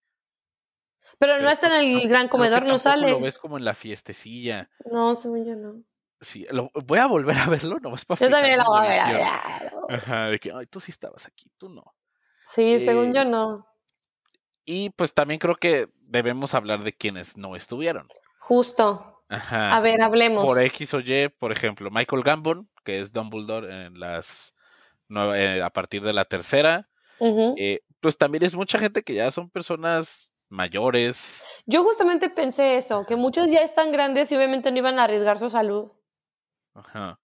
Pero 1.18 1.32
Pero 1.34 1.42
no 1.42 1.50
está 1.50 1.66
en 1.78 1.90
el 1.92 2.08
gran 2.08 2.28
comedor, 2.28 2.64
no 2.64 2.78
sale. 2.78 3.10
Lo 3.10 3.20
ves 3.20 3.38
como 3.38 3.58
en 3.58 3.64
la 3.64 3.74
fiestecilla. 3.74 4.70
No, 4.90 5.14
según 5.16 5.44
yo 5.44 5.56
no. 5.56 5.82
Sí, 6.20 6.46
lo- 6.50 6.70
voy 6.74 6.98
a 6.98 7.06
volver 7.06 7.36
a 7.36 7.46
verlo, 7.48 7.78
nomás 7.80 8.04
para 8.04 8.20
Yo 8.20 8.30
también 8.30 8.58
lo 8.58 8.64
voy 8.66 8.78
a 8.78 8.82
ver. 8.82 8.90
edición. 8.92 9.20
a 9.22 9.58
ver. 9.58 9.72
Ajá, 9.98 10.26
de 10.28 10.38
que, 10.38 10.52
ay, 10.52 10.66
tú 10.66 10.78
sí 10.80 10.90
estabas 10.92 11.26
aquí, 11.26 11.50
tú 11.56 11.68
no. 11.68 11.82
Sí, 12.54 12.78
según 12.78 13.06
Eh, 13.10 13.12
yo 13.14 13.24
no. 13.24 13.66
Y 14.64 14.90
pues 14.90 15.12
también 15.14 15.40
creo 15.40 15.56
que 15.56 15.88
debemos 16.02 16.54
hablar 16.54 16.84
de 16.84 16.92
quienes 16.92 17.36
no 17.36 17.56
estuvieron. 17.56 18.06
Justo. 18.38 19.22
Ajá. 19.28 19.74
A 19.76 19.80
ver, 19.80 20.02
hablemos. 20.02 20.44
Por 20.44 20.58
X 20.60 20.94
o 20.94 21.00
Y, 21.00 21.28
por 21.28 21.52
ejemplo, 21.52 21.90
Michael 21.90 22.22
Gambon, 22.22 22.68
que 22.84 23.00
es 23.00 23.12
Dumbledore 23.12 23.86
en 23.86 23.98
las 23.98 24.52
eh, 25.34 25.62
a 25.62 25.70
partir 25.70 26.02
de 26.02 26.12
la 26.12 26.24
tercera. 26.24 26.88
Eh, 27.56 27.80
pues 28.00 28.16
también 28.16 28.44
es 28.44 28.54
mucha 28.54 28.78
gente 28.78 29.02
que 29.02 29.14
ya 29.14 29.30
son 29.30 29.50
personas 29.50 30.30
mayores. 30.48 31.44
Yo 31.66 31.84
justamente 31.84 32.30
pensé 32.30 32.76
eso, 32.76 33.04
que 33.06 33.16
muchos 33.16 33.50
ya 33.50 33.60
están 33.60 33.92
grandes 33.92 34.32
y 34.32 34.36
obviamente 34.36 34.70
no 34.70 34.78
iban 34.78 34.98
a 34.98 35.04
arriesgar 35.04 35.38
su 35.38 35.50
salud. 35.50 35.92
Ajá. 36.74 37.20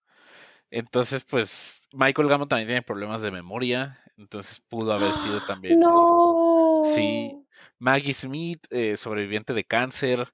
Entonces, 0.70 1.25
pues, 1.25 1.88
Michael 1.92 2.29
Gambon 2.29 2.49
también 2.49 2.68
tiene 2.68 2.83
problemas 2.83 3.22
de 3.22 3.31
memoria. 3.31 3.99
Entonces 4.18 4.61
pudo 4.68 4.92
haber 4.92 5.12
sido 5.14 5.40
también. 5.46 5.81
eso. 5.81 5.90
No. 5.90 6.81
Sí. 6.85 7.42
Maggie 7.79 8.12
Smith, 8.14 8.64
eh, 8.70 8.96
sobreviviente 8.96 9.55
de 9.55 9.64
cáncer. 9.64 10.29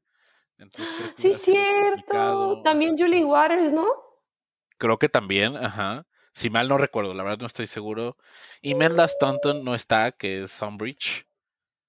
Entonces, 0.59 0.93
creo 0.99 1.15
que 1.15 1.23
Sí, 1.23 1.35
cierto. 1.35 1.91
complicado. 1.97 2.63
También 2.63 2.97
Julie 2.99 3.25
Waters, 3.25 3.73
¿no? 3.73 3.87
Creo 4.79 4.99
que 4.99 5.09
también, 5.09 5.57
ajá. 5.57 6.05
Si 6.33 6.51
mal 6.51 6.69
no 6.69 6.79
recuerdo, 6.79 7.15
la 7.15 7.23
verdad 7.23 7.41
no 7.41 7.47
estoy 7.47 7.67
seguro. 7.67 8.17
Y 8.61 8.75
Melda 8.75 9.07
Staunton 9.07 9.65
no 9.65 9.75
está, 9.75 10.13
que 10.13 10.43
es 10.43 10.51
Sunbridge. 10.51 11.27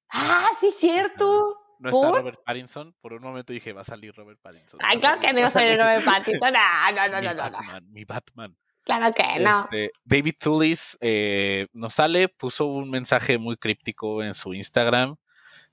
Ah, 0.09 0.49
sí, 0.59 0.69
cierto. 0.71 1.59
No 1.79 1.89
está. 1.89 2.19
Robert 2.19 2.39
Pattinson. 2.45 2.93
Por 3.01 3.13
un 3.13 3.23
momento 3.23 3.53
dije, 3.53 3.73
va 3.73 3.81
a 3.81 3.85
salir 3.85 4.13
Robert 4.15 4.39
Pattinson. 4.41 4.79
Ay, 4.83 4.99
claro 4.99 5.19
que 5.19 5.33
no 5.33 5.41
va 5.41 5.47
a 5.47 5.49
salir 5.49 5.77
Robert 5.79 6.03
Pattinson. 6.03 6.53
No, 6.53 6.91
no, 6.91 7.07
no, 7.09 7.19
mi 7.19 7.27
no, 7.27 7.49
no, 7.49 7.81
mi 7.89 8.05
Batman. 8.05 8.57
Claro 8.83 9.13
que 9.13 9.39
no. 9.39 9.61
Este, 9.61 9.91
David 10.03 10.35
Tullis 10.39 10.97
eh, 10.99 11.67
nos 11.71 11.95
sale, 11.95 12.27
puso 12.27 12.65
un 12.65 12.89
mensaje 12.89 13.37
muy 13.37 13.55
críptico 13.55 14.21
en 14.21 14.33
su 14.33 14.53
Instagram 14.53 15.15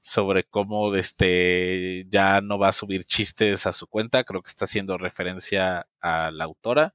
sobre 0.00 0.44
cómo 0.44 0.94
este, 0.94 2.06
ya 2.08 2.40
no 2.40 2.58
va 2.58 2.68
a 2.68 2.72
subir 2.72 3.04
chistes 3.04 3.66
a 3.66 3.72
su 3.72 3.86
cuenta. 3.88 4.24
Creo 4.24 4.42
que 4.42 4.48
está 4.48 4.64
haciendo 4.64 4.96
referencia 4.96 5.86
a 6.00 6.30
la 6.30 6.44
autora. 6.44 6.94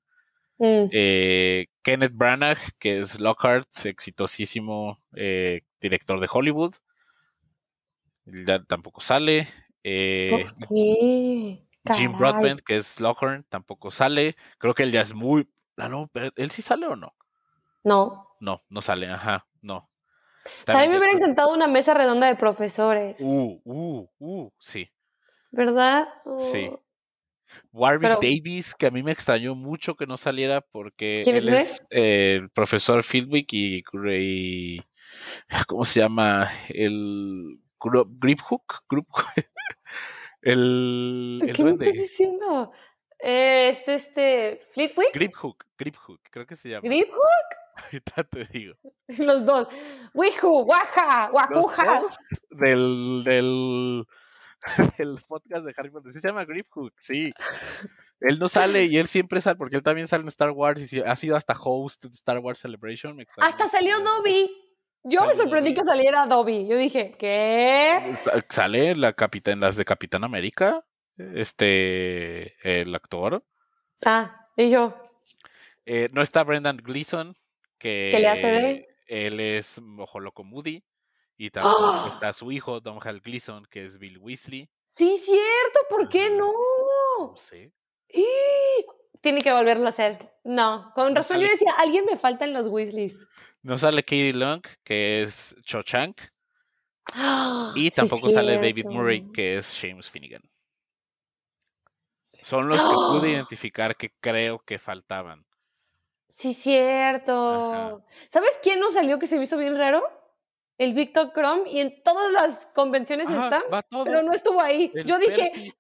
Mm. 0.58 0.88
Eh, 0.91 1.68
Kenneth 1.82 2.13
Branagh, 2.13 2.58
que 2.80 3.00
es 3.00 3.20
Lockhart, 3.20 3.68
exitosísimo 3.86 5.00
eh, 5.15 5.62
director 5.82 6.20
de 6.20 6.30
Hollywood. 6.32 6.74
Ya 8.26 8.63
tampoco 8.63 9.02
sale. 9.02 9.48
Eh, 9.84 10.30
¿Por 10.32 10.68
qué? 10.70 11.62
Jim. 11.94 12.18
Broadbent, 12.18 12.62
que 12.62 12.78
es 12.78 13.00
Lockhart, 13.00 13.46
tampoco 13.50 13.91
sale. 13.91 14.36
Creo 14.58 14.74
que 14.74 14.84
él 14.84 14.91
ya 14.91 15.02
es 15.02 15.13
muy. 15.13 15.48
Ah, 15.78 15.89
no, 15.89 16.10
pero 16.12 16.32
él 16.36 16.50
sí 16.52 16.62
sale 16.62 16.88
o 16.88 16.96
no. 16.96 17.13
No. 17.84 18.30
No, 18.39 18.63
no 18.70 18.82
sale, 18.82 19.08
ajá, 19.10 19.46
no. 19.62 19.89
También 20.65 20.89
me 20.89 20.96
ya 20.96 21.00
hubiera 21.00 21.13
creo- 21.13 21.24
encantado 21.24 21.54
una 21.54 21.68
mesa 21.68 21.94
redonda 21.94 22.28
de 22.28 22.36
profesores. 22.36 23.18
Uh, 23.22 23.62
uh, 23.63 24.10
uh, 24.20 24.52
sí, 24.60 24.89
¿Verdad? 25.52 26.08
sí. 26.52 26.72
Warwick 27.72 28.02
Pero- 28.02 28.20
Davis, 28.22 28.74
que 28.76 28.88
a 28.88 28.92
mí 28.92 29.04
me 29.04 29.12
extrañó 29.12 29.56
mucho 29.56 29.96
que 29.96 30.06
no 30.08 30.18
saliera 30.18 30.62
porque 30.62 31.22
¿Quién 31.24 31.36
él 31.38 31.50
es 31.50 31.72
es 31.72 31.82
eh, 31.90 32.38
el 32.42 32.50
profesor 32.50 33.04
Fieldwick 33.04 33.52
y, 33.54 33.84
y- 34.12 34.82
¿cómo 35.68 35.86
se 35.86 36.00
llama? 36.00 36.50
El 36.70 37.60
Grip 38.20 38.40
Hook, 38.42 38.84
Grip 38.90 39.06
Hook. 39.10 39.26
el, 40.42 41.42
el 41.44 41.54
¿Qué 41.54 41.64
me 41.64 41.72
estás 41.72 41.94
diciendo? 41.94 42.72
Es 43.20 43.88
este. 43.88 44.60
¿Fleetwick? 44.74 45.14
Grip 45.14 45.36
Hook, 45.36 45.66
Grip 45.78 45.96
Hook, 45.96 46.22
creo 46.30 46.46
que 46.46 46.56
se 46.56 46.70
llama. 46.70 46.82
¿Grip 46.88 47.10
Hook? 47.10 47.58
Ahorita 47.86 48.24
te 48.24 48.46
digo. 48.46 48.76
Los 49.20 49.46
dos. 49.46 49.68
Wihu, 50.14 50.62
Waja, 50.64 51.30
Wajuja. 51.32 52.04
del, 52.52 53.22
del, 53.26 54.06
del 54.97 55.19
podcast 55.28 55.65
de 55.65 55.73
Harry 55.78 55.89
Potter. 55.91 56.12
Sí 56.12 56.19
se 56.19 56.28
llama 56.28 56.45
Grip 56.45 56.67
Hook, 56.71 56.93
sí. 56.99 57.32
Él 58.21 58.39
no 58.39 58.47
sale 58.49 58.86
y 58.86 58.97
él 58.97 59.08
siempre 59.08 59.41
sale, 59.41 59.58
porque 59.58 59.75
él 59.75 59.84
también 59.84 60.08
sale 60.08 60.21
en 60.23 60.30
Star 60.30 60.49
Wars 60.51 60.91
y 60.93 61.01
ha 61.01 61.15
sido 61.17 61.36
hasta 61.36 61.54
host 61.62 62.06
de 62.06 62.12
Star 62.13 62.39
Wars 62.39 62.60
Celebration. 62.60 63.13
me 63.15 63.25
Hasta 63.38 63.67
salió 63.67 63.99
Dobby. 63.99 64.49
Yo 65.04 65.25
me 65.28 65.34
sorprendí 65.34 65.71
Dobby. 65.71 65.82
que 65.82 65.84
saliera 65.84 66.25
Dobby. 66.25 66.65
Yo 66.65 66.78
dije, 66.78 67.13
¿qué? 67.19 68.15
Sa- 68.23 68.43
Sale 68.49 68.91
en 68.91 69.01
la 69.01 69.12
capitán, 69.13 69.60
las 69.60 69.75
de 69.75 69.84
Capitán 69.86 70.23
América, 70.23 70.84
este, 71.17 72.56
el 72.82 72.95
actor. 72.95 73.43
Ah, 74.06 74.47
y 74.58 74.69
yo. 74.69 74.95
Eh, 75.86 76.08
no 76.13 76.21
está 76.21 76.43
Brendan 76.43 76.78
Gleeson, 76.78 77.36
que 77.78 78.10
¿Qué 78.12 78.19
le 78.19 78.28
hace 78.30 78.47
de? 78.47 78.88
él 79.08 79.39
es 79.39 79.80
Ojo 79.99 80.19
Loco 80.21 80.43
Moody. 80.43 80.84
Y 81.38 81.50
tampoco 81.50 81.84
¡Ah! 81.84 82.10
está 82.13 82.32
su 82.34 82.52
hijo, 82.52 82.80
Domhnall 82.80 83.19
Gleeson, 83.21 83.65
que 83.65 83.86
es 83.86 83.98
Bill 83.98 84.17
Weasley. 84.19 84.69
Sí, 84.88 85.17
cierto, 85.17 85.80
¿por 85.89 86.08
qué 86.08 86.30
no? 86.30 86.54
No 87.19 87.36
sé. 87.36 87.74
¡Ih! 88.10 88.24
Tiene 89.19 89.41
que 89.41 89.52
volverlo 89.52 89.86
a 89.86 89.89
hacer. 89.89 90.34
No, 90.43 90.91
con 90.93 91.10
No 91.10 91.15
razón 91.15 91.39
yo 91.39 91.48
decía, 91.48 91.74
alguien 91.78 92.06
me 92.06 92.15
falta 92.15 92.45
en 92.45 92.54
los 92.54 92.67
Weasleys. 92.67 93.28
No 93.63 93.78
sale 93.78 94.04
Katie 94.04 94.34
Long, 94.34 94.62
que 94.84 95.24
es 95.24 95.56
Cho 95.63 95.84
Chang. 95.84 96.13
¡Ah! 97.13 97.74
Y 97.76 97.86
Sí, 97.86 97.91
tampoco 97.91 98.30
sale 98.30 98.56
David 98.56 98.86
Murray, 98.86 99.32
que 99.34 99.58
es 99.58 99.78
James 99.82 100.10
Finnegan. 100.10 100.43
Son 102.41 102.67
los 102.69 102.80
que 102.80 102.93
pude 102.93 103.30
¡Ah! 103.30 103.32
identificar 103.32 103.98
que 103.98 104.13
creo 104.21 104.60
que 104.60 104.78
faltaban. 104.80 105.45
Sí, 106.30 106.54
cierto. 106.54 108.04
¿Sabes 108.30 108.60
quién 108.62 108.80
no 108.80 108.91
salió 108.91 109.17
que 109.19 109.26
se 109.28 109.38
me 109.38 109.43
hizo 109.43 109.58
bien 109.58 109.78
raro? 109.78 110.04
El 110.78 110.94
Victor 110.94 111.32
Crumb 111.32 111.66
y 111.68 111.80
en 111.80 112.04
todas 112.04 112.32
las 112.32 112.66
convenciones 112.68 113.28
Ajá, 113.30 113.46
está, 113.46 113.64
va 113.70 113.82
todo. 113.84 114.04
pero 114.04 114.22
no 114.24 114.34
estuvo 114.34 114.62
ahí. 114.62 114.92
El 114.94 115.06
Yo 115.06 115.18
dije, 115.20 115.74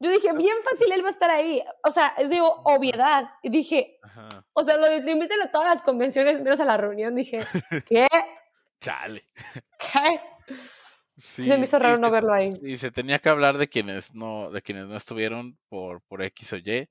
yo 0.00 0.10
dije, 0.10 0.32
bien 0.32 0.56
fácil 0.68 0.90
él 0.92 1.02
va 1.04 1.08
a 1.08 1.12
estar 1.12 1.30
ahí. 1.30 1.62
O 1.84 1.90
sea, 1.90 2.08
es 2.18 2.30
de 2.30 2.40
obviedad. 2.42 3.30
Y 3.42 3.50
dije, 3.50 3.98
Ajá, 4.02 4.44
o 4.52 4.64
sea, 4.64 4.76
lo, 4.76 4.88
lo 4.88 5.10
invitan 5.10 5.40
a 5.42 5.50
todas 5.50 5.68
las 5.68 5.82
convenciones, 5.82 6.40
menos 6.40 6.58
a 6.60 6.64
la 6.64 6.76
reunión. 6.76 7.14
Dije, 7.14 7.38
¿qué? 7.88 8.08
chale. 8.80 9.24
¿Qué? 9.78 10.20
Sí, 11.16 11.44
se 11.46 11.56
me 11.56 11.64
hizo 11.64 11.78
raro 11.78 11.96
no 11.98 12.08
se- 12.08 12.12
verlo 12.12 12.32
ahí. 12.34 12.52
Y 12.62 12.76
se 12.76 12.90
tenía 12.90 13.20
que 13.20 13.28
hablar 13.28 13.56
de 13.56 13.68
quienes 13.68 14.14
no, 14.14 14.50
de 14.50 14.62
quienes 14.62 14.86
no 14.86 14.96
estuvieron 14.96 15.56
por, 15.68 16.00
por 16.02 16.22
X 16.22 16.52
o 16.54 16.56
Y. 16.56 16.88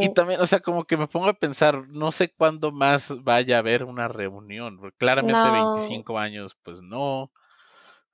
Y 0.00 0.12
también, 0.14 0.40
o 0.40 0.46
sea, 0.46 0.60
como 0.60 0.84
que 0.84 0.96
me 0.96 1.08
pongo 1.08 1.26
a 1.26 1.34
pensar, 1.34 1.88
no 1.88 2.12
sé 2.12 2.32
cuándo 2.32 2.70
más 2.70 3.12
vaya 3.24 3.56
a 3.56 3.58
haber 3.58 3.84
una 3.84 4.06
reunión. 4.08 4.78
porque 4.78 4.96
claramente 4.96 5.36
No. 5.36 5.74
25 5.74 6.18
años, 6.18 6.56
pues 6.62 6.80
no. 6.80 7.32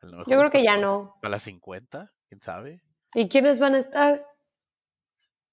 A 0.00 0.06
lo 0.06 0.12
mejor 0.12 0.32
Yo 0.32 0.38
creo 0.38 0.50
que 0.50 0.62
ya 0.62 0.76
no. 0.78 1.16
Para 1.20 1.32
las 1.32 1.42
50, 1.42 2.10
quién 2.28 2.40
sabe. 2.40 2.82
¿Y 3.14 3.28
quiénes 3.28 3.60
van 3.60 3.74
a 3.74 3.78
estar? 3.78 4.24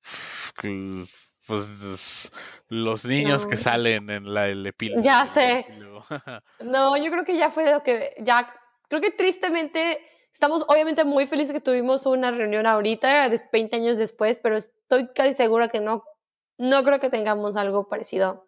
Pues 1.48 2.30
los 2.68 3.06
niños 3.06 3.46
que 3.46 3.56
salen 3.56 4.10
en 4.10 4.34
la, 4.34 4.50
el 4.50 4.66
epílogo. 4.66 5.02
Ya 5.02 5.26
sé. 5.26 5.66
No, 6.60 6.98
yo 6.98 7.12
creo 7.12 7.24
que 7.24 7.38
ya 7.38 7.50
fue 7.50 7.72
lo 7.72 7.84
que, 7.84 8.16
ya, 8.20 8.54
creo 8.90 9.02
que 9.02 9.12
tristemente 9.12 10.00
estamos 10.38 10.64
obviamente 10.68 11.04
muy 11.04 11.26
felices 11.26 11.52
que 11.52 11.60
tuvimos 11.62 12.06
una 12.06 12.30
reunión 12.30 12.68
ahorita, 12.68 13.28
des- 13.28 13.44
20 13.52 13.76
años 13.78 13.98
después, 13.98 14.40
pero 14.40 14.56
estoy 14.56 15.12
casi 15.16 15.34
segura 15.34 15.68
que 15.70 15.80
no, 15.80 16.04
no 16.60 16.84
creo 16.84 17.00
que 17.00 17.10
tengamos 17.10 17.56
algo 17.58 17.90
parecido. 17.90 18.48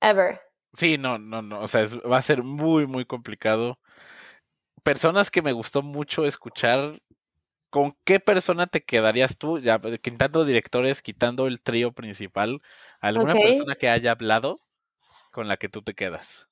Ever. 0.00 0.40
Sí, 0.74 0.96
no, 0.96 1.18
no, 1.18 1.42
no. 1.42 1.60
O 1.60 1.66
sea, 1.66 1.82
es- 1.82 1.96
va 1.96 2.18
a 2.18 2.22
ser 2.22 2.44
muy, 2.44 2.86
muy 2.86 3.04
complicado. 3.04 3.80
Personas 4.84 5.32
que 5.32 5.42
me 5.42 5.50
gustó 5.52 5.82
mucho 5.82 6.24
escuchar. 6.24 7.02
¿Con 7.68 7.96
qué 8.04 8.20
persona 8.20 8.68
te 8.68 8.84
quedarías 8.84 9.36
tú? 9.36 9.58
Ya, 9.58 9.80
quitando 10.00 10.44
directores, 10.44 11.02
quitando 11.02 11.48
el 11.48 11.60
trío 11.60 11.90
principal. 11.90 12.60
¿Alguna 13.00 13.32
persona 13.34 13.74
que 13.74 13.88
haya 13.88 14.12
hablado 14.12 14.60
con 15.32 15.48
la 15.48 15.56
que 15.56 15.68
tú 15.68 15.82
te 15.82 15.94
quedas? 15.94 16.46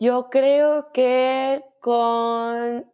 Yo 0.00 0.30
creo 0.30 0.90
que 0.92 1.62
con... 1.82 2.93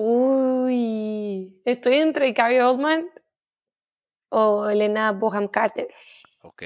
Uy, 0.00 1.60
estoy 1.64 1.96
entre 1.96 2.30
Gary 2.30 2.60
Oldman 2.60 3.10
o 4.28 4.68
Elena 4.68 5.10
Boham 5.10 5.48
Carter. 5.48 5.88
Ok. 6.42 6.62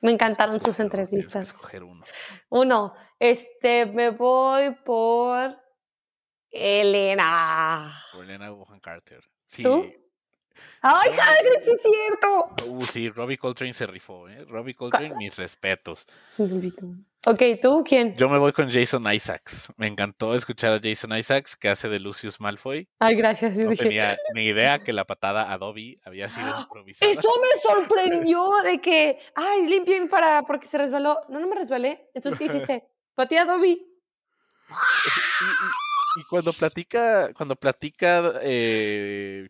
Me 0.00 0.12
encantaron 0.12 0.58
sus 0.58 0.76
que 0.76 0.82
entrevistas. 0.82 1.48
escoger 1.48 1.82
uno. 1.82 2.04
Uno, 2.48 2.94
este, 3.18 3.84
me 3.84 4.10
voy 4.10 4.74
por 4.76 5.58
Elena. 6.50 8.02
Por 8.12 8.24
Elena 8.24 8.50
Bonham 8.50 8.80
Carter. 8.80 9.22
Sí. 9.44 9.62
¿Tú? 9.62 9.84
¡Ay, 10.82 11.10
Hagrid, 11.10 11.62
sí 11.62 11.72
es 11.72 11.82
cierto! 11.82 12.54
Uh, 12.66 12.82
sí, 12.82 13.10
Robbie 13.10 13.36
Coltrane 13.36 13.72
se 13.72 13.86
rifó, 13.86 14.28
¿eh? 14.28 14.44
Robbie 14.48 14.74
Coltrane, 14.74 15.14
mis 15.16 15.36
respetos. 15.36 16.06
Ok, 17.26 17.42
¿tú 17.60 17.84
quién? 17.86 18.16
Yo 18.16 18.28
me 18.28 18.38
voy 18.38 18.52
con 18.52 18.70
Jason 18.70 19.04
Isaacs. 19.12 19.72
Me 19.76 19.88
encantó 19.88 20.34
escuchar 20.34 20.72
a 20.72 20.80
Jason 20.80 21.16
Isaacs, 21.16 21.56
que 21.56 21.68
hace 21.68 21.88
de 21.88 21.98
Lucius 21.98 22.40
Malfoy. 22.40 22.88
Ay, 23.00 23.16
gracias. 23.16 23.56
No 23.56 23.74
tenía 23.74 24.16
ni 24.34 24.46
idea 24.46 24.78
que 24.78 24.92
la 24.92 25.04
patada 25.04 25.52
a 25.52 25.58
Dobby 25.58 26.00
había 26.04 26.30
sido 26.30 26.60
improvisada. 26.60 27.10
Eso 27.10 27.28
me 27.42 27.60
sorprendió 27.60 28.48
de 28.62 28.80
que, 28.80 29.18
ay, 29.34 29.66
limpien 29.66 30.08
para, 30.08 30.42
porque 30.42 30.66
se 30.66 30.78
resbaló. 30.78 31.20
No, 31.28 31.40
no 31.40 31.48
me 31.48 31.56
resbalé. 31.56 32.08
Entonces, 32.14 32.38
¿qué 32.38 32.44
hiciste? 32.44 32.84
Pateé 33.14 33.40
a 33.40 33.44
Dobby. 33.44 33.84
Y, 36.16 36.22
cuando 36.30 36.52
platica, 36.52 37.32
cuando 37.34 37.56
platica 37.56 38.32
eh, 38.42 39.48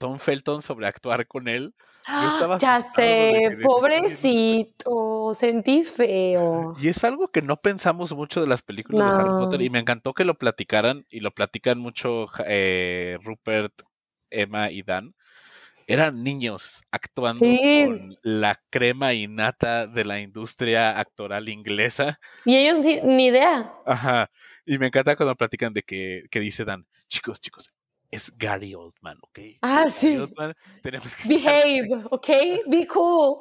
Tom 0.00 0.18
Felton 0.18 0.62
sobre 0.62 0.86
actuar 0.86 1.26
con 1.26 1.46
él, 1.46 1.74
¡Ah! 2.06 2.56
ya 2.58 2.80
sé, 2.80 3.58
pobrecito, 3.62 5.34
sentí 5.34 5.84
feo. 5.84 6.74
Y 6.80 6.88
es 6.88 7.04
algo 7.04 7.28
que 7.28 7.42
no 7.42 7.58
pensamos 7.58 8.14
mucho 8.14 8.40
de 8.40 8.48
las 8.48 8.62
películas 8.62 9.14
de 9.14 9.20
Harry 9.20 9.28
Potter 9.28 9.60
y 9.60 9.68
me 9.68 9.78
encantó 9.78 10.14
que 10.14 10.24
lo 10.24 10.38
platicaran 10.38 11.04
y 11.10 11.20
lo 11.20 11.32
platican 11.32 11.78
mucho 11.78 12.28
eh, 12.46 13.18
Rupert, 13.22 13.74
Emma 14.30 14.70
y 14.70 14.82
Dan. 14.82 15.14
Eran 15.86 16.22
niños 16.22 16.80
actuando 16.90 17.44
con 17.44 18.16
la 18.22 18.58
crema 18.70 19.12
innata 19.12 19.86
de 19.86 20.06
la 20.06 20.20
industria 20.20 20.98
actoral 20.98 21.50
inglesa. 21.50 22.18
Y 22.46 22.56
ellos 22.56 22.78
ni 23.04 23.26
idea. 23.26 23.70
Ajá. 23.84 24.30
Y 24.64 24.78
me 24.78 24.86
encanta 24.86 25.14
cuando 25.14 25.36
platican 25.36 25.74
de 25.74 25.82
que, 25.82 26.22
que 26.30 26.40
dice 26.40 26.64
Dan, 26.64 26.86
chicos, 27.06 27.38
chicos, 27.40 27.74
es 28.10 28.32
Gary 28.36 28.74
Oldman, 28.74 29.18
¿ok? 29.22 29.38
Ah, 29.62 29.86
sí. 29.88 30.18
tenemos 30.82 31.14
que 31.14 31.28
Behave, 31.28 31.88
¿ok? 32.10 32.28
Be 32.66 32.86
cool. 32.86 33.38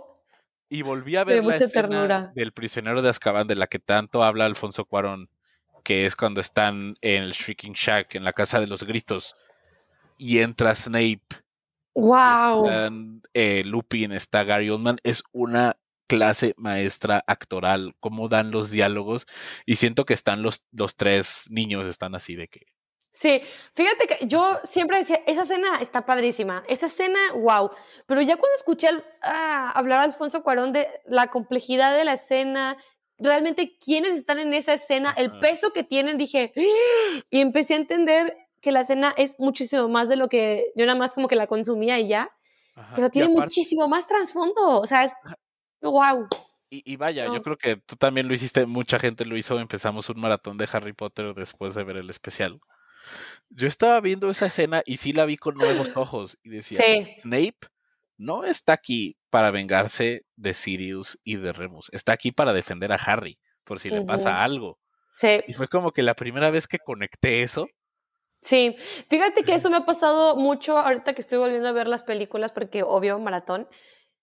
Y 0.70 0.84
volví 0.84 1.16
a 1.16 1.24
ver 1.24 1.44
la 1.44 1.54
escena 1.54 2.32
del 2.36 2.52
prisionero 2.52 3.02
de 3.02 3.10
Azkaban 3.10 3.48
de 3.48 3.56
la 3.56 3.68
que 3.68 3.80
tanto 3.80 4.24
habla 4.24 4.46
Alfonso 4.46 4.86
Cuarón, 4.86 5.30
que 5.84 6.06
es 6.06 6.16
cuando 6.16 6.42
están 6.42 6.96
en 7.02 7.24
el 7.24 7.32
Shrieking 7.32 7.74
Shack, 7.74 8.16
en 8.16 8.24
la 8.24 8.34
casa 8.34 8.60
de 8.60 8.68
los 8.68 8.84
gritos, 8.84 9.36
y 10.18 10.40
entra 10.40 10.76
Snape. 10.76 11.26
Wow. 11.96 12.66
Están, 12.66 13.22
eh, 13.34 13.64
Lupin, 13.66 14.12
está 14.12 14.44
Gary 14.44 14.70
Oldman. 14.70 14.98
Es 15.04 15.24
una 15.32 15.78
clase 16.06 16.54
maestra 16.58 17.24
actoral, 17.26 17.96
cómo 18.00 18.30
dan 18.30 18.52
los 18.52 18.70
diálogos, 18.70 19.26
y 19.66 19.78
siento 19.78 20.06
que 20.06 20.14
están 20.14 20.44
los, 20.44 20.64
los 20.72 20.96
tres 20.96 21.48
niños, 21.50 21.88
están 21.88 22.14
así 22.14 22.36
de 22.36 22.48
que 22.48 22.68
Sí, 23.20 23.42
fíjate 23.74 24.08
que 24.08 24.28
yo 24.28 24.60
siempre 24.64 25.00
decía, 25.00 25.22
esa 25.28 25.42
escena 25.42 25.82
está 25.82 26.06
padrísima, 26.06 26.64
esa 26.70 26.86
escena, 26.86 27.20
wow, 27.36 27.70
pero 28.06 28.22
ya 28.22 28.38
cuando 28.38 28.56
escuché 28.56 28.88
hablar 29.22 30.00
a 30.00 30.04
Alfonso 30.04 30.42
Cuarón 30.42 30.72
de 30.72 30.88
la 31.06 31.28
complejidad 31.28 31.94
de 31.98 32.06
la 32.06 32.14
escena, 32.14 32.78
realmente 33.18 33.76
quiénes 33.78 34.14
están 34.14 34.40
en 34.40 34.54
esa 34.54 34.72
escena, 34.72 35.14
el 35.18 35.38
peso 35.40 35.74
que 35.74 35.84
tienen, 35.84 36.18
dije, 36.18 36.54
y 37.30 37.42
empecé 37.42 37.74
a 37.74 37.78
entender 37.78 38.38
que 38.62 38.72
la 38.72 38.82
escena 38.82 39.14
es 39.18 39.36
muchísimo 39.38 39.90
más 39.90 40.08
de 40.08 40.16
lo 40.16 40.30
que 40.30 40.72
yo 40.78 40.86
nada 40.86 40.98
más 40.98 41.14
como 41.14 41.28
que 41.28 41.36
la 41.36 41.48
consumía 41.48 42.00
y 42.00 42.08
ya, 42.08 42.32
pero 42.96 43.10
tiene 43.10 43.28
muchísimo 43.28 43.90
más 43.90 44.08
trasfondo, 44.08 44.80
o 44.80 44.86
sea, 44.86 45.04
es 45.04 45.12
wow. 45.82 46.26
Y, 46.70 46.96
vaya, 46.96 47.26
yo 47.26 47.42
creo 47.42 47.58
que 47.58 47.76
tú 47.76 47.98
también 47.98 48.30
lo 48.30 48.34
hiciste, 48.34 48.66
mucha 48.66 48.98
gente 48.98 49.26
lo 49.26 49.36
hizo, 49.36 49.60
empezamos 49.60 50.08
un 50.08 50.22
maratón 50.22 50.58
de 50.58 50.70
Harry 50.72 50.94
Potter 50.94 51.34
después 51.34 51.76
de 51.76 51.84
ver 51.84 51.98
el 51.98 52.10
especial. 52.10 52.62
Yo 53.50 53.68
estaba 53.68 54.00
viendo 54.00 54.30
esa 54.30 54.46
escena 54.46 54.84
y 54.86 54.98
sí 54.98 55.14
la 55.14 55.26
vi 55.26 55.38
con 55.38 55.56
nuevos 55.56 55.92
ojos 55.96 56.38
y 56.44 56.50
decía, 56.50 56.84
Snape 57.18 57.58
no 58.18 58.44
está 58.44 58.74
aquí 58.74 59.18
para 59.30 59.50
vengarse 59.52 60.26
de 60.36 60.54
Sirius 60.54 61.18
y 61.24 61.38
de 61.38 61.52
Remus, 61.52 61.90
está 61.92 62.14
aquí 62.14 62.32
para 62.32 62.54
defender 62.54 62.92
a 62.92 62.96
Harry 62.96 63.40
por 63.64 63.80
si 63.80 63.90
le 63.90 64.02
pasa 64.02 64.44
algo. 64.44 64.80
Sí. 65.16 65.42
Y 65.48 65.54
fue 65.54 65.68
como 65.68 65.92
que 65.92 66.02
la 66.02 66.16
primera 66.16 66.50
vez 66.50 66.68
que 66.68 66.80
conecté 66.80 67.42
eso. 67.42 67.68
Sí, 68.42 68.78
fíjate 69.10 69.44
que 69.44 69.54
eso 69.54 69.70
me 69.70 69.78
ha 69.78 69.86
pasado 69.86 70.36
mucho 70.36 70.78
ahorita 70.78 71.14
que 71.14 71.22
estoy 71.22 71.40
volviendo 71.40 71.68
a 71.68 71.74
ver 71.74 71.88
las 71.88 72.04
películas 72.04 72.52
porque 72.52 72.84
obvio 72.84 73.20
maratón. 73.20 73.68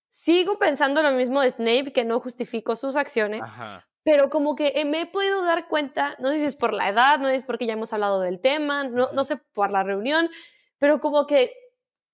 Sigo 0.08 0.58
pensando 0.58 1.02
lo 1.02 1.12
mismo 1.12 1.42
de 1.42 1.50
Snape, 1.50 1.92
que 1.92 2.04
no 2.04 2.20
justificó 2.20 2.76
sus 2.76 2.96
acciones, 2.96 3.42
Ajá 3.42 3.86
pero 4.06 4.30
como 4.30 4.54
que 4.54 4.68
eh, 4.76 4.84
me 4.84 5.00
he 5.00 5.06
podido 5.06 5.42
dar 5.42 5.66
cuenta, 5.66 6.14
no 6.20 6.28
sé 6.28 6.38
si 6.38 6.44
es 6.44 6.54
por 6.54 6.72
la 6.72 6.88
edad, 6.88 7.18
no 7.18 7.24
sé 7.24 7.32
si 7.32 7.38
es 7.38 7.44
porque 7.44 7.66
ya 7.66 7.72
hemos 7.72 7.92
hablado 7.92 8.20
del 8.20 8.40
tema, 8.40 8.84
no, 8.84 9.10
no 9.12 9.24
sé 9.24 9.36
por 9.52 9.72
la 9.72 9.82
reunión, 9.82 10.30
pero 10.78 11.00
como 11.00 11.26
que 11.26 11.52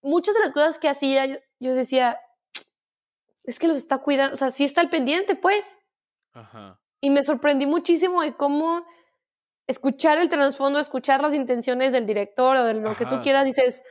muchas 0.01 0.35
de 0.35 0.41
las 0.41 0.53
cosas 0.53 0.79
que 0.79 0.89
hacía, 0.89 1.27
yo, 1.27 1.75
decía, 1.75 2.19
es 3.45 3.59
que 3.59 3.69
los 3.69 3.77
está 3.77 3.99
cuidando, 3.99 4.33
o 4.33 4.37
sea, 4.37 4.51
sí 4.51 4.65
está 4.65 4.81
al 4.81 4.89
pendiente, 4.89 5.37
pues. 5.37 5.67
Ajá. 6.33 6.81
Y 7.03 7.11
me 7.11 7.23
sorprendí 7.23 7.67
muchísimo 7.67 8.23
de 8.23 8.35
cómo 8.39 8.87
escuchar 9.67 10.17
el 10.17 10.31
trasfondo, 10.31 10.79
escuchar 10.79 11.21
las 11.21 11.35
intenciones 11.35 11.93
del 11.93 12.07
director 12.07 12.57
o 12.57 12.65
de 12.65 12.73
lo 12.73 12.97
que 12.97 13.05
tú 13.05 13.21
quieras, 13.21 13.45
dices, 13.45 13.83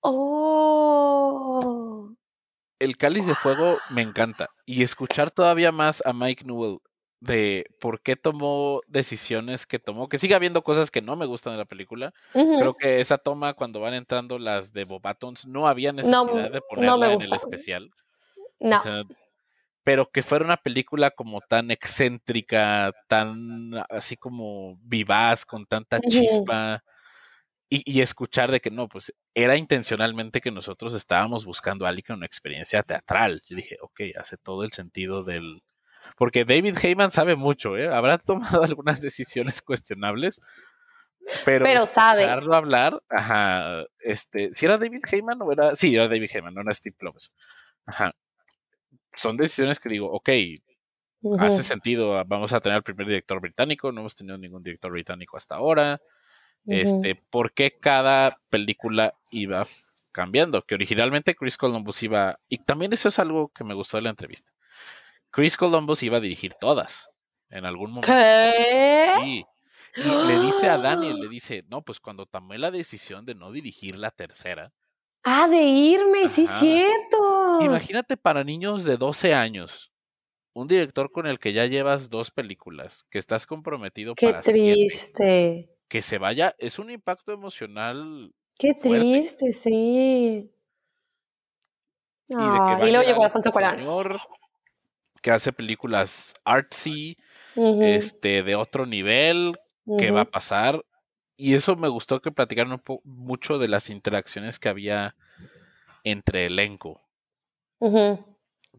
oh. 0.00 1.58
El 2.78 2.96
cáliz 2.96 3.26
de 3.26 3.34
fuego 3.34 3.78
me 3.90 4.02
encanta. 4.02 4.48
Y 4.64 4.84
escuchar 4.84 5.32
todavía 5.32 5.72
más 5.72 6.04
a 6.06 6.12
Mike 6.12 6.44
Newell 6.44 6.78
de 7.20 7.66
por 7.78 8.00
qué 8.00 8.16
tomó 8.16 8.80
decisiones 8.88 9.66
que 9.66 9.78
tomó, 9.78 10.08
que 10.08 10.18
sigue 10.18 10.34
habiendo 10.34 10.62
cosas 10.62 10.90
que 10.90 11.02
no 11.02 11.16
me 11.16 11.26
gustan 11.26 11.52
de 11.52 11.58
la 11.58 11.66
película. 11.66 12.12
Creo 12.32 12.74
que 12.74 13.00
esa 13.00 13.18
toma 13.18 13.52
cuando 13.52 13.80
van 13.80 13.94
entrando 13.94 14.38
las 14.38 14.72
de 14.72 14.84
Bobatons 14.84 15.46
no 15.46 15.68
había 15.68 15.92
necesidad 15.92 16.50
de 16.50 16.62
ponerla 16.62 17.12
en 17.12 17.22
el 17.22 17.32
especial. 17.32 17.90
No. 18.58 18.82
pero 19.82 20.10
que 20.10 20.22
fuera 20.22 20.44
una 20.44 20.58
película 20.58 21.10
como 21.10 21.40
tan 21.40 21.70
excéntrica, 21.70 22.92
tan 23.08 23.72
así 23.88 24.16
como 24.16 24.76
vivaz, 24.82 25.46
con 25.46 25.64
tanta 25.66 26.00
chispa. 26.00 26.82
Y, 27.72 27.82
y, 27.90 28.00
escuchar 28.00 28.50
de 28.50 28.60
que 28.60 28.70
no, 28.70 28.88
pues 28.88 29.14
era 29.32 29.56
intencionalmente 29.56 30.40
que 30.40 30.50
nosotros 30.50 30.92
estábamos 30.92 31.44
buscando 31.44 31.86
a 31.86 31.88
alguien 31.88 32.04
con 32.08 32.16
una 32.16 32.26
experiencia 32.26 32.82
teatral. 32.82 33.42
Y 33.48 33.54
dije, 33.54 33.76
ok, 33.80 34.00
hace 34.18 34.36
todo 34.36 34.64
el 34.64 34.72
sentido 34.72 35.22
del, 35.22 35.62
porque 36.20 36.44
David 36.44 36.76
Heyman 36.76 37.10
sabe 37.10 37.34
mucho, 37.34 37.78
¿eh? 37.78 37.88
Habrá 37.88 38.18
tomado 38.18 38.62
algunas 38.62 39.00
decisiones 39.00 39.62
cuestionables, 39.62 40.42
pero, 41.46 41.64
pero 41.64 41.86
sabe. 41.86 42.24
hablar, 42.28 43.02
ajá, 43.08 43.86
este, 44.00 44.52
si 44.52 44.66
era 44.66 44.76
David 44.76 45.00
Heyman 45.10 45.40
o 45.40 45.50
era, 45.50 45.76
sí, 45.76 45.96
era 45.96 46.08
David 46.08 46.28
Heyman, 46.30 46.52
no 46.52 46.60
era 46.60 46.74
Steve 46.74 46.94
Kloves. 46.98 47.32
Ajá. 47.86 48.14
Son 49.14 49.38
decisiones 49.38 49.80
que 49.80 49.88
digo, 49.88 50.12
ok, 50.12 50.28
hace 51.38 51.62
sentido, 51.62 52.22
vamos 52.26 52.52
a 52.52 52.60
tener 52.60 52.76
al 52.76 52.82
primer 52.82 53.06
director 53.06 53.40
británico, 53.40 53.90
no 53.90 54.02
hemos 54.02 54.14
tenido 54.14 54.36
ningún 54.36 54.62
director 54.62 54.92
británico 54.92 55.38
hasta 55.38 55.54
ahora. 55.54 56.02
Este, 56.66 57.14
¿por 57.14 57.54
qué 57.54 57.78
cada 57.80 58.36
película 58.50 59.14
iba 59.30 59.66
cambiando? 60.12 60.66
Que 60.66 60.74
originalmente 60.74 61.34
Chris 61.34 61.56
Columbus 61.56 62.02
iba, 62.02 62.38
y 62.46 62.58
también 62.58 62.92
eso 62.92 63.08
es 63.08 63.18
algo 63.18 63.48
que 63.54 63.64
me 63.64 63.72
gustó 63.72 63.96
de 63.96 64.02
la 64.02 64.10
entrevista. 64.10 64.52
Chris 65.30 65.56
Columbus 65.56 66.02
iba 66.02 66.16
a 66.16 66.20
dirigir 66.20 66.54
todas 66.54 67.08
en 67.50 67.64
algún 67.64 67.90
momento. 67.90 68.06
¿Qué? 68.06 69.16
Sí. 69.22 69.46
Y 69.96 70.02
le 70.02 70.40
dice 70.40 70.68
a 70.68 70.78
Daniel, 70.78 71.20
le 71.20 71.28
dice, 71.28 71.64
no, 71.68 71.82
pues 71.82 72.00
cuando 72.00 72.26
tomé 72.26 72.58
la 72.58 72.70
decisión 72.70 73.24
de 73.24 73.34
no 73.34 73.52
dirigir 73.52 73.98
la 73.98 74.10
tercera. 74.10 74.72
Ah, 75.22 75.48
de 75.48 75.62
irme, 75.62 76.28
sí 76.28 76.46
sí, 76.46 76.52
cierto. 76.58 77.60
Imagínate 77.60 78.16
para 78.16 78.42
niños 78.42 78.84
de 78.84 78.96
12 78.96 79.34
años, 79.34 79.92
un 80.54 80.66
director 80.66 81.12
con 81.12 81.26
el 81.26 81.38
que 81.38 81.52
ya 81.52 81.66
llevas 81.66 82.08
dos 82.08 82.30
películas, 82.30 83.04
que 83.10 83.18
estás 83.18 83.46
comprometido 83.46 84.14
Qué 84.14 84.32
triste. 84.42 85.68
que 85.88 86.02
se 86.02 86.16
vaya, 86.16 86.54
es 86.58 86.78
un 86.78 86.90
impacto 86.90 87.32
emocional. 87.32 88.32
Qué 88.58 88.72
triste, 88.74 89.52
sí. 89.52 90.50
y, 92.28 92.34
luego 92.34 93.02
llegó 93.02 93.24
Alfonso 93.24 93.50
Cuarón 93.50 94.18
que 95.20 95.30
hace 95.30 95.52
películas 95.52 96.34
artsy, 96.44 97.16
este, 97.82 98.42
de 98.42 98.54
otro 98.54 98.86
nivel, 98.86 99.58
que 99.98 100.10
va 100.10 100.22
a 100.22 100.30
pasar. 100.30 100.84
Y 101.36 101.54
eso 101.54 101.74
me 101.76 101.88
gustó 101.88 102.20
que 102.20 102.30
platicaron 102.30 102.82
mucho 103.04 103.58
de 103.58 103.68
las 103.68 103.90
interacciones 103.90 104.58
que 104.58 104.68
había 104.68 105.16
entre 106.04 106.46
elenco. 106.46 107.00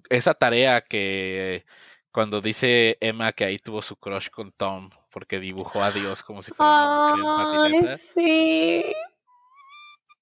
Esa 0.10 0.34
tarea 0.34 0.82
que 0.82 1.66
cuando 2.12 2.42
dice 2.42 2.98
Emma 3.00 3.32
que 3.32 3.46
ahí 3.46 3.58
tuvo 3.58 3.82
su 3.82 3.96
crush 3.96 4.30
con 4.30 4.52
Tom 4.52 4.90
porque 5.12 5.40
dibujó 5.40 5.82
a 5.82 5.92
Dios 5.92 6.24
como 6.24 6.42
si 6.42 6.52
fuera 6.52 7.14
una 7.16 7.98
sí. 7.98 8.84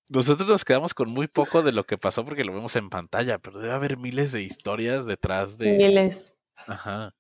Nosotros 0.09 0.49
nos 0.49 0.65
quedamos 0.65 0.93
con 0.93 1.11
muy 1.11 1.27
poco 1.27 1.61
de 1.61 1.71
lo 1.71 1.85
que 1.85 1.97
pasó 1.97 2.25
porque 2.25 2.43
lo 2.43 2.53
vemos 2.53 2.75
en 2.75 2.89
pantalla, 2.89 3.37
pero 3.37 3.59
debe 3.59 3.73
haber 3.73 3.97
miles 3.97 4.31
de 4.31 4.41
historias 4.41 5.05
detrás 5.05 5.57
de. 5.57 5.71
Miles. 5.77 6.33
Ajá. 6.67 7.13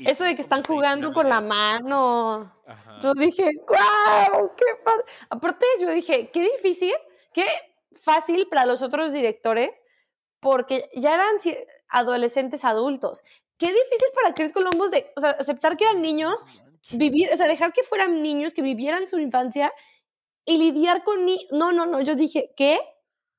Eso 0.00 0.24
de 0.24 0.34
que 0.34 0.40
están 0.40 0.62
jugando 0.62 1.12
con 1.12 1.28
la 1.28 1.40
mano. 1.40 2.52
Yo 3.02 3.12
dije, 3.14 3.50
¡guau! 3.66 4.54
¡Qué 4.56 4.64
padre! 4.84 5.04
Aparte, 5.28 5.66
yo 5.80 5.90
dije, 5.90 6.30
qué 6.32 6.42
difícil, 6.42 6.94
qué 7.32 7.46
fácil 7.92 8.48
para 8.48 8.66
los 8.66 8.82
otros 8.82 9.12
directores 9.12 9.84
porque 10.40 10.88
ya 10.94 11.14
eran 11.14 11.36
adolescentes 11.88 12.64
adultos. 12.64 13.24
Qué 13.56 13.66
difícil 13.66 14.08
para 14.14 14.34
Chris 14.34 14.52
Columbus 14.52 14.90
de 14.90 15.12
o 15.16 15.20
sea, 15.20 15.30
aceptar 15.30 15.76
que 15.76 15.84
eran 15.84 16.00
niños, 16.00 16.40
vivir, 16.90 17.28
o 17.32 17.36
sea, 17.36 17.46
dejar 17.46 17.72
que 17.72 17.82
fueran 17.82 18.22
niños, 18.22 18.52
que 18.52 18.62
vivieran 18.62 19.08
su 19.08 19.18
infancia 19.18 19.72
y 20.48 20.56
lidiar 20.56 21.04
con 21.04 21.26
ni 21.26 21.46
no, 21.50 21.72
no, 21.72 21.84
no, 21.84 22.00
yo 22.00 22.14
dije, 22.14 22.52
¿qué? 22.56 22.78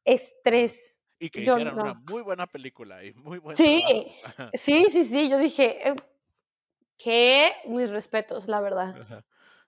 Estrés. 0.05 0.99
Y 1.17 1.29
que 1.31 1.41
hicieran 1.41 1.73
una 1.73 1.95
muy 2.09 2.21
buena 2.21 2.47
película 2.47 3.03
y 3.03 3.13
muy 3.13 3.39
buena. 3.39 3.57
Sí, 3.57 3.83
sí, 4.53 4.85
sí, 4.89 5.03
sí, 5.03 5.29
yo 5.29 5.39
dije, 5.39 5.89
eh, 5.89 5.95
¿qué? 6.97 7.51
Mis 7.65 7.89
respetos, 7.89 8.47
la 8.47 8.61
verdad. 8.61 9.25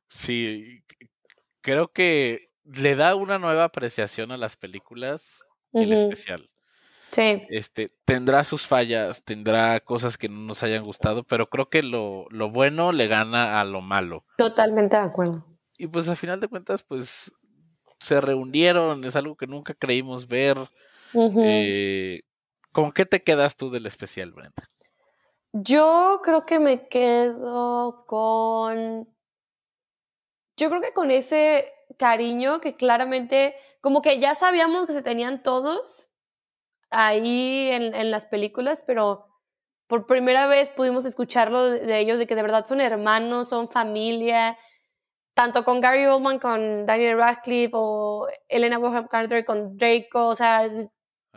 Sí, 0.07 0.83
creo 1.61 1.91
que 1.91 2.51
le 2.63 2.95
da 2.95 3.15
una 3.15 3.39
nueva 3.39 3.63
apreciación 3.63 4.31
a 4.31 4.37
las 4.37 4.55
películas, 4.55 5.43
el 5.73 5.91
especial. 5.91 6.49
Sí. 7.09 7.45
Este, 7.49 7.89
tendrá 8.05 8.43
sus 8.43 8.67
fallas, 8.67 9.23
tendrá 9.25 9.79
cosas 9.81 10.17
que 10.17 10.29
no 10.29 10.39
nos 10.41 10.63
hayan 10.63 10.83
gustado, 10.83 11.23
pero 11.23 11.47
creo 11.47 11.69
que 11.69 11.83
lo, 11.83 12.27
lo 12.29 12.49
bueno 12.49 12.93
le 12.93 13.07
gana 13.07 13.59
a 13.59 13.65
lo 13.65 13.81
malo. 13.81 14.23
Totalmente 14.37 14.95
de 14.95 15.03
acuerdo. 15.03 15.50
Y 15.81 15.87
pues 15.87 16.07
a 16.09 16.15
final 16.15 16.39
de 16.39 16.47
cuentas, 16.47 16.83
pues 16.83 17.31
se 17.99 18.21
reunieron, 18.21 19.03
es 19.03 19.15
algo 19.15 19.35
que 19.35 19.47
nunca 19.47 19.73
creímos 19.73 20.27
ver. 20.27 20.69
Eh, 21.11 22.21
¿Con 22.71 22.91
qué 22.91 23.07
te 23.07 23.23
quedas 23.23 23.55
tú 23.55 23.71
del 23.71 23.87
especial, 23.87 24.31
Brenda? 24.31 24.63
Yo 25.53 26.21
creo 26.23 26.45
que 26.45 26.59
me 26.59 26.87
quedo 26.87 28.05
con. 28.05 29.07
Yo 30.55 30.69
creo 30.69 30.81
que 30.81 30.93
con 30.93 31.09
ese 31.09 31.73
cariño 31.97 32.61
que 32.61 32.75
claramente, 32.75 33.55
como 33.81 34.03
que 34.03 34.19
ya 34.19 34.35
sabíamos 34.35 34.85
que 34.85 34.93
se 34.93 35.01
tenían 35.01 35.41
todos 35.41 36.11
ahí 36.91 37.69
en, 37.71 37.95
en 37.95 38.11
las 38.11 38.25
películas, 38.25 38.83
pero 38.85 39.25
por 39.87 40.05
primera 40.05 40.45
vez 40.45 40.69
pudimos 40.69 41.05
escucharlo 41.05 41.71
de, 41.71 41.99
ellos, 41.99 42.19
de 42.19 42.27
que 42.27 42.35
de 42.35 42.43
verdad 42.43 42.65
son 42.67 42.81
hermanos, 42.81 43.49
son 43.49 43.67
familia, 43.67 44.59
tanto 45.33 45.63
con 45.63 45.81
Gary 45.81 46.05
Oldman, 46.05 46.39
con 46.39 46.85
Daniel 46.85 47.17
Radcliffe 47.17 47.71
o 47.73 48.27
Elena 48.47 48.77
Bonham 48.77 49.07
Carter 49.07 49.45
con 49.45 49.77
Draco, 49.77 50.27
o 50.27 50.35
sea, 50.35 50.69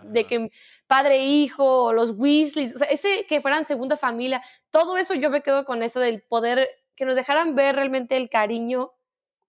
de 0.03 0.27
que 0.27 0.51
padre 0.87 1.17
e 1.17 1.27
hijo, 1.27 1.93
los 1.93 2.13
Weasleys, 2.13 2.75
o 2.75 2.79
sea, 2.79 2.89
ese 2.89 3.27
que 3.29 3.41
fueran 3.41 3.67
segunda 3.67 3.97
familia, 3.97 4.43
todo 4.71 4.97
eso 4.97 5.15
yo 5.15 5.31
me 5.31 5.43
quedo 5.43 5.65
con 5.65 5.83
eso 5.83 6.01
del 6.01 6.23
poder, 6.23 6.69
que 6.97 7.05
nos 7.05 7.15
dejaran 7.15 7.55
ver 7.55 7.77
realmente 7.77 8.17
el 8.17 8.29
cariño 8.29 8.93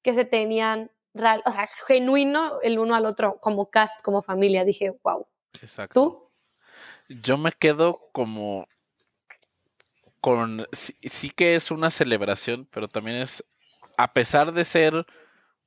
que 0.01 0.13
se 0.13 0.25
tenían, 0.25 0.91
real, 1.13 1.41
o 1.45 1.51
sea, 1.51 1.67
genuino 1.87 2.59
el 2.61 2.77
uno 2.77 2.95
al 2.95 3.05
otro, 3.05 3.39
como 3.41 3.69
cast, 3.69 4.01
como 4.01 4.21
familia, 4.21 4.63
dije, 4.63 4.93
wow. 5.03 5.27
Exacto. 5.61 5.93
¿Tú? 5.99 6.31
Yo 7.21 7.37
me 7.37 7.51
quedo 7.51 8.09
como 8.11 8.67
con, 10.21 10.67
sí, 10.71 10.95
sí 11.03 11.29
que 11.29 11.55
es 11.55 11.71
una 11.71 11.91
celebración, 11.91 12.67
pero 12.71 12.87
también 12.87 13.17
es, 13.17 13.43
a 13.97 14.13
pesar 14.13 14.53
de 14.53 14.65
ser 14.65 15.05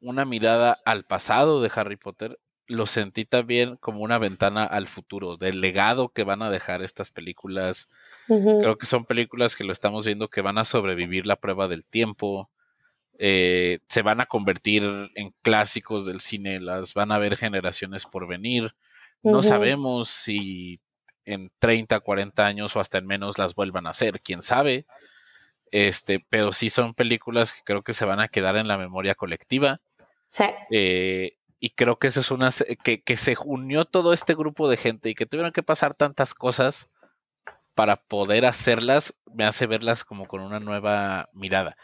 una 0.01 0.24
mirada 0.24 0.79
al 0.85 1.05
pasado 1.05 1.62
de 1.62 1.70
Harry 1.74 1.97
Potter, 1.97 2.39
lo 2.66 2.87
sentí 2.87 3.24
también 3.24 3.76
como 3.76 4.01
una 4.01 4.18
ventana 4.18 4.64
al 4.64 4.87
futuro, 4.87 5.37
del 5.37 5.61
legado 5.61 6.11
que 6.11 6.22
van 6.24 6.43
a 6.43 6.51
dejar 6.51 6.83
estas 6.83 7.11
películas. 7.11 7.89
Creo 8.26 8.76
que 8.76 8.87
son 8.87 9.07
películas 9.07 9.57
que 9.57 9.64
lo 9.64 9.72
estamos 9.72 10.05
viendo 10.05 10.29
que 10.29 10.43
van 10.43 10.59
a 10.59 10.66
sobrevivir 10.66 11.26
la 11.26 11.37
prueba 11.37 11.66
del 11.66 11.85
tiempo, 11.85 12.51
eh, 13.18 13.81
se 13.89 14.03
van 14.03 14.20
a 14.20 14.26
convertir 14.26 14.85
en 15.14 15.35
clásicos 15.43 16.07
del 16.07 16.20
cine, 16.20 16.61
las 16.61 16.95
van 16.95 17.11
a 17.11 17.18
ver 17.18 17.37
generaciones 17.37 18.05
por 18.05 18.29
venir. 18.29 18.74
No 19.22 19.43
sabemos 19.43 20.09
si 20.09 20.81
en 21.24 21.51
30, 21.59 21.99
40 22.01 22.47
años 22.47 22.76
o 22.76 22.81
hasta 22.81 22.99
en 22.99 23.07
menos 23.07 23.37
las 23.37 23.55
vuelvan 23.55 23.87
a 23.87 23.91
hacer, 23.91 24.20
quién 24.20 24.41
sabe. 24.41 24.87
Este, 25.71 26.25
pero 26.29 26.53
sí 26.53 26.71
son 26.71 26.95
películas 26.95 27.53
que 27.53 27.62
creo 27.64 27.83
que 27.83 27.93
se 27.93 28.05
van 28.05 28.21
a 28.21 28.29
quedar 28.29 28.57
en 28.57 28.69
la 28.69 28.79
memoria 28.79 29.14
colectiva. 29.14 29.81
Sí. 30.31 30.45
Eh, 30.71 31.33
y 31.61 31.71
creo 31.71 31.99
que 31.99 32.09
eso 32.09 32.21
es 32.21 32.31
una 32.31 32.51
que, 32.83 33.03
que 33.03 33.16
se 33.16 33.37
unió 33.45 33.85
todo 33.85 34.12
este 34.12 34.35
grupo 34.35 34.69
de 34.69 34.77
gente 34.77 35.11
y 35.11 35.14
que 35.14 35.27
tuvieron 35.27 35.53
que 35.53 35.62
pasar 35.62 35.95
tantas 35.95 36.35
cosas 36.35 36.89
para 37.79 37.95
poder 37.95 38.45
hacerlas, 38.45 39.14
me 39.33 39.45
hace 39.45 39.69
verlas 39.69 40.03
como 40.03 40.27
con 40.27 40.41
una 40.41 40.59
nueva 40.59 41.29
mirada. 41.33 41.77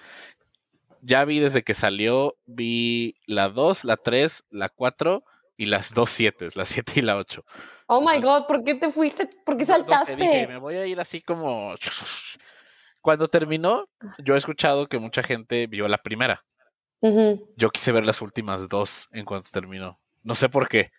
Ya 1.02 1.24
vi 1.24 1.38
desde 1.38 1.62
que 1.62 1.72
salió, 1.72 2.36
vi 2.46 3.14
la 3.26 3.48
2, 3.48 3.84
la 3.84 3.96
3, 3.96 4.44
la 4.50 4.70
4 4.70 5.22
y 5.56 5.66
las 5.66 5.94
dos 5.94 6.10
7, 6.10 6.48
la 6.56 6.64
7 6.64 6.92
y 6.96 7.02
la 7.02 7.16
8. 7.16 7.44
Oh 7.86 8.00
my 8.00 8.20
god, 8.20 8.46
¿por 8.46 8.64
qué 8.64 8.74
te 8.74 8.88
fuiste? 8.88 9.28
¿Por 9.44 9.56
qué 9.56 9.66
saltaste? 9.66 10.16
Dije, 10.16 10.48
me 10.48 10.58
voy 10.58 10.74
a 10.74 10.84
ir 10.84 10.98
así 10.98 11.20
como. 11.20 11.74
Cuando 13.04 13.28
terminó, 13.28 13.86
yo 14.16 14.34
he 14.34 14.38
escuchado 14.38 14.88
que 14.88 14.98
mucha 14.98 15.22
gente 15.22 15.66
vio 15.66 15.86
la 15.88 15.98
primera. 15.98 16.42
Yo 17.54 17.68
quise 17.68 17.92
ver 17.92 18.06
las 18.06 18.22
últimas 18.22 18.66
dos 18.70 19.10
en 19.12 19.26
cuanto 19.26 19.50
terminó. 19.50 20.00
No 20.22 20.34
sé 20.34 20.48
por 20.48 20.70
qué. 20.70 20.90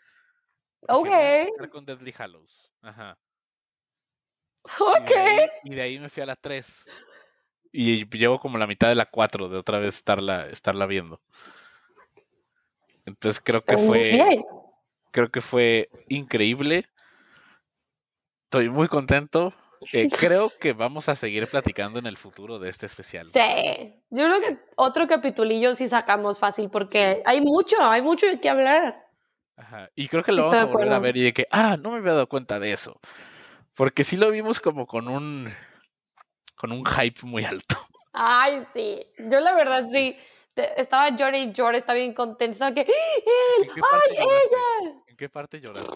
Ok. 0.88 1.10
con 1.72 1.84
Deadly 1.84 2.14
Hallows. 2.16 2.72
Ajá. 2.84 3.18
Ok. 4.80 5.12
Y 5.64 5.74
de, 5.74 5.82
ahí, 5.82 5.98
me 5.98 6.10
fui 6.10 6.22
a 6.22 6.28
la 6.28 6.36
3. 6.36 6.88
Y 7.72 8.08
llevo 8.16 8.40
como 8.40 8.60
la 8.60 8.68
mitad 8.68 8.90
de 8.90 8.96
la 8.96 9.08
4 9.08 9.50
de 9.50 9.58
otra 9.58 9.80
vez 9.80 9.96
estarla, 9.96 10.46
estarla 10.46 10.86
viendo. 10.86 11.20
Entonces 13.08 13.42
creo 13.44 13.64
que 13.64 13.80
fue. 13.80 14.46
Creo 15.10 15.32
que 15.32 15.42
fue 15.42 15.90
increíble. 16.08 16.86
Estoy 18.44 18.70
muy 18.70 18.90
contento. 18.90 19.56
Eh, 19.94 20.10
creo 20.20 20.52
que 20.60 20.74
vamos 20.74 21.10
a 21.10 21.16
seguir 21.16 21.48
platicando 21.48 22.00
en 22.00 22.06
el 22.06 22.18
futuro 22.18 22.60
de 22.60 22.70
este 22.70 22.86
especial. 22.86 23.26
Sí, 23.26 24.04
yo 24.10 24.26
creo 24.26 24.40
que 24.42 24.58
otro 24.76 25.08
capitulillo 25.08 25.76
sí 25.76 25.88
sacamos 25.88 26.40
fácil 26.40 26.70
porque 26.70 27.22
hay 27.26 27.42
mucho, 27.42 27.78
hay 27.82 28.02
mucho 28.02 28.28
de 28.28 28.40
qué 28.40 28.50
hablar. 28.50 29.04
Ajá. 29.58 29.90
Y 29.96 30.08
creo 30.08 30.24
que 30.24 30.32
lo 30.32 30.44
vamos 30.44 30.56
a 30.56 30.66
volver 30.66 30.92
a 30.92 31.00
ver 31.00 31.18
y 31.18 31.24
de 31.24 31.34
que, 31.34 31.48
ah, 31.52 31.78
no 31.82 31.92
me 31.92 31.98
había 31.98 32.14
dado 32.14 32.28
cuenta 32.28 32.60
de 32.60 32.74
eso. 32.74 33.00
Porque 33.74 34.04
sí 34.04 34.18
lo 34.18 34.32
vimos 34.32 34.60
como 34.60 34.86
con 34.86 35.08
un 35.08 35.54
con 36.56 36.72
un 36.72 36.86
hype 36.86 37.22
muy 37.24 37.44
alto. 37.44 37.76
Ay, 38.14 38.66
sí. 38.74 39.06
Yo 39.18 39.40
la 39.40 39.54
verdad 39.54 39.86
sí. 39.92 40.18
Estaba 40.56 41.10
llorando 41.10 41.38
y 41.38 41.52
llorando, 41.52 41.80
estaba 41.80 41.98
bien 41.98 42.14
contenta. 42.14 42.74
Que. 42.74 42.82
¡Ay, 42.82 44.18
ella! 44.18 45.02
¿En 45.08 45.18
qué 45.18 45.28
parte 45.28 45.60
lloraste? 45.60 45.92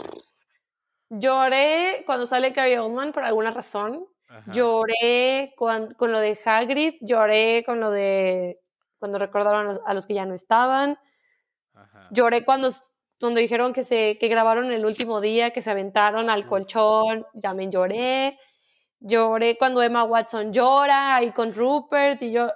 Lloré 1.10 2.03
cuando 2.05 2.26
sale 2.28 2.53
Carrie 2.53 2.80
Oldman 2.80 3.12
por 3.12 3.24
alguna 3.24 3.51
razón. 3.51 4.05
Lloré 4.53 5.53
con, 5.57 5.95
con, 5.95 6.12
lo 6.12 6.20
de 6.20 6.38
Hagrid, 6.45 6.95
lloré 7.01 7.64
con 7.66 7.80
lo 7.80 7.89
de 7.89 8.60
cuando 8.99 9.18
recordaron 9.18 9.80
a 9.84 9.93
los, 9.93 10.05
que 10.05 10.14
ya 10.14 10.26
no 10.26 10.36
estaban. 10.36 10.99
Lloré 12.12 12.45
cuando, 12.45 12.70
cuando 13.20 13.39
dijeron 13.39 13.74
que 13.74 13.84
se 13.84 14.20
que 14.20 14.28
grabaron 14.28 14.72
el 14.72 14.86
último 14.86 15.20
día, 15.20 15.51
que 15.51 15.62
se 15.62 15.72
aventaron 15.72 16.30
al 16.30 16.47
colchón, 16.47 17.26
ya 17.34 17.55
me 17.55 17.70
lloré. 17.70 18.38
Lloré 18.99 19.57
cuando 19.57 19.82
Emma 19.82 20.03
Watson 20.03 20.53
llora 20.53 21.16
ahí 21.16 21.32
con 21.32 21.53
Rupert 21.53 22.22
y 22.22 22.32
yo. 22.32 22.51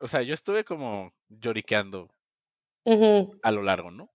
O 0.00 0.06
sea, 0.06 0.22
yo 0.22 0.34
estuve 0.34 0.64
como 0.64 1.12
lloriqueando 1.28 2.08
a 3.42 3.52
lo 3.52 3.62
largo, 3.62 3.90
¿no? 3.90 4.10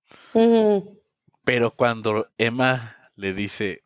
Pero 1.43 1.71
cuando 1.71 2.27
Emma 2.37 3.02
le 3.15 3.33
dice, 3.33 3.83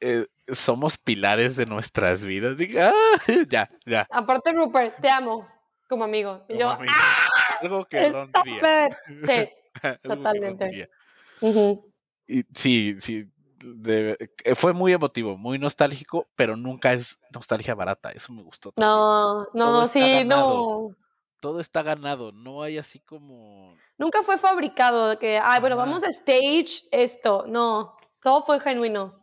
eh, 0.00 0.26
somos 0.52 0.98
pilares 0.98 1.56
de 1.56 1.66
nuestras 1.66 2.24
vidas. 2.24 2.56
Diga, 2.56 2.92
ah, 2.92 3.22
ya, 3.50 3.70
ya. 3.84 4.06
Aparte, 4.10 4.52
Rupert, 4.52 5.00
te 5.00 5.08
amo 5.08 5.48
como 5.88 6.04
amigo. 6.04 6.44
Y 6.48 6.58
yo, 6.58 6.70
¡Ah! 6.70 7.28
algo 7.60 7.84
que 7.84 8.08
Ron 8.10 8.30
Sí, 9.26 9.48
totalmente. 10.02 10.90
y, 12.26 12.44
sí, 12.54 12.96
sí. 13.00 13.26
Eh, 13.86 14.54
fue 14.54 14.72
muy 14.72 14.94
emotivo, 14.94 15.36
muy 15.36 15.58
nostálgico, 15.58 16.28
pero 16.34 16.56
nunca 16.56 16.94
es 16.94 17.18
nostalgia 17.30 17.74
barata. 17.74 18.10
Eso 18.10 18.32
me 18.32 18.42
gustó. 18.42 18.72
No, 18.76 19.46
no, 19.52 19.86
sí, 19.86 20.24
no 20.24 20.96
todo 21.40 21.60
está 21.60 21.82
ganado, 21.82 22.32
no 22.32 22.62
hay 22.62 22.78
así 22.78 23.00
como... 23.00 23.76
Nunca 23.98 24.22
fue 24.22 24.38
fabricado, 24.38 25.18
que, 25.18 25.40
ay, 25.42 25.60
bueno, 25.60 25.76
vamos 25.76 26.02
a 26.04 26.08
stage 26.08 26.86
esto, 26.90 27.44
no, 27.48 27.96
todo 28.22 28.42
fue 28.42 28.60
genuino, 28.60 29.20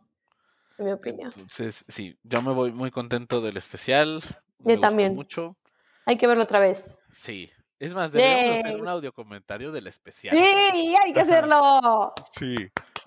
en 0.78 0.84
mi 0.84 0.92
opinión. 0.92 1.32
Entonces, 1.34 1.84
sí, 1.88 2.18
yo 2.22 2.42
me 2.42 2.52
voy 2.52 2.72
muy 2.72 2.90
contento 2.90 3.40
del 3.40 3.56
especial. 3.56 4.22
Yo 4.58 4.78
también. 4.78 5.14
Mucho. 5.14 5.56
Hay 6.04 6.16
que 6.16 6.26
verlo 6.26 6.44
otra 6.44 6.58
vez. 6.58 6.98
Sí, 7.12 7.50
es 7.78 7.94
más, 7.94 8.12
deberíamos 8.12 8.64
hacer 8.64 8.80
un 8.80 8.88
audio 8.88 9.12
comentario 9.12 9.70
del 9.72 9.86
especial. 9.86 10.36
Sí, 10.36 10.96
hay 10.96 11.12
que 11.12 11.20
hacerlo. 11.20 12.12
sí. 12.32 12.56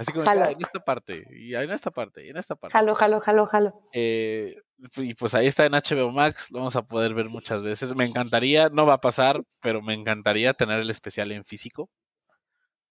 Así 0.01 0.11
como 0.11 0.25
en 0.31 0.61
esta 0.61 0.79
parte, 0.79 1.25
y 1.31 1.53
en 1.55 1.71
esta 1.71 1.91
parte, 1.91 2.25
y 2.25 2.29
en 2.29 2.37
esta 2.37 2.55
parte. 2.55 2.73
Jalo, 2.73 2.95
jalo, 2.95 3.19
jalo, 3.19 3.45
jalo. 3.45 3.81
Eh, 3.93 4.55
y 4.97 5.13
pues 5.13 5.33
ahí 5.35 5.47
está 5.47 5.65
en 5.65 5.73
HBO 5.73 6.11
Max, 6.11 6.49
lo 6.51 6.59
vamos 6.59 6.75
a 6.75 6.81
poder 6.81 7.13
ver 7.13 7.29
muchas 7.29 7.61
veces. 7.61 7.95
Me 7.95 8.05
encantaría, 8.05 8.69
no 8.69 8.85
va 8.85 8.95
a 8.95 9.01
pasar, 9.01 9.41
pero 9.61 9.81
me 9.81 9.93
encantaría 9.93 10.53
tener 10.53 10.79
el 10.79 10.89
especial 10.89 11.31
en 11.31 11.45
físico. 11.45 11.89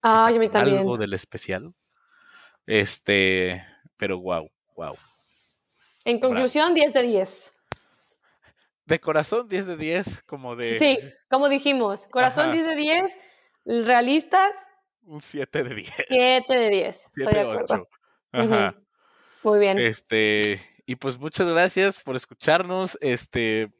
Ah, 0.02 0.28
mí 0.28 0.34
saquen 0.34 0.50
también. 0.50 0.78
algo 0.78 0.96
del 0.96 1.12
especial. 1.14 1.74
Este, 2.66 3.64
pero 3.96 4.20
wow, 4.20 4.50
wow. 4.76 4.94
En 6.04 6.20
conclusión, 6.20 6.74
10 6.74 6.92
de 6.92 7.02
10. 7.02 7.54
De 8.86 9.00
corazón 9.00 9.48
10 9.48 9.66
de 9.66 9.76
10, 9.76 10.22
como 10.22 10.56
de 10.56 10.78
Sí, 10.78 10.98
como 11.28 11.48
dijimos, 11.48 12.06
corazón 12.06 12.46
Ajá. 12.46 12.52
10 12.52 12.66
de 12.66 12.76
10, 12.76 13.18
realistas 13.86 14.50
un 15.10 15.20
7 15.20 15.64
de 15.64 15.74
10. 15.74 15.90
7 16.08 16.54
de 16.54 16.70
10. 16.70 16.96
7 16.96 17.10
Estoy 17.16 17.34
de 17.34 17.44
de 17.44 17.50
acuerdo. 17.52 17.74
8. 17.74 17.88
Ajá. 18.32 18.74
Muy 19.42 19.58
bien. 19.58 19.78
Este, 19.78 20.60
y 20.86 20.96
pues 20.96 21.18
muchas 21.18 21.48
gracias 21.48 22.02
por 22.02 22.16
escucharnos. 22.16 22.96
Este, 23.00 23.72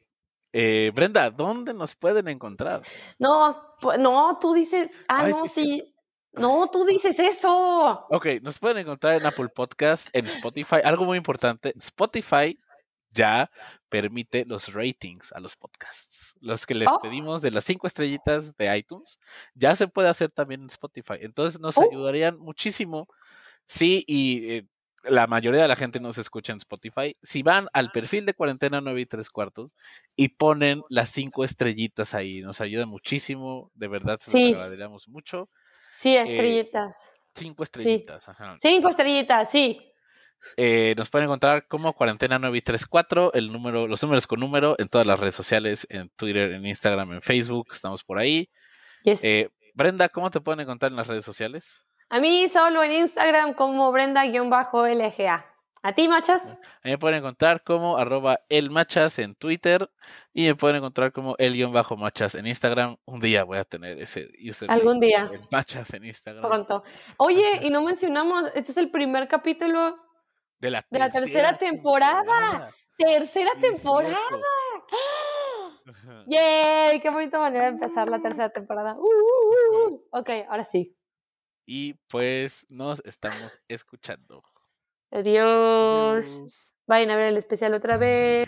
eh, 0.53 0.91
Brenda, 0.93 1.29
¿dónde 1.29 1.73
nos 1.73 1.95
pueden 1.95 2.27
encontrar? 2.27 2.81
No, 3.19 3.49
pu- 3.79 3.97
no, 3.97 4.37
tú 4.41 4.53
dices, 4.53 5.03
ah, 5.07 5.21
Ay, 5.25 5.31
no, 5.31 5.47
sí, 5.47 5.63
sí. 5.63 5.95
No, 6.33 6.69
tú 6.71 6.85
dices 6.85 7.19
eso. 7.19 8.05
Ok, 8.09 8.25
nos 8.41 8.57
pueden 8.57 8.77
encontrar 8.77 9.15
en 9.15 9.25
Apple 9.25 9.49
Podcast, 9.49 10.07
en 10.13 10.25
Spotify. 10.27 10.77
Algo 10.83 11.03
muy 11.05 11.17
importante, 11.17 11.73
Spotify 11.77 12.57
ya 13.11 13.49
permite 13.89 14.45
los 14.45 14.73
ratings 14.73 15.31
a 15.33 15.39
los 15.39 15.55
podcasts. 15.55 16.35
Los 16.39 16.65
que 16.65 16.73
les 16.75 16.87
Oh. 16.89 16.99
pedimos 17.01 17.41
de 17.41 17.51
las 17.51 17.65
cinco 17.65 17.87
estrellitas 17.87 18.55
de 18.57 18.77
iTunes, 18.77 19.19
ya 19.53 19.75
se 19.75 19.87
puede 19.87 20.07
hacer 20.09 20.31
también 20.31 20.61
en 20.61 20.67
Spotify. 20.67 21.15
Entonces 21.21 21.59
nos 21.59 21.77
Oh. 21.77 21.87
ayudarían 21.89 22.37
muchísimo. 22.39 23.07
Sí, 23.67 24.03
y 24.07 24.49
eh, 24.51 24.65
la 25.03 25.25
mayoría 25.27 25.61
de 25.63 25.67
la 25.67 25.75
gente 25.75 25.99
nos 25.99 26.17
escucha 26.17 26.51
en 26.53 26.57
Spotify. 26.57 27.17
Si 27.21 27.41
van 27.43 27.67
al 27.73 27.89
perfil 27.91 28.25
de 28.25 28.33
cuarentena 28.33 28.81
9 28.81 29.01
y 29.01 29.05
3 29.05 29.29
cuartos 29.29 29.75
y 30.15 30.29
ponen 30.29 30.83
las 30.89 31.09
cinco 31.09 31.43
estrellitas 31.43 32.13
ahí, 32.13 32.41
nos 32.41 32.61
ayuda 32.61 32.85
muchísimo. 32.85 33.71
De 33.73 33.87
verdad, 33.87 34.19
se 34.19 34.31
Sí. 34.31 34.45
los 34.49 34.55
agradeceríamos 34.55 35.07
mucho. 35.07 35.49
Sí, 35.89 36.15
estrellitas. 36.15 37.11
Cinco 37.33 37.63
estrellitas. 37.63 38.27
ajá. 38.29 38.57
Cinco 38.61 38.89
estrellitas, 38.89 39.49
sí. 39.49 39.90
Eh, 40.57 40.95
nos 40.97 41.09
pueden 41.09 41.27
encontrar 41.27 41.67
como 41.67 41.93
Cuarentena 41.93 42.39
934, 42.39 43.33
el 43.33 43.51
número, 43.51 43.87
los 43.87 44.01
números 44.03 44.27
con 44.27 44.39
número 44.39 44.75
en 44.79 44.89
todas 44.89 45.07
las 45.07 45.19
redes 45.19 45.35
sociales, 45.35 45.87
en 45.89 46.09
Twitter, 46.15 46.51
en 46.51 46.65
Instagram, 46.65 47.13
en 47.13 47.21
Facebook, 47.21 47.67
estamos 47.71 48.03
por 48.03 48.19
ahí. 48.19 48.49
Yes. 49.03 49.23
Eh, 49.23 49.49
Brenda, 49.73 50.09
¿cómo 50.09 50.29
te 50.29 50.41
pueden 50.41 50.61
encontrar 50.61 50.91
en 50.91 50.97
las 50.97 51.07
redes 51.07 51.25
sociales? 51.25 51.83
A 52.09 52.19
mí 52.19 52.49
solo 52.49 52.83
en 52.83 52.91
Instagram 52.91 53.53
como 53.53 53.91
Brenda-LGA. 53.91 55.51
¿A 55.83 55.93
ti, 55.93 56.07
machas? 56.07 56.59
A 56.83 56.87
mí 56.87 56.91
me 56.91 56.97
pueden 56.99 57.19
encontrar 57.19 57.63
como 57.63 57.97
arroba 57.97 58.39
elmachas 58.49 59.17
en 59.17 59.33
Twitter 59.33 59.89
y 60.31 60.45
me 60.45 60.55
pueden 60.55 60.77
encontrar 60.77 61.11
como 61.11 61.35
el-machas 61.39 62.35
en 62.35 62.45
Instagram. 62.45 62.97
Un 63.05 63.19
día 63.19 63.43
voy 63.43 63.57
a 63.57 63.63
tener 63.63 63.99
ese 63.99 64.29
username. 64.47 64.79
Algún 64.79 64.99
día. 64.99 65.29
El 65.33 65.39
machas 65.49 65.91
en 65.95 66.05
Instagram. 66.05 66.47
Pronto. 66.47 66.83
Oye, 67.17 67.61
y 67.63 67.71
no 67.71 67.81
mencionamos, 67.81 68.45
este 68.53 68.73
es 68.73 68.77
el 68.77 68.91
primer 68.91 69.27
capítulo, 69.27 69.97
De 70.61 70.69
la, 70.69 70.85
de 70.89 70.99
la 70.99 71.09
tercera 71.09 71.57
temporada. 71.57 72.71
tercera 72.95 73.51
Sí, 73.55 73.61
temporada. 73.61 74.15
¡Yay! 76.27 76.99
Qué 76.99 77.09
bonita 77.09 77.39
manera 77.39 77.65
de 77.65 77.71
empezar 77.71 78.07
la 78.07 78.21
tercera 78.21 78.49
temporada. 78.49 78.95
Uh, 78.95 79.01
uh, 79.01 79.87
uh. 79.87 80.07
Ok, 80.11 80.29
ahora 80.47 80.63
sí. 80.63 80.95
Y 81.65 81.95
pues 82.07 82.67
nos 82.69 83.01
estamos 83.05 83.59
escuchando. 83.67 84.43
Adiós. 85.09 86.41
Adiós. 86.41 86.73
Vayan 86.85 87.09
a 87.11 87.15
ver 87.15 87.29
el 87.29 87.37
especial 87.37 87.73
otra 87.73 87.97
vez. 87.97 88.47